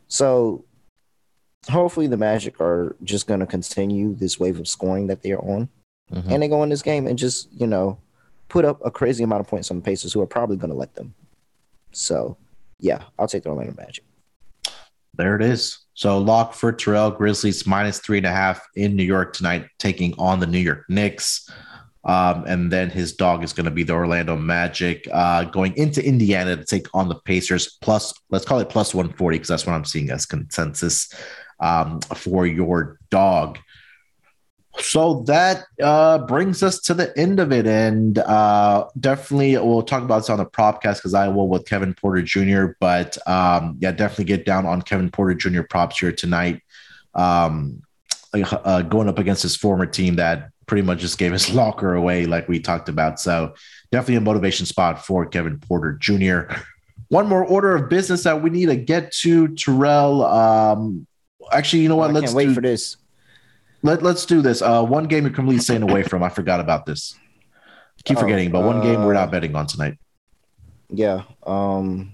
[0.08, 0.66] So
[1.70, 5.40] hopefully the Magic are just going to continue this wave of scoring that they are
[5.42, 5.70] on,
[6.12, 6.32] Mhm.
[6.32, 7.98] and they go in this game and just you know
[8.50, 10.78] put up a crazy amount of points on the Pacers, who are probably going to
[10.78, 11.14] let them.
[11.92, 12.38] So
[12.80, 14.04] yeah, I'll take the Orlando Magic.
[15.16, 15.80] There it is.
[15.94, 20.14] So lock for Terrell Grizzlies minus three and a half in New York tonight, taking
[20.18, 21.50] on the New York Knicks.
[22.06, 26.06] Um, and then his dog is going to be the Orlando Magic uh, going into
[26.06, 29.74] Indiana to take on the Pacers plus, let's call it plus 140 because that's what
[29.74, 31.14] I'm seeing as consensus
[31.60, 33.60] um, for your dog.
[34.80, 37.68] So that uh, brings us to the end of it.
[37.68, 41.94] And uh, definitely we'll talk about this on the propcast because I will with Kevin
[41.94, 42.74] Porter Jr.
[42.80, 45.62] But um, yeah, definitely get down on Kevin Porter Jr.
[45.62, 46.62] props here tonight.
[47.14, 47.84] Um,
[48.34, 52.26] uh, going up against his former team that pretty much just gave his locker away,
[52.26, 53.20] like we talked about.
[53.20, 53.54] So
[53.92, 56.54] definitely a motivation spot for Kevin Porter Jr.
[57.10, 60.26] One more order of business that we need to get to, Terrell.
[60.26, 61.06] Um,
[61.52, 62.10] actually, you know what?
[62.10, 62.98] I Let's can't wait do, for this.
[63.82, 64.62] let, let's do this.
[64.62, 66.24] Uh, one game you're completely staying away from.
[66.24, 67.16] I forgot about this.
[68.06, 69.98] Keep Oh, forgetting, but one game we're uh, not betting on tonight.
[70.90, 71.24] Yeah.
[71.44, 72.12] Um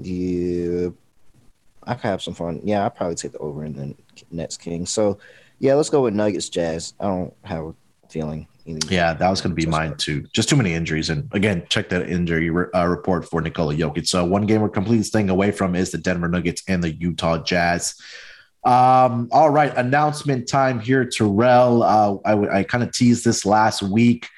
[0.00, 0.88] Yeah.
[1.86, 2.60] I could have some fun.
[2.64, 3.94] Yeah, I'll probably take the over and then
[4.30, 4.86] Nets King.
[4.86, 5.18] So
[5.58, 6.94] yeah, let's go with Nuggets Jazz.
[6.98, 7.74] I don't have a
[8.08, 8.46] feeling.
[8.66, 10.24] Yeah, that was going to be mine too.
[10.32, 11.10] Just too many injuries.
[11.10, 14.08] And again, check that injury re- uh, report for Nikola Jokic.
[14.08, 17.42] So one game we're completely staying away from is the Denver Nuggets and the Utah
[17.42, 17.94] Jazz.
[18.64, 21.82] Um, all right, announcement time here, Terrell.
[21.82, 24.28] Uh, I, I kind of teased this last week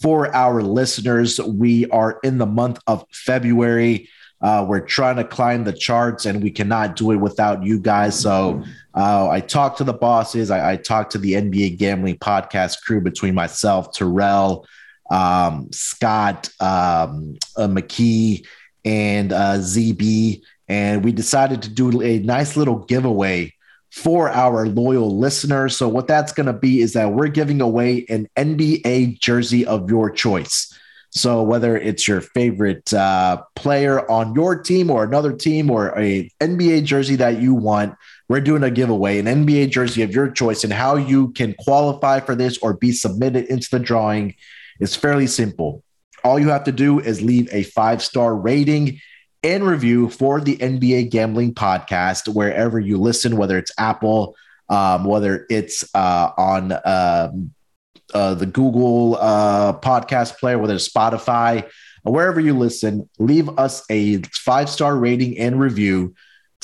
[0.00, 1.38] for our listeners.
[1.38, 4.08] We are in the month of February.
[4.40, 8.18] Uh, we're trying to climb the charts, and we cannot do it without you guys.
[8.18, 10.50] So uh, I talked to the bosses.
[10.50, 14.66] I, I talked to the NBA Gambling Podcast crew between myself, Terrell,
[15.10, 18.46] um, Scott, um, uh, McKee,
[18.84, 23.52] and uh, ZB, and we decided to do a nice little giveaway
[23.90, 25.76] for our loyal listeners.
[25.76, 29.88] So what that's going to be is that we're giving away an NBA jersey of
[29.88, 30.76] your choice.
[31.10, 36.28] So whether it's your favorite uh, player on your team or another team or a
[36.40, 37.94] NBA jersey that you want,
[38.28, 42.20] we're doing a giveaway, an NBA jersey of your choice, and how you can qualify
[42.20, 44.34] for this or be submitted into the drawing
[44.80, 45.82] is fairly simple.
[46.22, 49.00] All you have to do is leave a five star rating
[49.42, 54.34] and review for the NBA Gambling Podcast wherever you listen, whether it's Apple,
[54.70, 57.52] um, whether it's uh, on um,
[58.14, 61.68] uh, the Google uh, podcast player, whether it's Spotify,
[62.04, 66.14] wherever you listen, leave us a five star rating and review.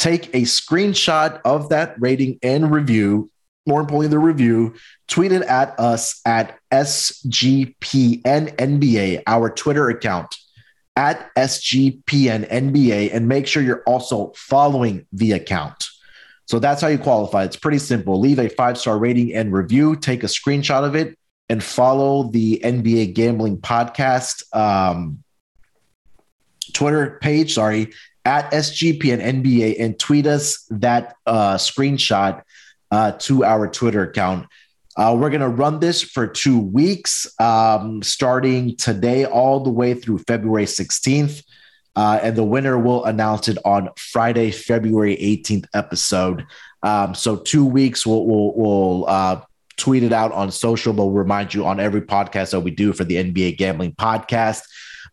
[0.01, 3.31] Take a screenshot of that rating and review.
[3.67, 4.77] More importantly, the review,
[5.09, 8.23] tweet it at us at SGPNNBA,
[9.27, 10.35] our Twitter account
[10.97, 15.85] at SGPNNBA, and make sure you're also following the account.
[16.47, 17.45] So that's how you qualify.
[17.45, 18.19] It's pretty simple.
[18.19, 21.19] Leave a five star rating and review, take a screenshot of it,
[21.51, 25.23] and follow the NBA Gambling Podcast um,
[26.73, 27.93] Twitter page, sorry,
[28.25, 32.43] at SGP and NBA, and tweet us that uh, screenshot
[32.91, 34.47] uh, to our Twitter account.
[34.97, 39.95] Uh, we're going to run this for two weeks, um, starting today all the way
[39.95, 41.43] through February 16th.
[41.97, 46.45] Uh, and the winner will announce it on Friday, February 18th episode.
[46.83, 49.41] Um, so two weeks, we'll, we'll, we'll uh,
[49.77, 52.93] tweet it out on social, but we'll remind you on every podcast that we do
[52.93, 54.63] for the NBA Gambling Podcast.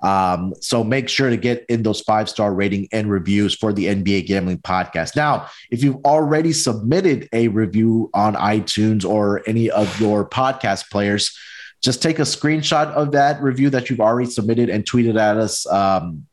[0.02, 3.86] Um, so make sure to get in those five star rating and reviews for the
[3.86, 5.16] NBA Gambling Podcast.
[5.16, 11.38] Now, if you've already submitted a review on iTunes or any of your podcast players,
[11.82, 15.38] just take a screenshot of that review that you've already submitted and tweet it at
[15.38, 16.26] us um,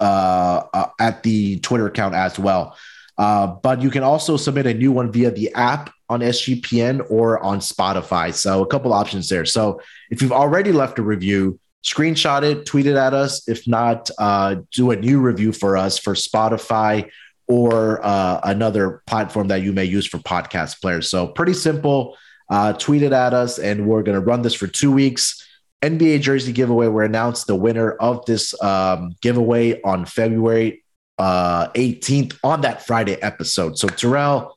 [0.00, 2.76] uh, uh, at the Twitter account as well.
[3.16, 7.42] Uh, but you can also submit a new one via the app on SGPN or
[7.42, 8.32] on Spotify.
[8.32, 9.44] So a couple options there.
[9.44, 9.80] So
[10.10, 13.48] if you've already left a review, screenshot it, tweet it at us.
[13.48, 17.10] If not, uh, do a new review for us for Spotify
[17.46, 21.08] or uh, another platform that you may use for podcast players.
[21.08, 22.16] So pretty simple.
[22.50, 25.44] Uh, tweet it at us, and we're going to run this for two weeks.
[25.82, 26.88] NBA jersey giveaway.
[26.88, 30.82] We announced the winner of this um, giveaway on February
[31.18, 33.78] uh, 18th on that Friday episode.
[33.78, 34.56] So Terrell,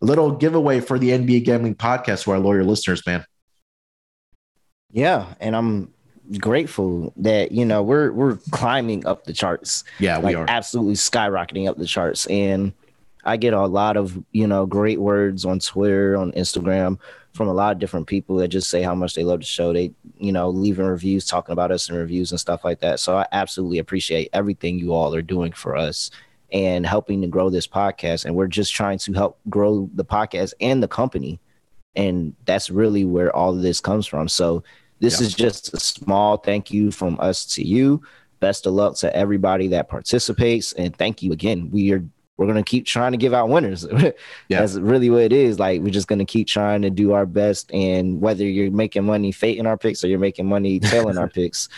[0.00, 3.24] a little giveaway for the NBA gambling podcast for our loyal listeners, man.
[4.90, 5.91] Yeah, and I'm
[6.38, 9.84] grateful that you know we're we're climbing up the charts.
[9.98, 12.72] Yeah, we like are absolutely skyrocketing up the charts, and
[13.24, 16.98] I get a lot of you know great words on Twitter, on Instagram
[17.32, 19.72] from a lot of different people that just say how much they love the show.
[19.72, 23.00] They you know leaving reviews, talking about us in reviews and stuff like that.
[23.00, 26.10] So I absolutely appreciate everything you all are doing for us
[26.52, 28.24] and helping to grow this podcast.
[28.24, 31.40] And we're just trying to help grow the podcast and the company.
[31.96, 34.28] And that's really where all of this comes from.
[34.28, 34.62] So
[35.02, 35.26] this yeah.
[35.26, 38.00] is just a small thank you from us to you.
[38.38, 40.72] Best of luck to everybody that participates.
[40.74, 41.70] And thank you again.
[41.72, 42.04] We are
[42.36, 43.84] we're gonna keep trying to give out winners.
[43.92, 44.12] yeah.
[44.48, 45.58] That's really what it is.
[45.58, 47.72] Like we're just gonna keep trying to do our best.
[47.74, 51.68] And whether you're making money fading our picks or you're making money tailing our picks,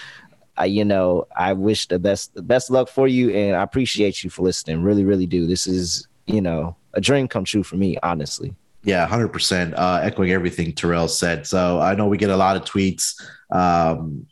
[0.58, 4.22] I, you know, I wish the best the best luck for you, and I appreciate
[4.22, 4.82] you for listening.
[4.82, 5.46] Really, really do.
[5.46, 8.54] This is, you know, a dream come true for me, honestly.
[8.84, 9.74] Yeah, hundred uh, percent.
[9.76, 11.46] Echoing everything Terrell said.
[11.46, 13.14] So I know we get a lot of tweets
[13.50, 14.26] um,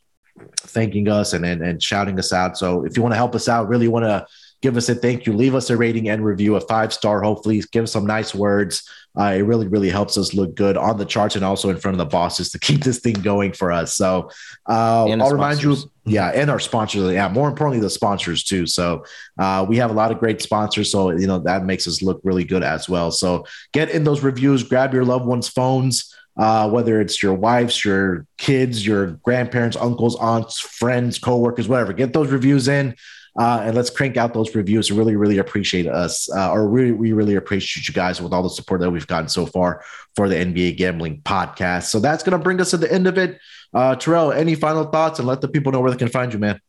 [0.58, 2.56] thanking us and, and and shouting us out.
[2.58, 4.26] So if you want to help us out, really want to
[4.62, 7.62] give us a thank you, leave us a rating and review, a five star, hopefully,
[7.72, 8.88] give some nice words.
[9.18, 11.94] Uh, it really, really helps us look good on the charts and also in front
[11.94, 13.94] of the bosses to keep this thing going for us.
[13.94, 14.30] So
[14.68, 15.76] uh, I'll remind you,
[16.06, 18.66] yeah, and our sponsors, yeah, more importantly, the sponsors too.
[18.66, 19.04] So
[19.38, 22.20] uh, we have a lot of great sponsors, so you know that makes us look
[22.24, 23.10] really good as well.
[23.10, 26.16] So get in those reviews, grab your loved ones' phones.
[26.34, 32.14] Uh, whether it's your wives, your kids, your grandparents, uncles, aunts, friends, coworkers, whatever, get
[32.14, 32.94] those reviews in.
[33.38, 34.92] Uh, and let's crank out those reviews.
[34.92, 38.50] Really, really appreciate us, uh, or really, we really appreciate you guys with all the
[38.50, 39.82] support that we've gotten so far
[40.14, 41.84] for the NBA Gambling Podcast.
[41.84, 43.38] So that's going to bring us to the end of it.
[43.72, 46.38] Uh, Terrell, any final thoughts, and let the people know where they can find you,
[46.38, 46.60] man.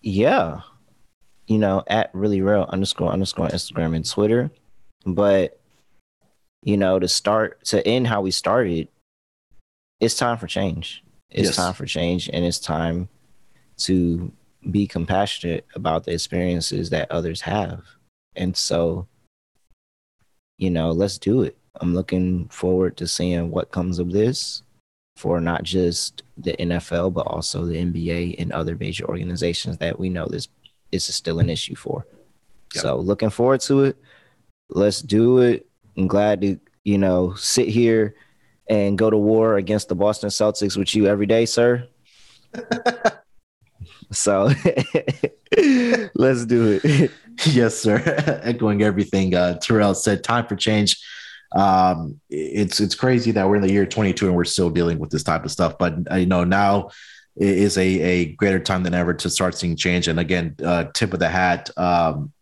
[0.00, 0.62] Yeah,
[1.46, 4.50] you know, at really real underscore underscore Instagram and Twitter,
[5.04, 5.60] but
[6.62, 8.88] you know, to start to end how we started,
[10.00, 11.04] it's time for change.
[11.30, 11.56] It's yes.
[11.56, 13.10] time for change, and it's time
[13.78, 14.32] to
[14.70, 17.82] be compassionate about the experiences that others have.
[18.36, 19.06] And so,
[20.56, 21.56] you know, let's do it.
[21.80, 24.62] I'm looking forward to seeing what comes of this
[25.16, 30.08] for not just the NFL, but also the NBA and other major organizations that we
[30.08, 30.48] know this,
[30.92, 32.06] this is still an issue for.
[32.74, 32.82] Yep.
[32.82, 33.96] So, looking forward to it.
[34.70, 35.66] Let's do it.
[35.96, 38.14] I'm glad to, you know, sit here
[38.68, 41.88] and go to war against the Boston Celtics with you every day, sir.
[44.10, 44.44] So
[46.14, 47.10] let's do it.
[47.46, 48.02] yes, sir.
[48.42, 51.02] Echoing everything uh, Terrell said, time for change.
[51.52, 55.10] Um, it's it's crazy that we're in the year 22 and we're still dealing with
[55.10, 55.78] this type of stuff.
[55.78, 56.90] But uh, you know now
[57.36, 60.08] is a, a greater time than ever to start seeing change.
[60.08, 62.32] And again, uh, tip of the hat, um,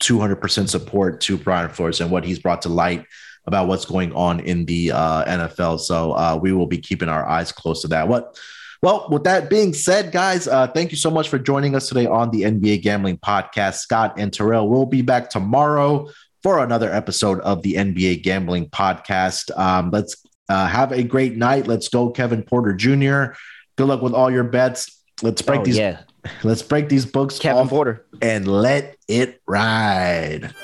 [0.00, 3.06] 200% support to Brian Flores and what he's brought to light
[3.46, 5.80] about what's going on in the uh, NFL.
[5.80, 8.06] So uh, we will be keeping our eyes close to that.
[8.06, 8.38] What?
[8.84, 12.04] Well, with that being said, guys, uh, thank you so much for joining us today
[12.04, 13.76] on the NBA Gambling Podcast.
[13.76, 16.10] Scott and Terrell will be back tomorrow
[16.42, 19.50] for another episode of the NBA Gambling Podcast.
[19.58, 21.66] Um, let's uh, have a great night.
[21.66, 23.32] Let's go, Kevin Porter Jr.
[23.76, 25.02] Good luck with all your bets.
[25.22, 25.78] Let's break oh, these.
[25.78, 26.00] Yeah.
[26.42, 27.38] Let's break these books.
[27.38, 30.54] Kevin Porter and let it ride.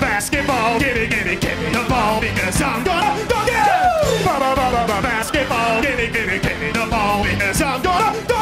[0.00, 3.76] Basketball, give me, give me, give me the ball because I'm gonna go get it.
[6.16, 8.35] Give me, give me, the ball because I'm gonna.